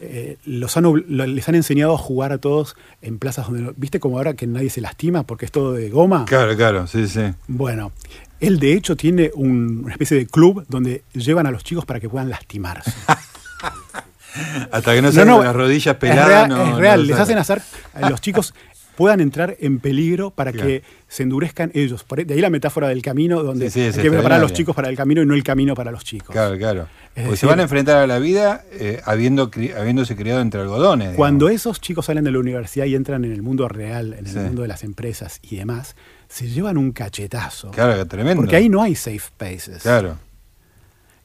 eh, 0.00 0.36
los 0.44 0.76
han, 0.76 0.84
lo- 0.84 0.96
les 1.26 1.48
han 1.48 1.54
enseñado 1.54 1.94
a 1.94 1.98
jugar 1.98 2.32
a 2.32 2.38
todos 2.38 2.76
en 3.02 3.18
plazas 3.18 3.46
donde, 3.48 3.72
¿viste 3.76 3.98
como 4.00 4.18
ahora 4.18 4.34
que 4.34 4.46
nadie 4.46 4.70
se 4.70 4.80
lastima 4.80 5.24
porque 5.24 5.44
es 5.44 5.52
todo 5.52 5.72
de 5.72 5.90
goma? 5.90 6.24
claro, 6.26 6.56
claro, 6.56 6.86
sí, 6.86 7.08
sí. 7.08 7.22
Bueno, 7.48 7.92
él 8.40 8.58
de 8.60 8.74
hecho 8.74 8.96
tiene 8.96 9.30
un- 9.34 9.82
una 9.84 9.92
especie 9.92 10.16
de 10.16 10.26
club 10.26 10.64
donde 10.68 11.02
llevan 11.14 11.46
a 11.46 11.50
los 11.50 11.64
chicos 11.64 11.84
para 11.84 11.98
que 12.00 12.08
puedan 12.08 12.30
lastimarse. 12.30 12.92
Hasta 14.70 14.94
que 14.94 15.02
no 15.02 15.10
se 15.10 15.24
no, 15.24 15.42
las 15.42 15.54
rodillas 15.54 15.94
es 15.94 15.98
peladas. 16.00 16.28
real, 16.28 16.48
no- 16.48 16.70
es 16.72 16.76
real, 16.76 17.06
les 17.06 17.18
hacen 17.18 17.38
hacer 17.38 17.60
a 17.94 18.08
los 18.08 18.20
chicos 18.20 18.54
puedan 18.98 19.20
entrar 19.20 19.56
en 19.60 19.78
peligro 19.78 20.32
para 20.32 20.50
Claro. 20.50 20.66
que 20.66 20.82
se 21.06 21.22
endurezcan 21.22 21.70
ellos. 21.72 22.02
Por 22.02 22.26
de 22.26 22.34
ahí 22.34 22.40
la 22.40 22.50
metáfora 22.50 22.88
del 22.88 23.00
camino, 23.00 23.44
donde 23.44 23.70
Sí, 23.70 23.92
sí, 23.92 24.00
hay 24.00 24.02
que 24.04 24.10
preparar 24.10 24.40
a 24.40 24.42
los 24.42 24.52
chicos 24.52 24.74
para 24.74 24.88
el 24.88 24.96
camino 24.96 25.22
y 25.22 25.26
no 25.26 25.34
el 25.34 25.44
camino 25.44 25.74
para 25.76 25.92
los 25.92 26.02
chicos. 26.04 26.30
Claro, 26.30 26.58
claro. 26.58 26.88
Porque 27.14 27.36
se 27.36 27.46
van 27.46 27.60
a 27.60 27.62
enfrentar 27.62 27.98
a 27.98 28.08
la 28.08 28.18
vida 28.18 28.64
eh, 28.72 29.00
habiendo, 29.04 29.52
cri- 29.52 29.72
habiéndose 29.72 30.16
criado 30.16 30.40
entre 30.40 30.60
algodones. 30.60 31.14
Cuando 31.14 31.48
esos 31.48 31.80
chicos 31.80 32.06
salen 32.06 32.24
de 32.24 32.32
la 32.32 32.40
universidad 32.40 32.86
y 32.86 32.96
entran 32.96 33.24
en 33.24 33.30
el 33.30 33.40
mundo 33.42 33.68
real, 33.68 34.14
en 34.14 34.26
el 34.26 34.32
Sí. 34.32 34.38
mundo 34.40 34.62
de 34.62 34.68
las 34.68 34.82
empresas 34.82 35.38
y 35.42 35.54
demás, 35.54 35.94
se 36.28 36.48
llevan 36.48 36.76
un 36.76 36.90
cachetazo. 36.90 37.70
Claro, 37.70 37.96
que 37.96 38.04
tremendo. 38.04 38.42
Porque 38.42 38.56
ahí 38.56 38.68
no 38.68 38.82
hay 38.82 38.96
safe 38.96 39.20
spaces. 39.20 39.82
Claro. 39.82 40.18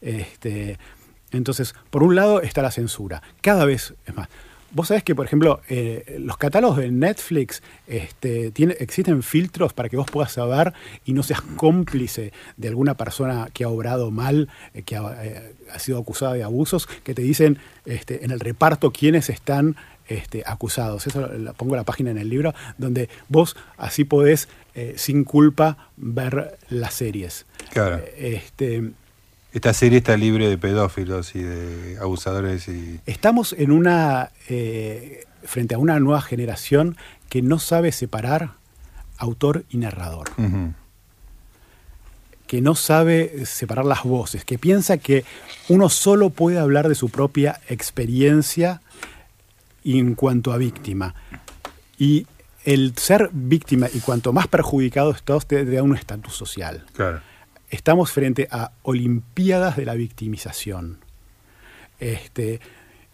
Este, 0.01 0.77
entonces, 1.31 1.73
por 1.89 2.03
un 2.03 2.15
lado 2.15 2.41
está 2.41 2.61
la 2.61 2.71
censura. 2.71 3.23
Cada 3.41 3.65
vez 3.65 3.95
es 4.05 4.15
más. 4.15 4.29
Vos 4.73 4.87
sabés 4.87 5.03
que, 5.03 5.13
por 5.13 5.25
ejemplo, 5.25 5.61
eh, 5.69 6.17
los 6.19 6.37
catálogos 6.37 6.77
de 6.77 6.89
Netflix 6.91 7.61
este, 7.87 8.49
tiene, 8.51 8.75
existen 8.79 9.21
filtros 9.21 9.71
para 9.71 9.87
que 9.87 9.97
vos 9.97 10.09
puedas 10.09 10.31
saber 10.33 10.73
y 11.05 11.13
no 11.13 11.21
seas 11.21 11.41
cómplice 11.41 12.33
de 12.57 12.67
alguna 12.67 12.95
persona 12.95 13.49
que 13.53 13.63
ha 13.63 13.69
obrado 13.69 14.09
mal, 14.09 14.49
eh, 14.73 14.81
que 14.81 14.95
ha, 14.95 15.23
eh, 15.23 15.53
ha 15.71 15.77
sido 15.77 15.99
acusada 15.99 16.33
de 16.33 16.43
abusos, 16.43 16.87
que 16.87 17.13
te 17.13 17.21
dicen 17.21 17.59
este, 17.85 18.25
en 18.25 18.31
el 18.31 18.39
reparto 18.39 18.91
quiénes 18.91 19.29
están 19.29 19.75
este, 20.07 20.41
acusados. 20.45 21.05
Eso 21.05 21.21
lo 21.27 21.53
pongo 21.53 21.75
la 21.75 21.83
página 21.83 22.09
en 22.09 22.17
el 22.17 22.29
libro, 22.29 22.55
donde 22.79 23.09
vos 23.29 23.55
así 23.77 24.03
podés, 24.03 24.49
sin 24.95 25.23
culpa, 25.23 25.89
ver 25.97 26.57
las 26.69 26.95
series. 26.95 27.45
Claro. 27.71 28.01
Este, 28.17 28.91
Esta 29.53 29.71
serie 29.75 29.99
está 29.99 30.17
libre 30.17 30.49
de 30.49 30.57
pedófilos 30.57 31.35
y 31.35 31.43
de 31.43 31.99
abusadores 32.01 32.67
y. 32.67 32.99
Estamos 33.05 33.53
en 33.53 33.71
una 33.71 34.31
eh, 34.49 35.25
frente 35.43 35.75
a 35.75 35.77
una 35.77 35.99
nueva 35.99 36.21
generación 36.21 36.97
que 37.29 37.43
no 37.43 37.59
sabe 37.59 37.91
separar 37.91 38.53
autor 39.17 39.63
y 39.69 39.77
narrador, 39.77 40.31
que 42.47 42.61
no 42.61 42.73
sabe 42.73 43.45
separar 43.45 43.85
las 43.85 44.03
voces, 44.03 44.43
que 44.43 44.57
piensa 44.57 44.97
que 44.97 45.23
uno 45.69 45.87
solo 45.87 46.31
puede 46.31 46.57
hablar 46.57 46.89
de 46.89 46.95
su 46.95 47.09
propia 47.09 47.61
experiencia 47.69 48.81
en 49.85 50.15
cuanto 50.15 50.51
a 50.51 50.57
víctima. 50.57 51.13
Y 51.99 52.25
el 52.65 52.97
ser 52.97 53.29
víctima 53.31 53.87
y 53.93 53.99
cuanto 53.99 54.33
más 54.33 54.47
perjudicado 54.47 55.11
estás, 55.11 55.45
te 55.45 55.63
da 55.63 55.83
un 55.83 55.95
estatus 55.95 56.33
social. 56.33 56.85
Claro. 56.93 57.21
Estamos 57.73 58.11
frente 58.11 58.47
a 58.51 58.71
olimpiadas 58.83 59.75
de 59.77 59.85
la 59.85 59.95
victimización. 59.95 60.99
Este, 61.99 62.59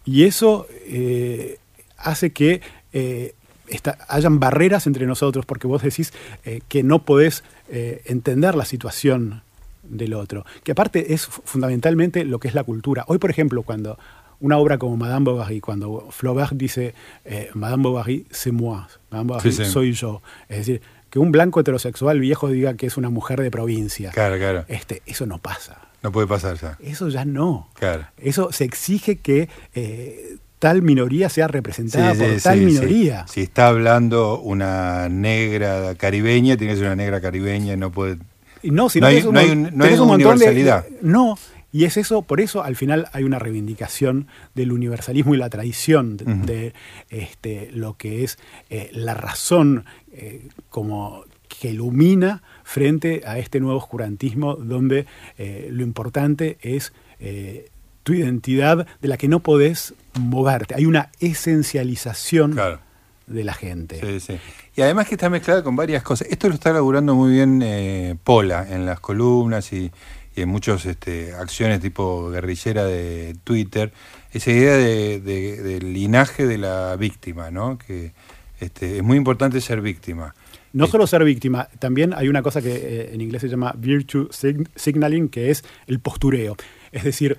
y 0.06 0.24
eso 0.24 0.68
eh, 0.88 1.58
hace 1.98 2.32
que 2.32 2.62
eh, 2.94 3.34
esta- 3.68 3.98
hayan 4.10 4.40
barreras 4.40 4.88
entre 4.88 5.06
nosotros, 5.06 5.46
porque 5.46 5.68
vos 5.68 5.82
decís 5.84 6.12
eh, 6.44 6.62
que 6.68 6.84
no 6.84 7.06
podés 7.06 7.44
eh, 7.70 8.02
entender 8.06 8.56
la 8.56 8.66
situación 8.66 9.44
del 9.84 10.14
otro, 10.14 10.46
que 10.64 10.72
aparte 10.74 11.14
es 11.14 11.28
fu- 11.28 11.42
fundamentalmente 11.46 12.26
lo 12.26 12.40
que 12.40 12.48
es 12.48 12.54
la 12.54 12.64
cultura. 12.64 13.06
Hoy, 13.08 13.18
por 13.18 13.30
ejemplo, 13.30 13.64
cuando 13.64 13.98
una 14.42 14.58
obra 14.58 14.78
como 14.78 14.98
Madame 14.98 15.26
Bovary, 15.26 15.60
cuando 15.62 16.08
Flaubert 16.12 16.54
dice 16.54 16.94
eh, 17.26 17.50
Madame 17.54 17.84
Bovary, 17.84 18.26
c'est 18.32 18.52
moi, 18.54 18.88
Madame 19.12 19.28
Bovary, 19.30 19.52
Sí, 19.52 19.64
sí. 19.66 19.72
soy 19.72 19.92
yo, 19.94 20.22
es 20.48 20.58
decir, 20.60 20.82
que 21.10 21.20
un 21.20 21.32
blanco 21.32 21.60
heterosexual 21.60 22.20
viejo 22.20 22.50
diga 22.50 22.74
que 22.76 22.86
es 22.88 22.98
una 22.98 23.10
mujer 23.10 23.42
de 23.42 23.52
provincia, 23.52 24.12
Claro, 24.12 24.38
claro. 24.38 24.66
este, 24.68 25.02
eso 25.06 25.26
no 25.26 25.38
pasa. 25.40 25.80
No 26.02 26.12
puede 26.12 26.28
pasar 26.28 26.56
ya. 26.58 26.78
Eso 26.82 27.10
ya 27.10 27.26
no. 27.26 27.68
Claro. 27.74 28.06
Eso 28.18 28.52
se 28.52 28.64
exige 28.64 29.18
que 29.18 29.50
eh, 29.76 30.38
tal 30.60 30.82
minoría 30.82 31.28
sea 31.30 31.48
representada 31.50 32.14
Sí, 32.16 32.20
por 32.22 32.30
sí, 32.36 32.42
tal 32.44 32.60
sí, 32.60 32.66
minoría. 32.66 33.26
Si 33.28 33.42
está 33.42 33.68
hablando 33.68 34.40
una 34.40 35.10
negra 35.10 35.96
caribeña, 35.96 36.56
tiene 36.58 36.74
que 36.74 36.78
ser 36.78 36.86
una 36.88 36.96
negra 36.96 37.20
caribeña 37.20 37.74
y 37.74 37.78
no 37.78 37.92
puede. 37.92 38.18
No, 38.64 38.90
si 38.90 39.00
No 39.02 39.08
hay- 39.08 39.16
tenés 39.22 39.26
un 39.28 39.34
no 39.34 39.40
hay 39.40 39.56
no 39.56 39.84
hay 39.86 39.94
un 40.00 40.08
montón 40.08 40.38
de- 40.38 40.84
no, 41.02 41.38
y 41.72 41.86
es 41.86 41.98
eso, 41.98 42.22
por 42.24 42.42
eso 42.42 42.64
al 42.64 42.76
final 42.76 43.08
hay 43.14 43.24
una 43.24 43.40
reivindicación 43.40 44.28
del 44.56 44.72
universalismo 44.72 45.36
y 45.36 45.38
la 45.38 45.50
tradición 45.50 46.18
de, 46.18 46.74
este, 47.10 47.70
lo 47.72 47.96
que 47.96 48.24
es 48.24 48.38
eh, 48.70 48.90
la 48.94 49.14
razón 49.14 49.86
eh, 50.12 50.48
como 50.70 51.24
que 51.48 51.70
ilumina 51.72 52.42
frente 52.64 53.24
a 53.26 53.38
este 53.40 53.60
nuevo 53.60 53.78
oscurantismo 53.78 54.56
donde 54.56 55.06
eh, 55.38 55.68
lo 55.72 55.84
importante 55.84 56.58
es 56.62 56.94
eh, 57.20 57.70
tu 58.04 58.14
identidad 58.14 58.88
de 59.02 59.08
la 59.08 59.18
que 59.18 59.28
no 59.28 59.40
podés 59.42 59.94
moverte. 60.20 60.76
Hay 60.76 60.86
una 60.86 61.10
esencialización 61.20 62.54
Claro. 62.54 62.80
de 63.28 63.44
la 63.44 63.54
gente. 63.54 64.00
Sí, 64.00 64.20
sí. 64.20 64.40
Y 64.76 64.82
además 64.82 65.08
que 65.08 65.16
está 65.16 65.30
mezclada 65.30 65.64
con 65.64 65.76
varias 65.76 66.04
cosas. 66.04 66.28
Esto 66.32 66.48
lo 66.48 66.54
está 66.56 66.72
laburando 66.72 67.14
muy 67.16 67.34
bien 67.34 67.62
eh, 67.64 68.16
Pola 68.24 68.66
en 68.70 68.86
las 68.86 69.00
columnas 69.00 69.74
y, 69.74 69.92
y 70.40 70.42
en 70.42 70.50
muchas 70.50 70.86
este, 70.86 71.34
acciones 71.34 71.80
tipo 71.82 72.30
guerrillera 72.32 72.86
de 72.86 73.36
Twitter. 73.44 73.92
Esa 74.32 74.52
idea 74.52 74.74
de, 74.78 75.20
de- 75.20 75.62
del 75.62 75.94
linaje 75.94 76.48
de 76.48 76.58
la 76.58 76.96
víctima, 76.96 77.52
¿no? 77.52 77.78
Que 77.78 78.14
este, 78.60 78.98
es 78.98 79.04
muy 79.04 79.18
importante 79.18 79.62
ser 79.62 79.82
víctima. 79.82 80.34
No 80.72 80.86
Eh, 80.86 80.88
solo 80.90 81.08
ser 81.08 81.24
víctima, 81.24 81.68
también 81.80 82.14
hay 82.14 82.28
una 82.30 82.42
cosa 82.44 82.62
que 82.62 82.76
eh, 82.76 83.10
en 83.14 83.22
inglés 83.22 83.42
se 83.42 83.48
llama 83.50 83.74
virtue 83.78 84.28
sig- 84.30 84.68
signaling, 84.76 85.28
que 85.30 85.50
es 85.50 85.64
el 85.88 86.00
postureo. 86.00 86.56
Es 86.92 87.04
decir, 87.04 87.38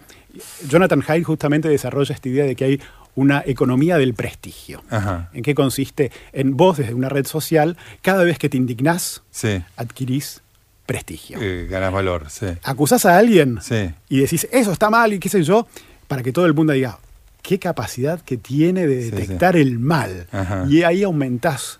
Jonathan 0.69 1.03
Haidt 1.07 1.25
justamente 1.25 1.69
desarrolla 1.69 2.15
esta 2.15 2.29
idea 2.29 2.45
de 2.45 2.57
que 2.57 2.65
hay 2.65 2.81
una 3.15 3.43
economía 3.47 3.99
del 3.99 4.15
prestigio. 4.15 4.83
Ajá. 4.91 5.31
¿En 5.33 5.43
qué 5.43 5.55
consiste? 5.55 6.11
En 6.33 6.57
vos, 6.57 6.79
desde 6.79 6.95
una 6.95 7.09
red 7.09 7.27
social, 7.27 7.77
cada 8.03 8.25
vez 8.25 8.39
que 8.39 8.49
te 8.49 8.57
indignás, 8.57 9.23
Sí. 9.31 9.63
adquirís 9.77 10.43
prestigio. 10.91 11.39
Eh, 11.41 11.69
ganas 11.71 11.93
valor, 11.93 12.29
sí. 12.31 12.47
Acusás 12.65 13.07
a 13.07 13.17
alguien 13.17 13.59
Sí. 13.63 13.93
y 14.09 14.19
decís, 14.21 14.49
eso 14.51 14.73
está 14.73 14.91
mal 14.91 15.13
y 15.13 15.21
qué 15.21 15.29
sé 15.29 15.41
yo, 15.45 15.69
para 16.09 16.25
que 16.25 16.33
todo 16.33 16.47
el 16.47 16.55
mundo 16.55 16.73
diga, 16.73 16.99
qué 17.43 17.61
capacidad 17.61 18.21
que 18.23 18.37
tiene 18.37 18.89
de 18.89 19.03
Sí, 19.05 19.11
sí. 19.11 19.17
detectar 19.17 19.57
el 19.57 19.79
mal. 19.79 20.27
Ajá. 20.33 20.67
Y 20.69 20.83
ahí 20.83 21.05
aumentás 21.05 21.79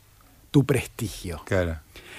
tu 0.53 0.65
prestigio. 0.65 1.43
Claro. 1.45 1.79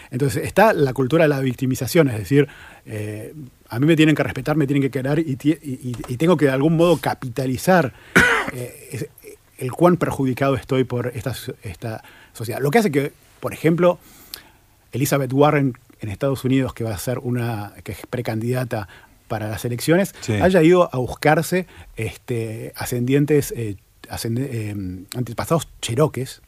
Entonces 0.09 0.43
está 0.45 0.73
la 0.73 0.91
cultura 0.91 1.23
de 1.23 1.29
la 1.29 1.39
victimización, 1.39 2.09
es 2.09 2.17
decir, 2.17 2.49
eh, 2.85 3.33
a 3.69 3.79
mí 3.79 3.85
me 3.85 3.95
tienen 3.95 4.13
que 4.13 4.23
respetar, 4.23 4.57
me 4.57 4.67
tienen 4.67 4.81
que 4.81 4.91
querer 4.91 5.19
y, 5.19 5.35
tengo 6.17 6.35
que 6.35 6.45
de 6.45 6.51
algún 6.51 6.75
modo 6.75 6.97
capitalizar 6.97 7.93
eh, 8.53 8.89
es- 8.91 9.07
el 9.59 9.71
cuán 9.71 9.95
perjudicado 9.95 10.55
estoy 10.55 10.83
por 10.83 11.07
esta, 11.15 11.33
esta 11.63 12.03
sociedad. 12.33 12.59
Lo 12.59 12.69
que 12.71 12.79
hace 12.79 12.91
que, 12.91 13.13
por 13.39 13.53
ejemplo, 13.53 13.99
Elizabeth 14.91 15.31
Warren 15.31 15.77
en 16.01 16.09
Estados 16.09 16.43
Unidos, 16.43 16.73
que 16.73 16.83
va 16.83 16.93
a 16.93 16.97
ser 16.97 17.19
una, 17.19 17.73
que 17.83 17.93
es 17.93 17.99
precandidata 18.09 18.87
para 19.27 19.47
las 19.47 19.63
elecciones, 19.63 20.13
Sí. 20.21 20.33
haya 20.33 20.61
ido 20.61 20.89
a 20.93 20.97
buscarse 20.97 21.65
este, 21.95 22.73
ascendientes, 22.75 23.53
eh, 23.55 23.77
ascende- 24.09 24.49
eh, 24.51 25.05
antepasados 25.15 25.67
cheroques. 25.81 26.41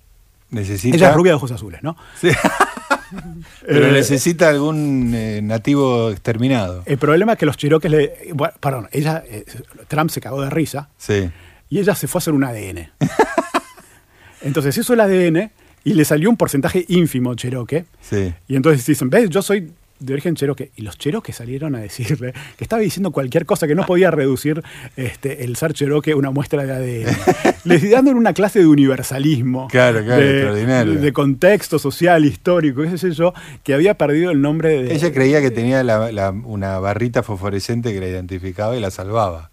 Necesita. 0.49 0.97
Ella 0.97 1.10
es 1.10 1.16
rubia 1.16 1.32
de 1.32 1.36
ojos 1.36 1.51
azules, 1.51 1.82
¿no? 1.82 1.95
Sí. 2.20 2.30
Pero 3.66 3.88
Eh, 3.88 3.91
necesita 3.91 4.49
algún 4.49 5.14
eh, 5.16 5.39
nativo 5.43 6.10
exterminado. 6.12 6.82
El 6.86 6.97
problema 6.97 7.34
es 7.34 7.38
que 7.39 7.45
los 7.45 7.58
chiroques 7.58 7.89
le. 7.89 8.30
bueno, 8.34 8.54
perdón, 8.60 8.89
ella, 8.91 9.24
eh, 9.28 9.45
Trump 9.88 10.10
se 10.10 10.20
cagó 10.20 10.41
de 10.41 10.49
risa 10.49 10.89
Sí. 10.97 11.30
y 11.70 11.80
ella 11.80 11.93
se 11.95 12.08
fue 12.08 12.18
a 12.18 12.22
hacer 12.22 12.34
un 12.34 12.43
ADN. 12.43 12.91
Entonces 14.41 14.78
hizo 14.78 14.93
el 14.93 14.99
ADN 14.99 15.51
y 15.84 15.93
le 15.93 16.05
salió 16.05 16.29
un 16.29 16.38
porcentaje 16.38 16.86
ínfimo 16.88 17.36
cherokee. 17.36 17.86
Sí. 18.01 18.34
Y 18.47 18.55
entonces 18.55 18.86
dicen, 18.86 19.09
¿ves? 19.09 19.29
Yo 19.29 19.41
soy 19.41 19.71
de 19.99 20.11
origen 20.13 20.36
cherokee. 20.36 20.71
Y 20.75 20.81
los 20.81 20.97
cherokees 20.97 21.36
salieron 21.38 21.75
a 21.75 21.79
decirle 21.79 22.34
que 22.57 22.63
estaba 22.65 22.81
diciendo 22.81 23.11
cualquier 23.11 23.45
cosa, 23.45 23.67
que 23.67 23.75
no 23.75 23.86
podía 23.86 24.11
reducir 24.11 24.61
este, 24.97 25.45
el 25.45 25.55
ser 25.55 25.73
cherokee 25.73 26.11
a 26.11 26.15
una 26.17 26.29
muestra 26.31 26.65
de 26.65 26.71
ADN. 27.05 27.15
Les 27.63 27.89
dando 27.89 28.11
una 28.11 28.34
clase 28.34 28.59
de 28.59 28.65
universalismo. 28.65 29.67
Claro, 29.69 30.03
claro, 30.03 30.21
de, 30.21 30.31
extraordinario. 30.31 30.93
de 30.95 31.13
contexto 31.13 31.79
social, 31.79 32.25
histórico, 32.25 32.81
qué 32.81 32.97
sé 32.97 33.11
yo, 33.11 33.34
que 33.63 33.73
había 33.73 33.93
perdido 33.97 34.31
el 34.31 34.41
nombre 34.41 34.84
de... 34.84 34.93
Ella 34.93 35.13
creía 35.13 35.39
que 35.41 35.51
tenía 35.51 35.84
la- 35.84 36.11
la- 36.11 36.31
una 36.31 36.79
barrita 36.79 37.23
fosforescente 37.23 37.93
que 37.93 37.99
la 38.01 38.07
identificaba 38.09 38.75
y 38.75 38.81
la 38.81 38.91
salvaba. 38.91 39.51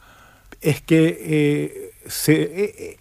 es 0.61 0.81
que 0.81 1.17
eh, 1.21 1.91
se- 2.09 2.43
eh, 2.43 2.75
eh, 2.79 2.97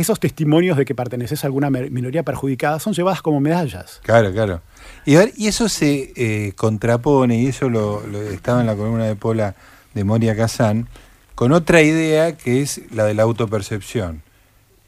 esos 0.00 0.20
testimonios 0.20 0.76
de 0.76 0.84
que 0.84 0.94
perteneces 0.94 1.42
a 1.44 1.46
alguna 1.48 1.70
minoría 1.70 2.22
perjudicada 2.22 2.78
son 2.78 2.92
llevadas 2.94 3.20
como 3.22 3.40
medallas. 3.40 4.00
Claro, 4.02 4.32
claro. 4.32 4.60
Y, 5.04 5.16
eso 5.46 5.68
se 5.68 6.12
eh, 6.16 6.52
contrapone, 6.56 7.40
y 7.40 7.46
eso 7.46 7.68
lo, 7.68 8.06
lo- 8.06 8.22
estaba 8.22 8.60
en 8.60 8.66
la 8.66 8.76
columna 8.76 9.04
de 9.06 9.16
Pola 9.16 9.54
de 9.94 10.04
Moria 10.04 10.36
Kazán, 10.36 10.88
con 11.34 11.52
otra 11.52 11.82
idea 11.82 12.36
que 12.36 12.62
es 12.62 12.80
la 12.92 13.04
de 13.04 13.14
la 13.14 13.22
autopercepción. 13.24 14.22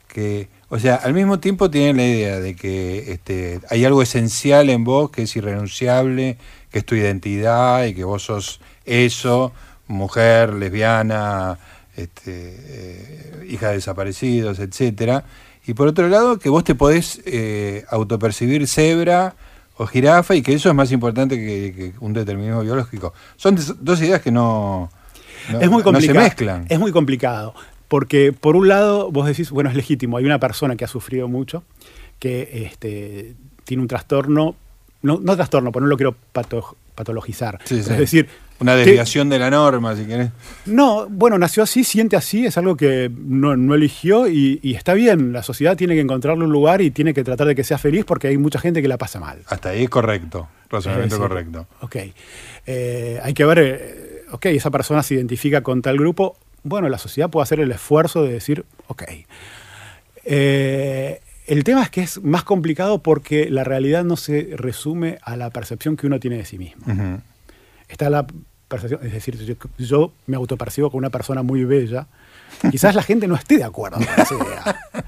Que, 0.09 0.49
o 0.69 0.79
sea, 0.79 0.97
al 0.97 1.15
mismo 1.15 1.39
tiempo 1.39 1.71
tienen 1.71 1.97
la 1.97 2.05
idea 2.05 2.41
de 2.41 2.57
que 2.57 3.13
este, 3.13 3.61
hay 3.71 3.85
algo 3.85 4.03
esencial 4.03 4.69
en 4.71 4.85
vos 4.85 5.11
que 5.11 5.23
es 5.23 5.37
irrenunciable, 5.37 6.37
que 6.71 6.81
es 6.81 6.85
tu 6.85 6.95
identidad 6.97 7.85
y 7.85 7.95
que 7.95 8.05
vos 8.05 8.25
sos 8.25 8.61
eso, 8.85 9.53
mujer, 9.87 10.53
lesbiana, 10.55 11.59
este, 11.97 12.57
eh, 12.59 13.47
hija 13.49 13.69
de 13.69 13.75
desaparecidos, 13.75 14.59
etcétera. 14.59 15.25
Y 15.67 15.75
por 15.75 15.89
otro 15.89 16.09
lado, 16.09 16.39
que 16.39 16.49
vos 16.49 16.65
te 16.65 16.75
podés 16.75 17.21
eh, 17.27 17.85
autopercibir 17.91 18.67
cebra 18.67 19.35
o 19.77 19.87
jirafa 19.87 20.35
y 20.35 20.43
que 20.43 20.53
eso 20.55 20.69
es 20.69 20.75
más 20.75 20.91
importante 20.93 21.37
que, 21.37 21.75
que 21.75 21.93
un 22.01 22.13
determinismo 22.13 22.63
biológico. 22.63 23.13
Son 23.37 23.57
dos 23.81 24.01
ideas 24.01 24.21
que 24.23 24.31
no, 24.31 24.91
no- 25.51 25.61
es 25.61 25.69
muy 25.71 25.79
no 25.79 25.85
complicado. 25.85 26.19
se 26.19 26.25
mezclan. 26.25 26.67
Es 26.69 26.79
muy 26.79 26.93
complicado. 26.93 27.55
Porque 27.89 28.33
por 28.33 28.57
un 28.57 28.69
lado 28.69 29.11
vos 29.11 29.27
decís, 29.27 29.51
bueno, 29.51 29.69
es 29.71 29.77
legítimo, 29.77 30.17
hay 30.17 30.25
una 30.25 30.39
persona 30.39 30.77
que 30.77 30.85
ha 30.85 30.89
sufrido 30.89 31.29
mucho, 31.29 31.65
que 32.19 32.67
este, 32.71 33.35
tiene 33.65 33.83
un 33.83 33.89
trastorno, 33.89 34.55
no, 35.03 35.19
no 35.21 35.35
trastorno, 35.35 35.73
porque 35.73 35.85
no 35.85 35.89
lo 35.89 35.97
quiero 35.97 36.15
pato- 36.33 36.77
patologizar. 36.95 37.59
Sí, 37.65 37.75
pero 37.75 37.85
sí. 37.85 37.93
Es 37.93 37.99
decir, 37.99 38.29
Una 38.61 38.73
que- 38.75 38.81
desviación 38.85 39.29
de 39.31 39.39
la 39.39 39.51
norma, 39.51 39.97
si 39.97 40.05
querés. 40.05 40.31
No, 40.67 41.07
bueno, 41.09 41.39
nació 41.39 41.63
así, 41.63 41.83
siente 41.83 42.17
así, 42.17 42.45
es 42.47 42.59
algo 42.59 42.77
que 42.77 43.11
no, 43.15 43.57
no 43.57 43.75
eligió 43.75 44.29
y, 44.29 44.61
y 44.63 44.75
está 44.75 44.95
bien. 44.95 45.33
La 45.33 45.43
sociedad 45.43 45.77
tiene 45.77 45.95
que 45.95 46.01
encontrarle 46.01 46.45
un 46.45 46.53
lugar 46.53 46.83
y 46.83 46.91
tiene 46.91 47.15
que 47.15 47.25
tratar 47.25 47.47
de 47.47 47.55
que 47.55 47.65
sea 47.65 47.79
feliz 47.79 48.05
porque 48.05 48.29
hay 48.29 48.37
mucha 48.37 48.59
gente 48.61 48.83
que 48.83 48.89
la 48.89 48.99
pasa 48.99 49.19
mal. 49.19 49.39
Hasta 49.47 49.71
ahí 49.71 49.85
es 49.85 49.91
correcto, 49.91 50.49
razonamiento 50.69 51.19
correcto. 51.19 51.67
Ok. 51.81 51.97
Eh, 52.67 53.19
hay 53.23 53.33
que 53.35 53.45
ver, 53.45 53.59
eh, 53.59 54.23
ok, 54.31 54.47
esa 54.47 54.71
persona 54.71 55.03
se 55.03 55.15
identifica 55.15 55.63
con 55.63 55.81
tal 55.83 55.97
grupo. 55.97 56.37
Bueno, 56.63 56.89
la 56.91 56.99
sociedad 56.99 57.31
puede 57.31 57.45
hacer 57.45 57.61
el 57.61 57.73
esfuerzo 57.73 58.23
de 58.23 58.33
decir, 58.35 58.65
ok. 58.89 59.05
Eh, 60.25 61.21
el 61.47 61.65
tema 61.65 61.83
es 61.83 61.91
que 61.91 62.03
es 62.03 62.23
más 62.23 62.45
complicado 62.45 63.03
porque 63.03 63.51
la 63.51 63.65
realidad 63.65 64.05
no 64.05 64.17
se 64.17 64.51
resume 64.57 65.19
a 65.23 65.37
la 65.37 65.51
percepción 65.51 65.97
que 65.97 66.07
uno 66.07 66.21
tiene 66.21 66.37
de 66.37 66.45
sí 66.45 66.59
mismo. 66.59 66.85
Está 67.89 68.09
la 68.11 68.27
percepción, 68.71 69.05
es 69.05 69.13
decir, 69.13 69.37
yo, 69.45 69.55
yo 69.79 70.13
me 70.27 70.37
autopercibo 70.37 70.91
como 70.91 70.99
una 71.01 71.11
persona 71.11 71.43
muy 71.43 71.65
bella. 71.65 72.07
Quizás 72.71 72.95
la 72.95 73.03
gente 73.03 73.27
no 73.27 73.35
esté 73.35 73.57
de 73.59 73.65
acuerdo 73.65 73.99
con 73.99 74.07
esa 74.09 74.35
idea. 74.35 74.81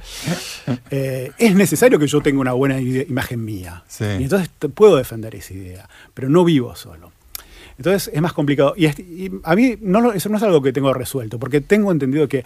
Eh, 0.91 1.33
es 1.39 1.55
necesario 1.55 1.99
que 1.99 2.07
yo 2.07 2.21
tenga 2.21 2.41
una 2.41 2.53
buena 2.53 2.79
imagen 2.81 3.45
mía. 3.45 3.83
Sí. 3.89 4.05
Y 4.05 4.23
entonces 4.25 4.49
puedo 4.75 4.97
defender 4.97 5.35
esa 5.35 5.55
idea, 5.55 5.89
pero 6.15 6.29
no 6.29 6.45
vivo 6.45 6.75
solo. 6.77 7.11
Entonces 7.79 8.11
es 8.15 8.23
más 8.23 8.33
complicado. 8.33 8.75
Y, 8.77 8.87
y 8.87 9.31
a 9.43 9.55
mí 9.57 9.77
no, 9.81 10.13
eso 10.13 10.29
no 10.29 10.37
es 10.37 10.43
algo 10.43 10.63
que 10.63 10.73
tengo 10.73 10.93
resuelto, 10.95 11.39
porque 11.39 11.61
tengo 11.61 11.91
entendido 11.91 12.29
que, 12.29 12.45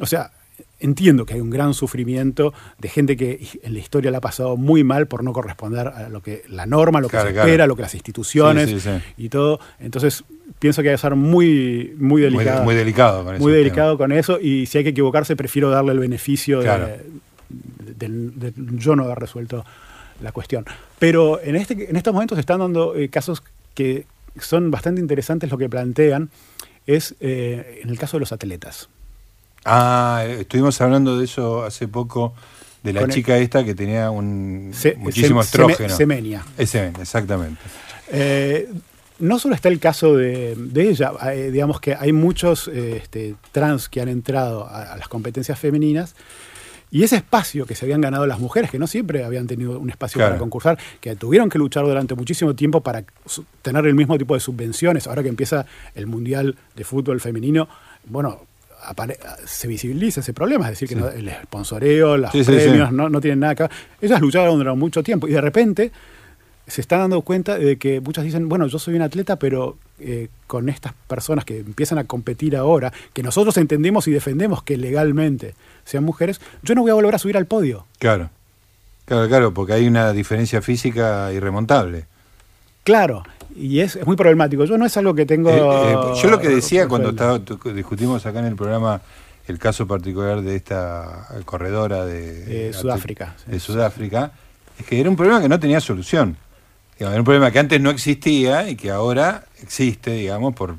o 0.00 0.06
sea, 0.06 0.32
entiendo 0.80 1.24
que 1.24 1.34
hay 1.34 1.40
un 1.40 1.50
gran 1.50 1.72
sufrimiento 1.72 2.52
de 2.78 2.88
gente 2.88 3.16
que 3.16 3.40
en 3.62 3.72
la 3.74 3.78
historia 3.80 4.10
la 4.10 4.18
ha 4.18 4.20
pasado 4.20 4.56
muy 4.56 4.84
mal 4.84 5.06
por 5.06 5.24
no 5.24 5.32
corresponder 5.32 5.88
a 5.88 6.08
lo 6.10 6.20
que 6.22 6.42
la 6.48 6.66
norma, 6.66 7.00
lo 7.00 7.08
que 7.08 7.12
Claro, 7.12 7.28
se 7.28 7.32
claro. 7.34 7.48
espera, 7.48 7.66
lo 7.66 7.76
que 7.76 7.82
las 7.82 7.94
instituciones 7.94 8.68
Sí, 8.68 8.80
sí, 8.80 8.90
sí. 8.90 9.04
y 9.16 9.28
todo. 9.30 9.58
Entonces, 9.80 10.24
pienso 10.58 10.82
que 10.82 10.88
hay 10.90 10.94
que 10.94 11.00
ser 11.00 11.14
muy, 11.14 11.94
muy 11.98 12.22
delicado. 12.22 12.64
muy 12.64 12.74
delicado 12.74 13.24
con 13.24 13.34
eso. 13.34 13.42
muy 13.44 13.52
delicado 13.52 13.98
con 13.98 14.12
eso 14.12 14.38
y 14.40 14.66
si 14.66 14.78
hay 14.78 14.84
que 14.84 14.90
equivocarse, 14.90 15.36
prefiero 15.36 15.70
darle 15.70 15.92
el 15.92 15.98
beneficio 15.98 16.58
de- 16.58 16.64
Claro. 16.64 16.88
del- 17.48 18.38
de, 18.38 18.52
yo 18.56 18.96
no 18.96 19.04
haber 19.04 19.18
resuelto 19.18 19.64
la 20.20 20.32
cuestión. 20.32 20.64
Pero 20.98 21.40
en, 21.42 21.56
este, 21.56 21.90
en 21.90 21.96
estos 21.96 22.12
momentos 22.14 22.36
se 22.36 22.40
están 22.40 22.60
dando 22.60 22.94
eh, 22.96 23.08
casos 23.08 23.42
que 23.74 24.06
son 24.40 24.70
bastante 24.70 25.00
interesantes 25.00 25.50
lo 25.50 25.58
que 25.58 25.68
plantean, 25.68 26.30
es 26.86 27.14
eh, 27.20 27.80
en 27.82 27.90
el 27.90 27.98
caso 27.98 28.16
de 28.16 28.20
los 28.20 28.32
atletas. 28.32 28.88
Ah, 29.64 30.22
eh, 30.26 30.40
estuvimos 30.40 30.80
hablando 30.80 31.18
de 31.18 31.24
eso 31.24 31.62
hace 31.64 31.88
poco, 31.88 32.34
de 32.82 32.92
la 32.92 33.00
Con 33.00 33.10
el- 33.10 33.14
chica 33.14 33.38
esta 33.38 33.64
que 33.64 33.74
tenía 33.74 34.10
un 34.10 34.70
Se- 34.74 34.94
muchísimo 34.96 35.42
se- 35.42 35.46
estrógeno. 35.46 35.88
semenia. 35.96 36.44
Semen, 36.66 36.94
exactamente. 37.00 37.60
Eh, 38.12 38.68
no 39.18 39.38
solo 39.38 39.54
está 39.54 39.68
el 39.68 39.78
caso 39.78 40.16
de, 40.16 40.54
de 40.56 40.88
ella, 40.88 41.12
digamos 41.52 41.80
que 41.80 41.94
hay 41.94 42.12
muchos 42.12 42.68
eh, 42.68 42.96
este, 43.02 43.34
trans 43.52 43.88
que 43.88 44.00
han 44.00 44.08
entrado 44.08 44.66
a, 44.66 44.92
a 44.92 44.96
las 44.96 45.08
competencias 45.08 45.58
femeninas 45.58 46.14
y 46.90 47.02
ese 47.02 47.16
espacio 47.16 47.66
que 47.66 47.74
se 47.74 47.84
habían 47.86 48.00
ganado 48.00 48.26
las 48.26 48.38
mujeres, 48.38 48.70
que 48.70 48.78
no 48.78 48.86
siempre 48.86 49.24
habían 49.24 49.46
tenido 49.48 49.78
un 49.80 49.90
espacio 49.90 50.18
Claro. 50.18 50.32
para 50.32 50.38
concursar, 50.40 50.78
que 51.00 51.16
tuvieron 51.16 51.48
que 51.48 51.58
luchar 51.58 51.84
durante 51.84 52.14
muchísimo 52.14 52.54
tiempo 52.54 52.82
para 52.82 53.04
tener 53.62 53.84
el 53.86 53.94
mismo 53.94 54.16
tipo 54.18 54.34
de 54.34 54.40
subvenciones, 54.40 55.06
ahora 55.08 55.22
que 55.22 55.28
empieza 55.28 55.66
el 55.96 56.06
Mundial 56.06 56.56
de 56.76 56.84
Fútbol 56.84 57.20
Femenino, 57.20 57.68
bueno, 58.06 58.42
se 59.46 59.66
visibiliza 59.66 60.20
ese 60.20 60.32
problema, 60.34 60.66
es 60.66 60.72
decir, 60.78 60.88
que 60.88 60.94
Sí. 60.94 61.00
no- 61.00 61.08
el 61.08 61.30
sponsoreo, 61.44 62.16
los 62.16 62.30
sí, 62.30 62.42
premios 62.44 62.88
sí. 62.90 62.94
No, 62.94 63.08
no 63.08 63.20
tienen 63.20 63.40
nada 63.40 63.54
que 63.54 63.62
ver. 63.64 63.72
Ellas 64.00 64.20
lucharon 64.20 64.58
durante 64.58 64.78
mucho 64.78 65.02
tiempo 65.02 65.26
y 65.26 65.32
de 65.32 65.40
repente 65.40 65.90
se 66.66 66.80
están 66.80 67.00
dando 67.00 67.20
cuenta 67.22 67.58
de 67.58 67.76
que 67.76 68.00
muchas 68.00 68.24
dicen, 68.24 68.48
bueno, 68.48 68.66
yo 68.66 68.78
soy 68.78 68.94
un 68.94 69.02
atleta, 69.02 69.36
pero 69.36 69.76
eh, 69.98 70.28
con 70.46 70.68
estas 70.68 70.94
personas 71.06 71.44
que 71.44 71.58
empiezan 71.58 71.98
a 71.98 72.04
competir 72.04 72.56
ahora, 72.56 72.92
que 73.12 73.22
nosotros 73.22 73.56
entendemos 73.56 74.08
y 74.08 74.12
defendemos 74.12 74.62
que 74.62 74.76
legalmente 74.76 75.54
sean 75.84 76.04
mujeres, 76.04 76.40
yo 76.62 76.74
no 76.74 76.82
voy 76.82 76.90
a 76.90 76.94
volver 76.94 77.14
a 77.14 77.18
subir 77.18 77.36
al 77.36 77.46
podio. 77.46 77.86
Claro. 77.98 78.30
Claro, 79.04 79.28
claro, 79.28 79.54
porque 79.54 79.74
hay 79.74 79.86
una 79.86 80.12
diferencia 80.12 80.62
física 80.62 81.30
irremontable. 81.32 82.06
Claro, 82.84 83.22
y 83.54 83.80
es, 83.80 83.96
es 83.96 84.06
muy 84.06 84.16
problemático. 84.16 84.64
Yo 84.64 84.78
no 84.78 84.86
es 84.86 84.96
algo 84.96 85.14
que 85.14 85.26
tengo... 85.26 85.50
Eh, 85.50 85.92
eh, 85.92 86.20
yo 86.22 86.30
lo 86.30 86.38
que 86.38 86.48
decía 86.48 86.88
cuando 86.88 87.10
estaba, 87.10 87.38
discutimos 87.74 88.24
acá 88.24 88.40
en 88.40 88.46
el 88.46 88.56
programa 88.56 89.02
el 89.46 89.58
caso 89.58 89.86
particular 89.86 90.40
de 90.40 90.56
esta 90.56 91.28
corredora 91.44 92.06
de, 92.06 92.68
Eh, 92.68 92.72
Sudáfrica, 92.72 93.34
sí. 93.44 93.50
de 93.50 93.60
Sudáfrica, 93.60 94.32
es 94.78 94.86
que 94.86 94.98
era 94.98 95.10
un 95.10 95.16
problema 95.16 95.40
que 95.42 95.48
no 95.48 95.60
tenía 95.60 95.80
solución. 95.80 96.38
Digamos, 96.98 97.12
era 97.14 97.20
un 97.20 97.24
problema 97.24 97.50
que 97.50 97.58
antes 97.58 97.80
no 97.80 97.90
existía 97.90 98.68
y 98.68 98.76
que 98.76 98.90
ahora 98.90 99.44
existe, 99.62 100.12
digamos, 100.12 100.54
por, 100.54 100.76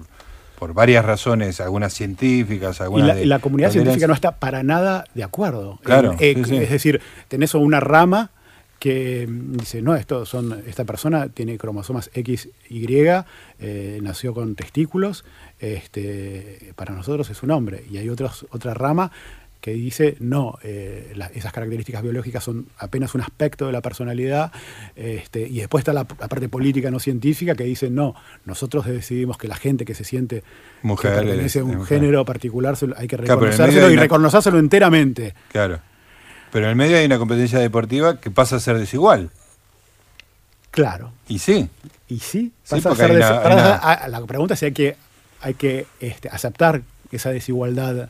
por 0.58 0.74
varias 0.74 1.04
razones, 1.04 1.60
algunas 1.60 1.94
científicas, 1.94 2.80
Y 2.80 2.84
algunas 2.84 3.08
la, 3.10 3.16
de 3.16 3.24
y 3.24 3.26
la 3.26 3.40
comunidad 3.40 3.72
científica 3.72 4.08
no 4.08 4.14
está 4.14 4.38
para 4.40 4.64
nada 4.64 5.04
de 5.14 5.24
acuerdo. 5.24 5.80
Claro, 5.84 6.14
En- 6.14 6.18
eh, 6.20 6.34
sí, 6.36 6.44
sí. 6.46 6.56
Es 6.58 6.70
decir, 6.70 7.02
tenés 7.28 7.54
una 7.54 7.80
rama 7.80 8.32
que 8.80 9.26
mm, 9.28 9.58
dice, 9.58 9.82
no, 9.82 9.96
esto 9.96 10.26
son, 10.26 10.64
esta 10.68 10.86
persona 10.86 11.30
tiene 11.30 11.58
cromosomas 11.58 12.10
X, 12.14 12.50
Y, 12.70 12.86
eh, 13.60 14.00
nació 14.02 14.34
con 14.34 14.56
testículos, 14.56 15.26
este, 15.60 16.74
para 16.76 16.94
nosotros 16.94 17.30
es 17.30 17.42
un 17.44 17.52
hombre. 17.52 17.84
Y 17.90 17.98
hay 17.98 18.10
otros, 18.10 18.46
otra 18.52 18.74
rama 18.74 19.12
que 19.66 19.74
dice, 19.74 20.16
no, 20.20 20.60
eh, 20.62 21.12
la- 21.16 21.26
esas 21.34 21.52
características 21.52 22.04
biológicas 22.04 22.44
son 22.44 22.68
apenas 22.78 23.16
un 23.16 23.22
aspecto 23.22 23.66
de 23.66 23.72
la 23.72 23.82
personalidad. 23.82 24.52
este, 24.96 25.40
y 25.48 25.58
después 25.58 25.82
está 25.82 25.92
la, 25.92 26.06
la 26.20 26.28
parte 26.28 26.48
política 26.50 26.92
no 26.92 27.00
científica 27.00 27.56
que 27.56 27.64
dice, 27.64 27.90
no, 27.90 28.14
nosotros 28.46 28.86
decidimos 28.86 29.40
que 29.40 29.48
la 29.48 29.56
gente 29.56 29.84
que 29.84 29.96
se 29.96 30.04
siente 30.04 30.44
Mujer 30.84 31.14
que 31.14 31.18
pertenece 31.26 31.60
a 31.62 31.64
un 31.64 31.78
mujer. 31.78 32.00
género 32.00 32.24
particular, 32.26 32.76
hay 32.96 33.08
que 33.08 33.18
Claro, 33.18 33.40
reconocérselo 33.42 33.90
y 33.90 33.96
reconocérselo 33.96 34.60
enteramente. 34.60 35.34
Claro. 35.52 35.80
Pero 36.52 36.66
en 36.66 36.70
el 36.70 36.76
medio 36.76 36.98
hay 36.98 37.06
una 37.08 37.18
competencia 37.18 37.58
deportiva 37.58 38.20
que 38.22 38.30
pasa 38.30 38.58
a 38.58 38.60
ser 38.60 38.78
desigual. 38.78 39.32
Claro. 40.70 41.12
Y 41.28 41.40
sí, 41.40 41.70
Y 42.08 42.20
sí, 42.20 42.52
Sí, 42.64 42.76
pasa 42.76 42.92
a 42.92 42.96
ser 42.96 43.12
una- 43.12 43.40
una- 43.42 43.76
a- 43.78 44.08
la 44.10 44.24
pregunta 44.28 44.54
es 44.54 44.60
si 44.60 44.68
hay 44.68 44.74
que, 44.74 44.96
hay 45.42 45.56
que 45.56 45.88
este, 46.00 46.30
aceptar 46.30 46.84
esa 47.12 47.32
desigualdad 47.32 48.10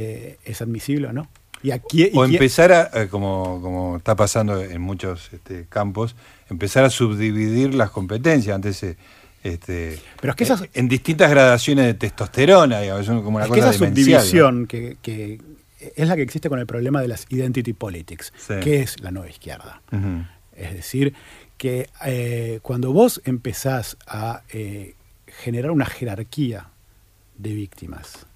eh, 0.00 0.38
es 0.44 0.60
admisible 0.62 1.08
o 1.08 1.12
no. 1.12 1.28
Y 1.62 1.72
aquí, 1.72 2.04
y 2.12 2.16
o 2.16 2.24
empezar 2.24 2.72
a, 2.72 2.90
eh, 2.94 3.08
como, 3.08 3.60
como 3.60 3.96
está 3.98 4.16
pasando 4.16 4.62
en 4.62 4.80
muchos 4.80 5.30
este, 5.32 5.66
campos, 5.68 6.16
empezar 6.48 6.84
a 6.84 6.90
subdividir 6.90 7.74
las 7.74 7.90
competencias. 7.90 8.54
Antes, 8.54 8.82
eh, 8.82 8.96
este, 9.42 9.98
Pero 10.20 10.30
es 10.32 10.36
que 10.36 10.44
esas- 10.44 10.64
en 10.72 10.88
distintas 10.88 11.30
gradaciones 11.30 11.84
de 11.86 11.94
testosterona, 11.94 12.80
digamos, 12.80 13.02
es 13.02 13.08
como 13.22 13.36
una 13.36 13.44
es 13.44 13.50
que 13.52 13.58
esa 13.58 13.72
demencial, 13.72 13.80
¿no? 13.80 14.20
subdivisión 14.24 14.66
que, 14.66 14.96
que 15.02 15.40
es 15.96 16.08
la 16.08 16.16
que 16.16 16.22
existe 16.22 16.48
con 16.48 16.58
el 16.58 16.66
problema 16.66 17.00
de 17.02 17.08
las 17.08 17.26
identity 17.30 17.72
politics, 17.74 18.32
Sí. 18.38 18.54
que 18.62 18.80
es 18.80 19.00
la 19.00 19.10
nueva 19.10 19.28
izquierda. 19.30 19.82
Es 20.56 20.72
decir, 20.74 21.14
que 21.58 21.88
eh, 22.06 22.60
cuando 22.62 22.92
vos 22.92 23.20
empezás 23.26 23.96
a 24.06 24.42
eh, 24.50 24.94
generar 25.26 25.70
una 25.72 25.84
jerarquía 25.86 26.68
de 27.38 27.54
víctimas, 27.54 28.26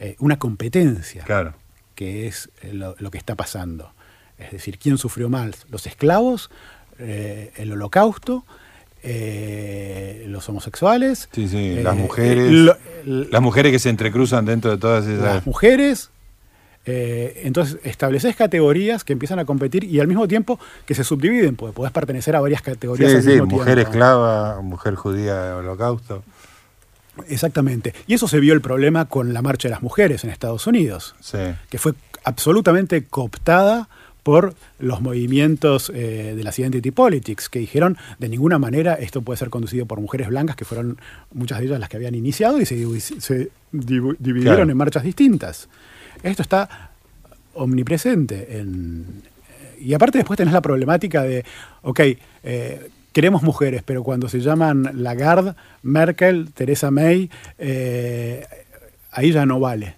eh, 0.00 0.16
una 0.18 0.38
competencia, 0.38 1.24
Claro. 1.24 1.54
que 1.94 2.26
es 2.26 2.50
eh, 2.62 2.72
lo, 2.72 2.94
lo 2.98 3.10
que 3.10 3.18
está 3.18 3.34
pasando. 3.34 3.92
Es 4.38 4.52
decir, 4.52 4.78
¿quién 4.78 4.98
sufrió 4.98 5.28
más? 5.28 5.66
¿Los 5.70 5.86
esclavos? 5.86 6.50
eh, 7.00 7.52
¿El 7.56 7.72
holocausto? 7.72 8.44
eh, 9.02 10.24
¿Los 10.28 10.48
homosexuales? 10.48 11.28
Sí, 11.32 11.48
sí, 11.48 11.76
las 11.82 11.96
mujeres. 11.96 12.50
lo- 12.50 12.76
Las 13.04 13.40
mujeres 13.42 13.72
que 13.72 13.78
se 13.78 13.88
entrecruzan 13.90 14.44
dentro 14.44 14.70
de 14.70 14.78
todas 14.78 15.06
esas. 15.06 15.24
las 15.24 15.46
mujeres. 15.46 16.10
entonces 16.90 17.78
estableces 17.84 18.34
categorías 18.34 19.04
que 19.04 19.12
empiezan 19.12 19.38
a 19.38 19.44
competir 19.44 19.84
y 19.84 20.00
al 20.00 20.06
mismo 20.08 20.26
tiempo 20.26 20.58
que 20.86 20.94
se 20.94 21.04
subdividen, 21.04 21.54
porque 21.54 21.74
podés 21.74 21.92
pertenecer 21.92 22.34
a 22.34 22.40
varias 22.40 22.62
categorías 22.62 23.10
Sí, 23.10 23.16
al 23.18 23.22
sí, 23.22 23.28
mismo 23.30 23.46
mujer 23.46 23.74
tiempo. 23.74 23.90
esclava, 23.90 24.60
mujer 24.62 24.94
judía 24.94 25.34
de 25.42 25.52
holocausto. 25.52 26.22
Exactamente. 27.28 27.94
Y 28.06 28.14
eso 28.14 28.28
se 28.28 28.40
vio 28.40 28.54
el 28.54 28.60
problema 28.60 29.06
con 29.06 29.32
la 29.32 29.42
marcha 29.42 29.68
de 29.68 29.72
las 29.72 29.82
mujeres 29.82 30.24
en 30.24 30.30
Estados 30.30 30.66
Unidos. 30.66 31.14
Sí. 31.20 31.38
que 31.70 31.78
fue 31.78 31.94
absolutamente 32.24 33.04
cooptada 33.04 33.88
por 34.22 34.54
los 34.78 35.00
movimientos 35.00 35.90
eh, 35.94 36.34
de 36.36 36.44
las 36.44 36.58
identity 36.58 36.90
politics, 36.90 37.48
que 37.48 37.60
dijeron 37.60 37.96
de 38.18 38.28
ninguna 38.28 38.58
manera 38.58 38.94
esto 38.94 39.22
puede 39.22 39.38
ser 39.38 39.48
conducido 39.48 39.86
por 39.86 40.00
mujeres 40.00 40.28
blancas, 40.28 40.54
que 40.56 40.66
fueron 40.66 40.98
muchas 41.32 41.58
de 41.60 41.66
ellas 41.66 41.80
las 41.80 41.88
que 41.88 41.96
habían 41.96 42.14
iniciado 42.14 42.60
y 42.60 42.66
se, 42.66 42.74
dividieron 43.72 44.42
Claro. 44.42 44.62
en 44.70 44.76
marchas 44.76 45.02
distintas. 45.02 45.68
Esto 46.22 46.42
está 46.42 46.90
omnipresente. 47.54 48.58
En, 48.58 49.22
y 49.80 49.94
aparte 49.94 50.18
después 50.18 50.36
tenés 50.36 50.52
la 50.52 50.60
problemática 50.60 51.22
de, 51.22 51.44
ok, 51.82 52.00
eh, 52.42 52.90
queremos 53.18 53.42
mujeres, 53.42 53.82
pero 53.84 54.04
cuando 54.04 54.28
se 54.28 54.38
llaman 54.38 54.90
Lagarde, 55.02 55.56
Merkel, 55.82 56.52
Theresa 56.54 56.92
May, 56.92 57.28
eh, 57.58 58.46
ahí 59.10 59.32
ya 59.32 59.44
no 59.44 59.58
vale. 59.58 59.96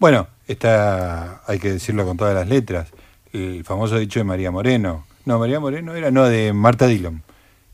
Bueno, 0.00 0.26
esta, 0.48 1.42
hay 1.46 1.60
que 1.60 1.70
decirlo 1.70 2.04
con 2.04 2.16
todas 2.16 2.34
las 2.34 2.48
letras, 2.48 2.88
el 3.32 3.62
famoso 3.62 4.00
dicho 4.00 4.18
de 4.18 4.24
María 4.24 4.50
Moreno. 4.50 5.06
No, 5.26 5.38
María 5.38 5.60
Moreno 5.60 5.94
era, 5.94 6.10
no, 6.10 6.24
de 6.24 6.52
Marta 6.52 6.88
Dillon. 6.88 7.22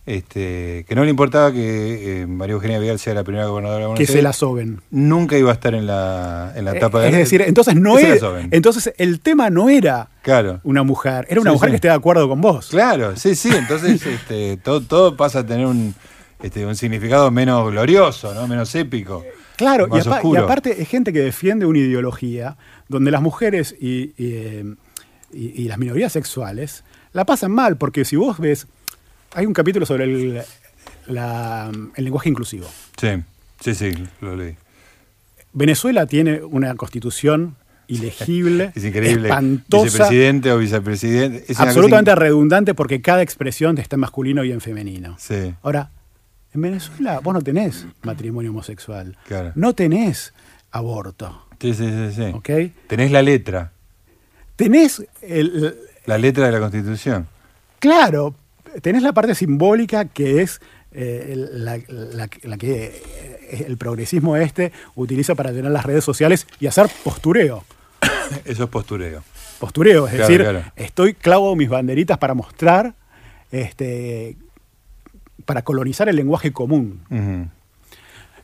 Este, 0.05 0.85
que 0.89 0.97
no 0.97 1.05
le 1.05 1.11
importaba 1.11 1.53
que 1.53 2.23
eh, 2.23 2.27
María 2.27 2.55
Eugenia 2.55 2.81
Vidal 2.81 2.99
sea 2.99 3.15
la 3.15 3.23
primera 3.23 3.47
gobernadora 3.47 3.83
de 3.83 3.87
Buenos 3.87 3.99
Que 4.05 4.13
se 4.13 4.21
la 4.21 4.33
soben. 4.33 4.81
Nunca 4.91 5.39
iba 5.39 5.51
a 5.51 5.55
estar 5.55 5.75
en 5.77 5.87
la, 5.87 6.53
en 6.57 6.65
la 6.65 6.73
Eh, 6.73 6.77
etapa 6.77 7.01
de... 7.03 7.09
es 7.11 7.15
decir, 7.17 7.41
entonces 7.43 7.77
no 7.77 7.95
soben. 8.19 8.49
entonces 8.51 8.93
el 8.99 9.21
tema 9.21 9.49
no 9.49 9.69
era 9.71 10.09
Claro. 10.23 10.61
una 10.65 10.83
mujer, 10.83 11.27
era 11.31 11.41
una 11.41 11.51
Sí, 11.51 11.55
mujer 11.55 11.69
sí. 11.69 11.71
que 11.73 11.77
esté 11.77 11.89
de 11.89 11.95
acuerdo 11.95 12.29
con 12.29 12.41
vos. 12.41 12.69
Claro, 12.71 13.15
sí, 13.17 13.37
sí, 13.37 13.51
entonces 13.57 14.05
este, 14.07 14.57
todo, 14.57 14.81
todo 14.81 15.17
pasa 15.17 15.41
a 15.41 15.47
tener 15.47 15.67
un, 15.67 15.95
este, 16.43 16.67
un 16.67 16.75
significado 16.75 17.31
menos 17.31 17.71
glorioso, 17.71 18.35
¿no? 18.35 18.49
menos 18.49 18.75
épico. 18.75 19.25
Claro, 19.55 19.87
y, 19.87 19.91
más 19.91 20.07
y 20.07 20.09
oscuro. 20.09 20.43
aparte 20.45 20.83
es 20.83 20.89
gente 20.89 21.13
que 21.13 21.21
defiende 21.21 21.65
una 21.65 21.79
ideología 21.79 22.57
donde 22.89 23.13
las 23.13 23.23
mujeres 23.23 23.77
y, 23.81 23.87
y, 23.87 24.15
eh, 24.19 24.75
y- 25.33 25.63
y 25.63 25.69
las 25.69 25.79
minorías 25.79 26.13
sexuales 26.13 26.83
la 27.13 27.25
pasan 27.25 27.53
mal, 27.53 27.77
porque 27.77 28.05
si 28.05 28.17
vos 28.17 28.39
ves, 28.41 28.67
hay 29.35 29.47
un 29.47 29.53
capítulo 29.53 29.87
sobre 29.87 30.05
el, 30.05 30.43
la- 31.07 31.71
el 31.97 32.05
lenguaje 32.05 32.29
inclusivo. 32.29 32.67
Sí, 33.01 33.09
sí, 33.61 33.75
sí, 33.75 33.93
lo 34.21 34.37
leí. 34.37 34.57
Venezuela 35.53 36.07
tiene 36.07 36.43
una 36.43 36.75
constitución 36.77 37.57
ilegible, 37.89 38.73
Es 38.75 38.85
increíble. 38.85 39.29
espantosa, 39.29 39.85
Vicepresidente 39.85 40.51
o 40.53 40.59
vicepresidente. 40.59 41.45
es 41.49 41.61
absolutamente 41.61 42.15
redundante 42.15 42.75
porque 42.75 43.03
cada 43.03 43.21
expresión 43.23 43.77
está 43.79 43.97
en 43.97 44.01
masculino 44.01 44.45
y 44.45 44.53
en 44.53 44.61
femenino. 44.61 45.17
Sí, 45.19 45.55
Ahora, 45.63 45.91
en 46.55 46.61
Venezuela 46.63 47.21
vos 47.21 47.35
no 47.35 47.43
tenés 47.43 47.87
matrimonio 48.03 48.51
homosexual, 48.51 49.17
Claro. 49.27 49.53
no 49.57 49.75
tenés 49.75 50.33
aborto, 50.71 51.47
sí, 51.61 51.75
sí, 51.75 51.85
sí. 51.87 52.15
sí. 52.17 52.23
¿ok? 52.33 52.51
Tenés 52.87 53.11
la 53.11 53.21
letra. 53.21 53.73
tenés 54.57 55.03
el, 55.21 55.77
La 56.07 56.17
letra 56.19 56.47
de 56.47 56.53
la 56.53 56.61
Constitución. 56.61 57.27
Claro, 57.79 58.35
tenés 58.81 59.03
la 59.03 59.13
parte 59.13 59.35
simbólica 59.35 60.07
que 60.07 60.43
es 60.43 60.61
eh, 60.93 61.35
la, 61.37 61.79
la- 61.89 62.29
la 62.43 62.57
que 62.59 62.85
eh, 63.51 63.65
el 63.67 63.77
progresismo 63.77 64.37
este 64.37 64.73
utiliza 64.95 65.35
para 65.35 65.51
llenar 65.53 65.73
las 65.73 65.85
redes 65.87 66.05
sociales 66.05 66.47
y 66.61 66.67
hacer 66.67 66.87
postureo. 67.05 67.65
Eso 68.45 68.65
es 68.65 68.71
postureo. 68.71 69.23
Postureo, 69.59 70.07
es 70.07 70.15
Claro, 70.15 70.29
decir, 70.29 70.41
claro. 70.43 70.63
estoy 70.77 71.15
clavo 71.15 71.55
mis 71.55 71.69
banderitas 71.69 72.19
para 72.19 72.35
mostrar, 72.35 72.95
este, 73.53 74.37
para 75.45 75.63
colonizar 75.63 76.09
el 76.09 76.17
lenguaje 76.17 76.53
común. 76.53 77.01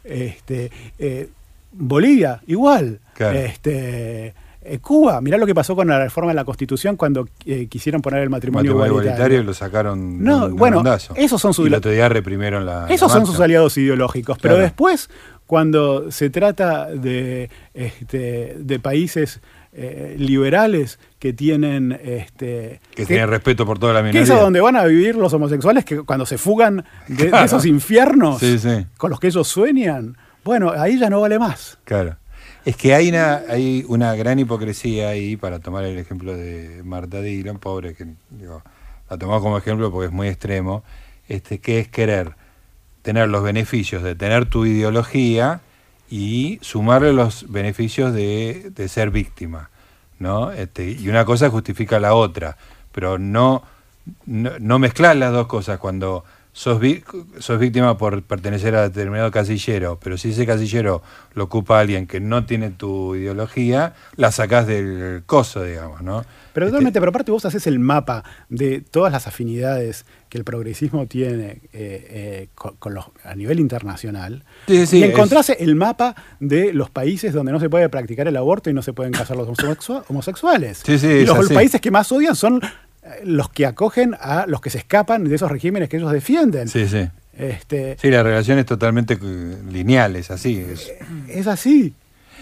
Este, 0.04 0.70
eh, 0.98 1.28
Bolivia, 1.72 2.40
igual. 2.46 3.00
Claro. 3.14 3.38
Este, 3.38 4.32
Cuba, 4.80 5.20
mirá 5.20 5.38
lo 5.38 5.46
que 5.46 5.54
pasó 5.54 5.74
con 5.74 5.88
la 5.88 5.98
reforma 6.04 6.30
de 6.32 6.36
la 6.36 6.44
Constitución 6.44 6.96
cuando 6.96 7.28
eh, 7.46 7.66
quisieron 7.68 8.02
poner 8.02 8.22
el 8.22 8.30
matrimonio, 8.30 8.72
Matrimonio 8.72 8.92
igualitario. 8.92 9.16
igualitario 9.38 9.42
lo 9.44 9.54
sacaron 9.54 10.22
No, 10.22 10.46
de 10.46 10.52
un- 10.52 10.58
bueno, 10.58 10.82
esos 11.16 11.40
son 11.40 11.54
sus- 11.54 11.64
Y 11.64 11.68
el 11.68 11.74
otro 11.74 11.90
día 11.90 12.08
reprimieron 12.08 12.66
la. 12.66 12.86
Esos 12.88 13.10
la 13.12 13.18
son 13.18 13.26
sus 13.26 13.40
aliados 13.40 13.76
ideológicos, 13.78 14.38
pero 14.40 14.56
después, 14.58 15.08
cuando 15.46 16.10
se 16.10 16.28
trata 16.30 16.86
de, 16.86 17.48
este, 17.72 18.56
de 18.58 18.78
países 18.80 19.40
eh, 19.72 20.16
liberales 20.18 20.98
que 21.18 21.32
tienen... 21.32 21.92
Este, 22.02 22.80
Que 22.94 23.06
tienen 23.06 23.28
respeto 23.28 23.64
por 23.64 23.78
toda 23.78 23.92
la 23.92 24.00
que 24.00 24.08
minoría. 24.08 24.22
es 24.22 24.30
a 24.30 24.40
donde 24.40 24.60
van 24.60 24.76
a 24.76 24.84
vivir 24.84 25.14
los 25.14 25.32
homosexuales 25.32 25.84
que 25.84 26.00
cuando 26.02 26.26
se 26.26 26.36
fugan 26.38 26.84
de, 27.06 27.30
esos 27.44 27.64
infiernos 27.66 28.40
Sí, 28.40 28.58
sí. 28.58 28.86
con 28.96 29.10
los 29.10 29.20
que 29.20 29.28
ellos 29.28 29.46
sueñan, 29.46 30.16
bueno, 30.44 30.70
ahí 30.76 30.98
ya 30.98 31.08
no 31.10 31.20
vale 31.20 31.38
más. 31.38 31.78
Claro. 31.84 32.16
Es 32.68 32.76
que 32.76 32.94
hay 32.94 33.08
una, 33.08 33.44
hay 33.48 33.82
una 33.88 34.14
gran 34.14 34.38
hipocresía 34.38 35.08
ahí, 35.08 35.38
para 35.38 35.58
tomar 35.58 35.84
el 35.84 35.96
ejemplo 35.96 36.36
de 36.36 36.82
Marta 36.84 37.22
Dillon, 37.22 37.58
pobre, 37.58 37.94
que 37.94 38.06
digo, 38.28 38.62
la 39.08 39.16
tomamos 39.16 39.40
como 39.40 39.56
ejemplo 39.56 39.90
porque 39.90 40.08
es 40.08 40.12
muy 40.12 40.28
extremo, 40.28 40.84
este, 41.28 41.60
que 41.60 41.78
es 41.78 41.88
querer 41.88 42.34
tener 43.00 43.30
los 43.30 43.42
beneficios 43.42 44.02
de 44.02 44.14
tener 44.14 44.50
tu 44.50 44.66
ideología 44.66 45.62
y 46.10 46.58
sumarle 46.60 47.14
los 47.14 47.50
beneficios 47.50 48.12
de, 48.12 48.70
de 48.74 48.88
ser 48.88 49.08
víctima. 49.10 49.70
¿no? 50.18 50.52
Este, 50.52 50.90
y 50.90 51.08
una 51.08 51.24
cosa 51.24 51.48
justifica 51.48 51.98
la 51.98 52.12
otra, 52.12 52.58
pero 52.92 53.18
no, 53.18 53.62
no, 54.26 54.50
no 54.60 54.78
mezclar 54.78 55.16
las 55.16 55.32
dos 55.32 55.46
cosas 55.46 55.78
cuando 55.78 56.22
sos, 56.58 56.80
víctima 57.60 57.96
por 57.96 58.22
pertenecer 58.24 58.74
a 58.74 58.82
determinado 58.88 59.30
casillero, 59.30 59.98
pero 60.02 60.18
si 60.18 60.30
ese 60.30 60.44
casillero 60.44 61.02
lo 61.34 61.44
ocupa 61.44 61.78
alguien 61.78 62.06
que 62.08 62.18
no 62.18 62.46
tiene 62.46 62.70
tu 62.70 63.14
ideología, 63.14 63.94
la 64.16 64.32
sacás 64.32 64.66
del 64.66 65.22
coso, 65.24 65.62
digamos, 65.62 66.02
¿no? 66.02 66.24
Pero 66.52 66.66
Este, 66.66 66.72
totalmente, 66.72 66.98
pero 66.98 67.10
aparte 67.10 67.30
vos 67.30 67.44
haces 67.44 67.68
el 67.68 67.78
mapa 67.78 68.24
de 68.48 68.80
todas 68.80 69.12
las 69.12 69.28
afinidades 69.28 70.04
que 70.28 70.38
el 70.38 70.42
progresismo 70.44 71.06
tiene 71.06 71.46
eh, 71.46 71.60
eh, 71.72 72.48
con, 72.56 72.74
con 72.76 72.92
los- 72.94 73.06
a 73.22 73.36
nivel 73.36 73.60
internacional. 73.60 74.42
Sí, 74.66 74.84
sí, 74.86 74.98
y 74.98 75.02
es- 75.04 75.10
encontrás 75.10 75.50
el 75.50 75.76
mapa 75.76 76.16
de 76.40 76.72
los 76.72 76.90
países 76.90 77.32
donde 77.32 77.52
no 77.52 77.60
se 77.60 77.70
puede 77.70 77.88
practicar 77.88 78.26
el 78.26 78.36
aborto 78.36 78.68
y 78.68 78.72
no 78.74 78.82
se 78.82 78.92
pueden 78.92 79.12
casar 79.12 79.36
los 79.36 79.46
homosexua- 79.46 80.02
homosexuales. 80.08 80.82
Sí, 80.84 80.98
sí, 80.98 81.06
y 81.06 81.24
los 81.26 81.38
así. 81.38 81.54
países 81.54 81.80
que 81.80 81.92
más 81.92 82.10
odian 82.10 82.34
son 82.34 82.60
los 83.24 83.48
que 83.48 83.66
acogen 83.66 84.14
a 84.20 84.44
los 84.46 84.60
que 84.60 84.70
se 84.70 84.78
escapan 84.78 85.24
de 85.24 85.34
esos 85.34 85.50
regímenes 85.50 85.88
que 85.88 85.96
ellos 85.98 86.12
defienden. 86.12 86.68
Sí, 86.68 86.86
sí. 86.88 87.08
Este, 87.36 87.96
Sí, 88.00 88.10
la 88.10 88.22
relación 88.22 88.58
es 88.58 88.66
totalmente 88.66 89.14
eh, 89.14 89.56
lineal, 89.70 90.16
es 90.16 90.30
así. 90.30 90.58
es- 90.58 90.90
Es 91.28 91.46
así. 91.46 91.94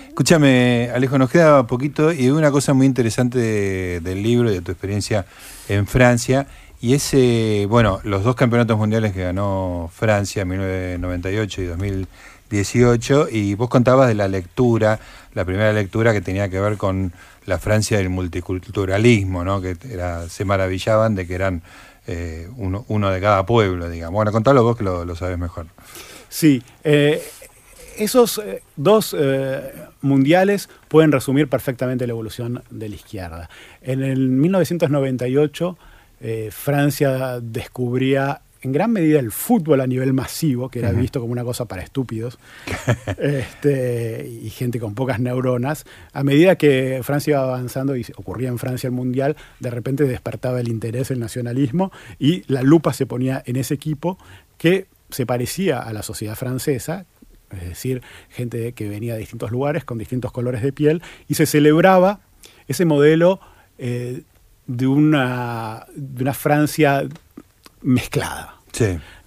Escúchame, 0.09 0.91
Alejo, 0.95 1.19
nos 1.19 1.31
queda 1.31 1.67
poquito 1.67 2.11
y 2.13 2.31
una 2.31 2.51
cosa 2.51 2.73
muy 2.73 2.87
interesante 2.87 3.39
de- 3.39 4.01
del 4.01 4.23
libro 4.23 4.51
y 4.51 4.55
de 4.55 4.61
tu 4.63 4.73
experiencia 4.73 5.27
en 5.69 5.87
Francia. 5.87 6.47
Y 6.81 6.95
es, 6.95 7.11
eh, 7.13 7.67
bueno, 7.69 8.01
los 8.05 8.25
dos 8.25 8.35
campeonatos 8.37 8.79
mundiales 8.79 9.13
que 9.13 9.23
ganó 9.25 9.91
Francia 9.95 10.43
en 10.43 10.49
1998 10.49 11.63
y 11.63 11.67
2018. 12.51 13.29
Y 13.31 13.55
vos 13.55 13.69
contabas 13.69 14.09
de 14.09 14.15
la 14.15 14.29
lectura, 14.29 14.99
la 15.35 15.45
primera 15.45 15.73
lectura 15.73 16.13
que 16.13 16.21
tenía 16.21 16.49
que 16.49 16.61
ver 16.61 16.77
con 16.77 17.13
la 17.47 17.59
Francia 17.59 17.99
del 17.99 18.09
multiculturalismo, 18.09 19.45
¿no? 19.45 19.61
Que 19.61 19.77
era, 19.91 20.29
se 20.29 20.45
maravillaban 20.45 21.15
de 21.15 21.27
que 21.27 21.35
eran 21.35 21.63
eh, 22.07 22.49
uno, 22.57 22.85
uno 22.89 23.11
de 23.11 23.21
cada 23.21 23.47
pueblo, 23.47 23.89
digamos. 23.89 24.15
Bueno, 24.15 24.33
contalo 24.33 24.63
vos 24.63 24.77
que 24.77 24.85
lo, 24.85 25.05
lo 25.05 25.17
sabes 25.17 25.39
mejor. 25.39 25.67
Sí, 26.29 26.63
eh, 26.85 27.23
esos 27.97 28.39
eh, 28.39 28.63
dos 28.77 29.17
mundiales 30.03 30.69
pueden 30.89 31.13
resumir 31.13 31.49
perfectamente 31.49 32.07
la 32.07 32.13
evolución 32.13 32.63
de 32.71 32.89
la 32.89 32.95
izquierda. 32.95 33.51
En 33.81 34.03
el 34.03 34.29
1998, 34.29 35.79
eh, 36.21 36.49
Francia 36.51 37.41
descubría 37.41 38.41
en 38.67 38.73
gran 38.73 38.91
medida 38.91 39.21
el 39.21 39.31
fútbol 39.31 39.81
a 39.81 39.87
nivel 39.87 40.13
masivo, 40.13 40.69
que 40.69 40.81
era 40.81 40.91
visto 40.91 41.21
como 41.21 41.31
una 41.31 41.45
cosa 41.45 41.67
para 41.67 41.83
estúpidos 41.83 42.37
este, 43.19 44.29
y 44.29 44.51
gente 44.51 44.81
con 44.81 44.95
pocas 44.95 45.21
neuronas. 45.21 45.85
A 46.13 46.25
medida 46.25 46.57
que 46.57 47.01
Francia 47.05 47.33
iba 47.33 47.43
avanzando 47.43 47.97
y 47.97 48.05
ocurría 48.17 48.49
en 48.49 48.59
Francia 48.59 48.89
el 48.89 48.93
Mundial, 48.93 49.37
de 49.61 49.71
repente 49.71 50.03
despertaba 50.03 50.61
el 50.61 50.69
interés, 50.69 51.13
el 51.13 51.21
nacionalismo, 51.21 51.93
y 52.19 52.43
la 52.53 52.63
lupa 52.63 52.93
se 52.93 53.07
ponía 53.07 53.41
en 53.47 53.55
ese 53.55 53.75
equipo 53.75 54.19
que 54.59 54.89
se 55.11 55.27
parecía 55.27 55.79
a 55.79 55.93
la 55.93 56.03
sociedad 56.03 56.35
francesa, 56.35 57.07
es 57.53 57.69
decir, 57.69 58.03
gente 58.31 58.73
que 58.73 58.89
venía 58.89 59.13
de 59.13 59.21
distintos 59.21 59.53
lugares 59.53 59.85
con 59.85 59.97
distintos 59.97 60.33
colores 60.33 60.61
de 60.63 60.73
piel, 60.73 61.03
y 61.29 61.35
se 61.35 61.47
celebraba 61.47 62.19
ese 62.67 62.85
modelo 62.85 63.39
eh, 63.79 64.23
de, 64.67 64.87
una, 64.89 65.87
de 65.95 66.23
una 66.25 66.35
Francia 66.35 67.05
mezclada 67.83 68.56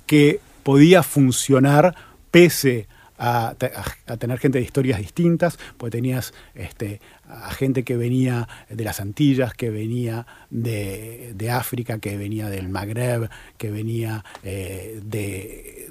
Que 0.05 0.39
podía 0.63 1.03
funcionar 1.03 1.95
pese 2.31 2.87
a, 3.17 3.53
te- 3.57 3.71
a- 3.75 4.13
a 4.13 4.17
tener 4.17 4.39
gente 4.39 4.59
de 4.59 4.63
historias 4.63 4.99
distintas, 4.99 5.59
porque 5.77 5.97
tenías 5.97 6.33
este, 6.55 7.01
a 7.27 7.51
gente 7.51 7.83
que 7.83 7.97
venía 7.97 8.47
de 8.69 8.83
las 8.85 9.01
Antillas, 9.01 9.53
que 9.53 9.69
venía 9.69 10.25
de, 10.49 11.33
de 11.35 11.51
África, 11.51 11.99
que 11.99 12.15
venía 12.17 12.49
del 12.49 12.69
Magreb, 12.69 13.29
que 13.57 13.71
venía 13.71 14.23
eh, 14.43 15.01
de, 15.03 15.89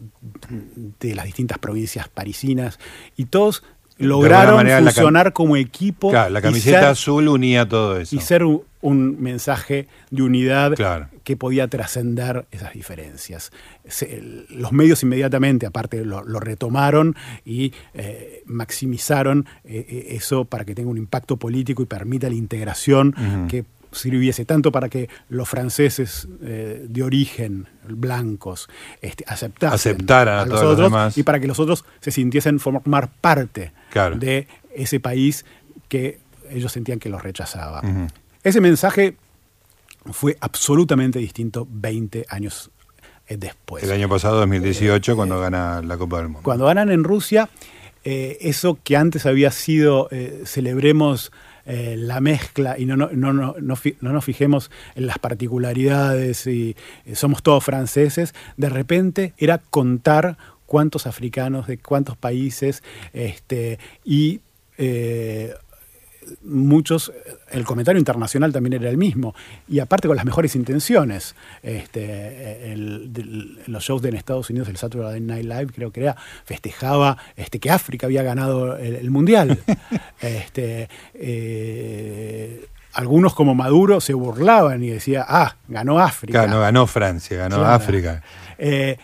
de 1.01 1.15
las 1.15 1.27
distintas 1.27 1.59
provincias 1.59 2.09
parisinas, 2.09 2.79
y 3.17 3.27
todos 3.27 3.63
lograron 3.99 4.67
funcionar 4.85 5.33
como 5.33 5.57
equipo. 5.57 6.11
Claro, 6.11 6.31
la 6.31 6.41
camiseta 6.41 6.81
ser- 6.81 6.89
azul 6.89 7.29
unía 7.29 7.69
todo 7.69 7.99
eso. 7.99 8.15
y 8.17 8.21
ser 8.21 8.45
un, 8.45 8.63
un 8.81 9.21
mensaje 9.21 9.89
de 10.11 10.23
unidad 10.23 10.75
Claro. 10.75 11.09
que 11.25 11.37
podía 11.37 11.67
trascender 11.69 12.47
esas 12.53 12.73
diferencias. 12.75 13.51
Se- 13.89 14.23
los 14.51 14.73
medios 14.73 15.03
inmediatamente, 15.03 15.67
aparte, 15.67 16.05
lo, 16.05 16.23
lo 16.25 16.39
retomaron 16.41 17.17
y 17.45 17.73
eh, 17.95 18.43
maximizaron 18.47 19.47
eh, 19.65 19.85
eh, 19.89 20.07
eso 20.11 20.45
para 20.45 20.65
que 20.65 20.75
tenga 20.75 20.91
un 20.91 20.99
impacto 20.99 21.37
político 21.37 21.83
y 21.83 21.87
permita 21.87 22.29
la 22.29 22.35
integración 22.37 23.15
que 23.49 23.65
sirviese 23.91 24.45
tanto 24.45 24.71
para 24.71 24.91
que 24.91 25.09
los 25.31 25.49
franceses 25.49 26.29
eh, 26.43 26.85
de 26.89 27.03
origen 27.03 27.67
blancos 27.89 28.69
este, 29.01 29.25
Aceptaran 29.27 30.41
a 30.41 30.45
los 30.45 30.49
todos 30.61 30.63
los 30.63 30.73
otros 30.75 30.91
demás. 30.91 31.17
y 31.19 31.23
para 31.23 31.41
que 31.41 31.47
los 31.47 31.59
otros 31.59 31.87
se 32.01 32.11
sintiesen 32.11 32.61
formar 32.61 33.09
parte 33.21 33.73
Claro. 33.91 34.17
de 34.17 34.47
ese 34.75 35.01
país 35.01 35.45
que 35.89 36.19
ellos 36.51 36.73
sentían 36.73 36.99
que 36.99 37.09
los 37.09 37.23
rechazaba. 37.23 37.83
Ese 38.43 38.61
mensaje 38.61 39.17
fue 40.13 40.37
absolutamente 40.41 41.19
distinto 41.19 41.67
20 41.71 42.27
años 42.29 42.71
eh, 43.27 43.37
después. 43.37 43.85
El 43.85 43.93
año 43.93 44.09
pasado, 44.09 44.39
2018, 44.39 45.17
cuando 45.17 45.41
gana 45.41 45.83
la 45.83 45.97
Copa 45.99 46.19
del 46.19 46.27
Mundo. 46.29 46.43
Cuando 46.43 46.67
ganan 46.67 46.91
en 46.91 47.05
Rusia, 47.05 47.49
eh, 48.05 48.39
eso 48.41 48.79
que 48.83 48.97
antes 48.97 49.27
había 49.27 49.51
sido 49.51 50.09
eh, 50.11 50.43
celebremos 50.45 51.33
eh, 51.71 51.97
la 51.99 52.23
mezcla 52.23 52.79
y 52.79 52.87
no, 52.87 52.97
no, 52.97 53.11
no, 53.13 53.33
no, 53.35 53.55
no 53.61 54.13
nos 54.13 54.25
fijemos 54.25 54.71
en 54.95 55.07
las 55.07 55.19
particularidades 55.19 56.47
y 56.47 56.75
eh, 57.05 57.15
somos 57.15 57.43
todos 57.43 57.63
franceses, 57.63 58.35
de 58.57 58.71
repente 58.71 59.35
era 59.37 59.59
contar 59.59 60.39
cuántos 60.69 61.07
africanos 61.09 61.67
de 61.67 61.79
cuántos 61.79 62.17
países 62.17 62.83
este, 63.15 63.79
y 64.05 64.41
eh, 64.77 65.55
muchos, 66.45 67.11
el 67.51 67.65
comentario 67.65 67.99
internacional 67.99 68.53
también 68.53 68.75
era 68.75 68.91
el 68.91 68.99
mismo, 68.99 69.35
y 69.67 69.79
aparte 69.79 70.09
con 70.09 70.17
las 70.17 70.27
mejores 70.27 70.55
intenciones. 70.57 71.35
Este, 71.63 72.71
el- 72.73 73.59
los 73.67 73.83
shows 73.83 74.03
de 74.03 74.11
en 74.11 74.17
Estados 74.17 74.51
Unidos, 74.51 74.69
el 74.69 74.77
Saturday 74.77 75.21
Night 75.23 75.47
Live, 75.47 75.69
creo 75.75 75.91
que 75.91 76.03
era, 76.03 76.17
festejaba 76.45 77.17
este, 77.37 77.59
que 77.61 77.71
África 77.71 78.07
había 78.07 78.23
ganado 78.23 78.77
el, 78.77 78.97
el 78.97 79.11
Mundial. 79.11 79.59
este, 80.21 80.91
eh, 81.15 82.67
algunos 82.93 83.35
como 83.35 83.55
Maduro 83.55 84.01
se 84.03 84.13
burlaban 84.13 84.83
y 84.83 84.89
decía, 84.91 85.25
ah, 85.27 85.57
ganó 85.69 85.99
África. 85.99 86.41
Claro, 86.41 86.57
no 86.57 86.61
ganó 86.61 86.87
Francia, 86.87 87.37
ganó 87.39 87.57
Claro. 87.57 87.73
África. 87.73 88.23
Eh, 88.59 88.99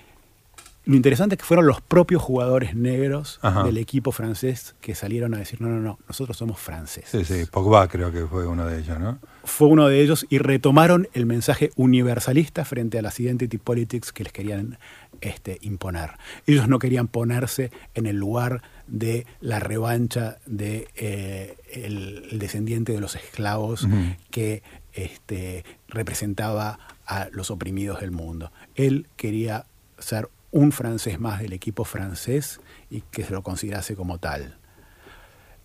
lo 0.86 0.96
interesante 0.96 1.34
es 1.34 1.38
que 1.38 1.46
fueron 1.46 1.66
los 1.66 1.80
propios 1.80 2.20
jugadores 2.20 2.74
negros 2.74 3.38
Ajá. 3.42 3.62
del 3.64 3.78
equipo 3.78 4.12
francés 4.12 4.74
que 4.80 4.94
salieron 4.94 5.34
a 5.34 5.38
decir, 5.38 5.60
no, 5.60 5.68
no, 5.68 5.80
no, 5.80 5.98
nosotros 6.06 6.36
somos 6.36 6.58
franceses. 6.58 7.08
Sí, 7.10 7.24
sí, 7.24 7.46
Pogba 7.50 7.88
creo 7.88 8.12
que 8.12 8.26
fue 8.26 8.46
uno 8.46 8.66
de 8.66 8.80
ellos, 8.80 8.98
¿no? 9.00 9.18
Fue 9.44 9.68
uno 9.68 9.88
de 9.88 10.02
ellos 10.02 10.26
y 10.28 10.38
retomaron 10.38 11.08
el 11.14 11.26
mensaje 11.26 11.70
universalista 11.76 12.64
frente 12.64 12.98
a 12.98 13.02
las 13.02 13.18
identity 13.18 13.58
politics 13.58 14.12
que 14.12 14.24
les 14.24 14.32
querían 14.32 14.78
este, 15.20 15.58
imponer. 15.62 16.12
Ellos 16.46 16.68
no 16.68 16.78
querían 16.78 17.08
ponerse 17.08 17.70
en 17.94 18.06
el 18.06 18.16
lugar 18.16 18.62
de 18.86 19.26
la 19.40 19.60
revancha 19.60 20.38
de 20.44 20.88
eh, 20.96 21.56
el, 21.72 22.28
el 22.30 22.38
descendiente 22.38 22.92
de 22.92 23.00
los 23.00 23.16
esclavos 23.16 23.88
que 24.30 24.62
este, 24.92 25.64
representaba 25.88 26.78
a 27.06 27.28
los 27.32 27.50
oprimidos 27.50 28.00
del 28.00 28.10
mundo. 28.10 28.52
Él 28.74 29.06
quería 29.16 29.66
ser 29.98 30.28
un 30.54 30.70
francés 30.70 31.18
más 31.18 31.40
del 31.40 31.52
equipo 31.52 31.84
francés 31.84 32.60
y 32.88 33.00
que 33.10 33.24
se 33.24 33.32
lo 33.32 33.42
considerase 33.42 33.96
como 33.96 34.18
tal. 34.18 34.56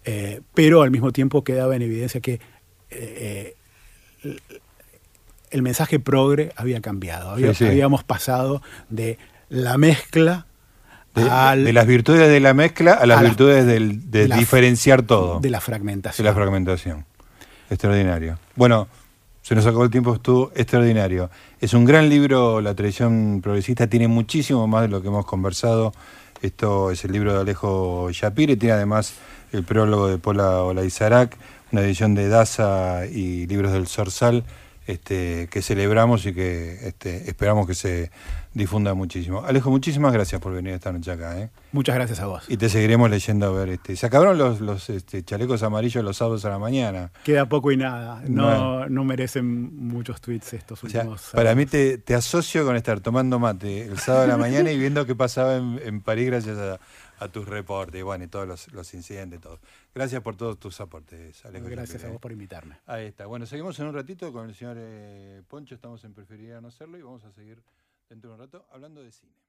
Eh, 0.04 0.42
pero 0.56 0.82
al 0.82 0.90
mismo 0.90 1.12
tiempo 1.12 1.44
quedaba 1.44 1.76
en 1.76 1.84
evidencia 1.84 2.22
que 2.22 2.40
eh, 2.90 3.54
el- 4.24 4.42
el 5.52 5.62
mensaje 5.62 6.00
progre 6.00 6.52
había 6.56 6.82
cambiado. 6.82 7.30
Había- 7.30 7.50
Sí, 7.54 7.66
sí. 7.66 7.66
Habíamos 7.66 8.04
pasado 8.04 8.62
de 8.90 9.20
la 9.50 9.78
mezcla 9.78 10.48
De, 11.14 11.30
al- 11.30 11.64
de 11.66 11.74
las 11.74 11.86
virtudes 11.86 12.28
de 12.28 12.40
la 12.40 12.54
mezcla 12.56 12.94
a 12.94 13.06
las 13.06 13.20
a 13.20 13.22
la- 13.24 13.30
virtudes 13.30 13.66
del- 13.68 14.10
de 14.10 14.22
de 14.22 14.28
la- 14.30 14.38
diferenciar 14.38 15.04
todo. 15.04 15.40
de 15.40 15.50
la 15.52 15.58
de 15.60 15.62
fragmentación. 15.62 16.26
la 16.26 16.34
fragmentación. 16.34 17.06
Extraordinario. 17.70 18.40
Bueno, 18.56 18.88
se 19.42 19.56
nos 19.56 19.66
acabó 19.66 19.84
el 19.84 19.90
tiempo, 19.90 20.14
estuvo 20.14 20.52
extraordinario. 20.56 21.30
Es 21.60 21.74
un 21.74 21.86
gran 21.86 22.10
libro, 22.10 22.62
La 22.62 22.76
tradición 22.76 23.40
progresista, 23.42 23.88
tiene 23.88 24.08
muchísimo 24.08 24.68
más 24.68 24.84
de 24.84 24.88
lo 24.90 25.02
que 25.02 25.08
hemos 25.08 25.26
conversado. 25.26 25.94
Esto 26.42 26.92
es 26.92 27.04
el 27.04 27.12
libro 27.12 27.34
de 27.34 27.42
Alejo 27.42 28.10
Shapire, 28.12 28.56
tiene 28.56 28.74
además 28.74 29.16
el 29.52 29.64
prólogo 29.64 30.08
de 30.08 30.18
Paula 30.18 30.64
Olaizarac, 30.64 31.36
una 31.72 31.82
edición 31.82 32.16
de 32.16 32.30
Daza 32.30 33.06
y 33.06 33.48
Libros 33.48 33.72
del 33.72 33.88
Sorsal, 33.88 34.44
este, 34.88 35.48
que 35.52 35.62
celebramos 35.62 36.26
y 36.26 36.34
que 36.34 36.88
este, 36.88 37.30
esperamos 37.30 37.68
que 37.68 37.76
se 37.76 38.12
difunda 38.54 38.94
muchísimo. 38.94 39.44
Alejo, 39.46 39.70
muchísimas 39.70 40.12
gracias 40.14 40.42
por 40.42 40.54
venir 40.54 40.74
esta 40.74 40.92
noche 40.92 41.12
acá. 41.12 41.40
¿eh? 41.40 41.50
Muchas 41.72 41.96
gracias 41.96 42.20
a 42.20 42.28
vos. 42.28 42.44
Y 42.48 42.58
te 42.58 42.70
seguiremos 42.70 43.10
leyendo 43.10 43.48
a 43.48 43.52
ver. 43.52 43.70
Este, 43.70 43.96
se 43.96 44.06
acabaron 44.06 44.38
los, 44.38 44.62
los 44.62 44.90
este, 44.90 45.24
chalecos 45.24 45.64
amarillos 45.64 46.04
los 46.04 46.18
sábados 46.18 46.46
a 46.46 46.50
la 46.50 46.60
mañana. 46.60 47.12
Queda 47.24 47.48
poco 47.48 47.72
y 47.72 47.78
nada. 47.78 48.22
No, 48.28 48.88
no 48.88 49.04
merecen 49.04 49.76
muchos 49.88 50.22
tweets 50.22 50.54
estos 50.54 50.84
O 50.84 50.90
sea, 50.90 51.02
últimos 51.02 51.30
para 51.34 51.56
mí 51.56 51.66
te, 51.66 51.98
te 51.98 52.16
asocio 52.16 52.66
con 52.66 52.76
estar 52.76 53.00
tomando 53.00 53.40
mate 53.40 53.84
el 53.84 54.00
sábado 54.00 54.26
a 54.26 54.28
la 54.28 54.38
mañana 54.38 54.72
y 54.72 54.78
viendo 54.78 55.06
qué 55.06 55.16
pasaba 55.16 55.58
en, 55.58 55.80
en 55.84 56.02
París 56.02 56.28
gracias 56.28 56.58
a, 56.58 56.80
a 57.20 57.28
tus 57.28 57.48
reportes, 57.48 58.04
bueno, 58.04 58.24
y 58.24 58.28
todos 58.28 58.48
los, 58.48 58.72
los 58.72 58.94
incidentes, 58.94 59.42
todo. 59.42 59.60
Gracias 59.94 60.22
por 60.22 60.36
todos 60.36 60.58
tus 60.60 60.80
aportes, 60.82 61.46
Alejo. 61.46 61.68
Gracias 61.68 62.04
a 62.04 62.10
vos 62.10 62.20
por 62.20 62.32
invitarme. 62.32 62.78
Ahí 62.86 63.08
está. 63.08 63.26
Bueno, 63.26 63.46
seguimos 63.46 63.78
en 63.80 63.88
un 63.88 63.94
ratito 63.94 64.32
con 64.32 64.48
el 64.50 64.56
señor 64.56 64.78
eh, 64.80 65.42
Poncho, 65.48 65.76
estamos 65.76 66.04
en 66.04 66.14
Preferiría 66.14 66.62
no 66.62 66.70
hacerlo 66.70 66.98
y 66.98 67.02
vamos 67.02 67.24
a 67.26 67.32
seguir 67.32 67.62
dentro 68.10 68.30
de 68.30 68.36
un 68.36 68.40
rato 68.42 68.68
hablando 68.72 69.04
de 69.04 69.12
cine. 69.12 69.49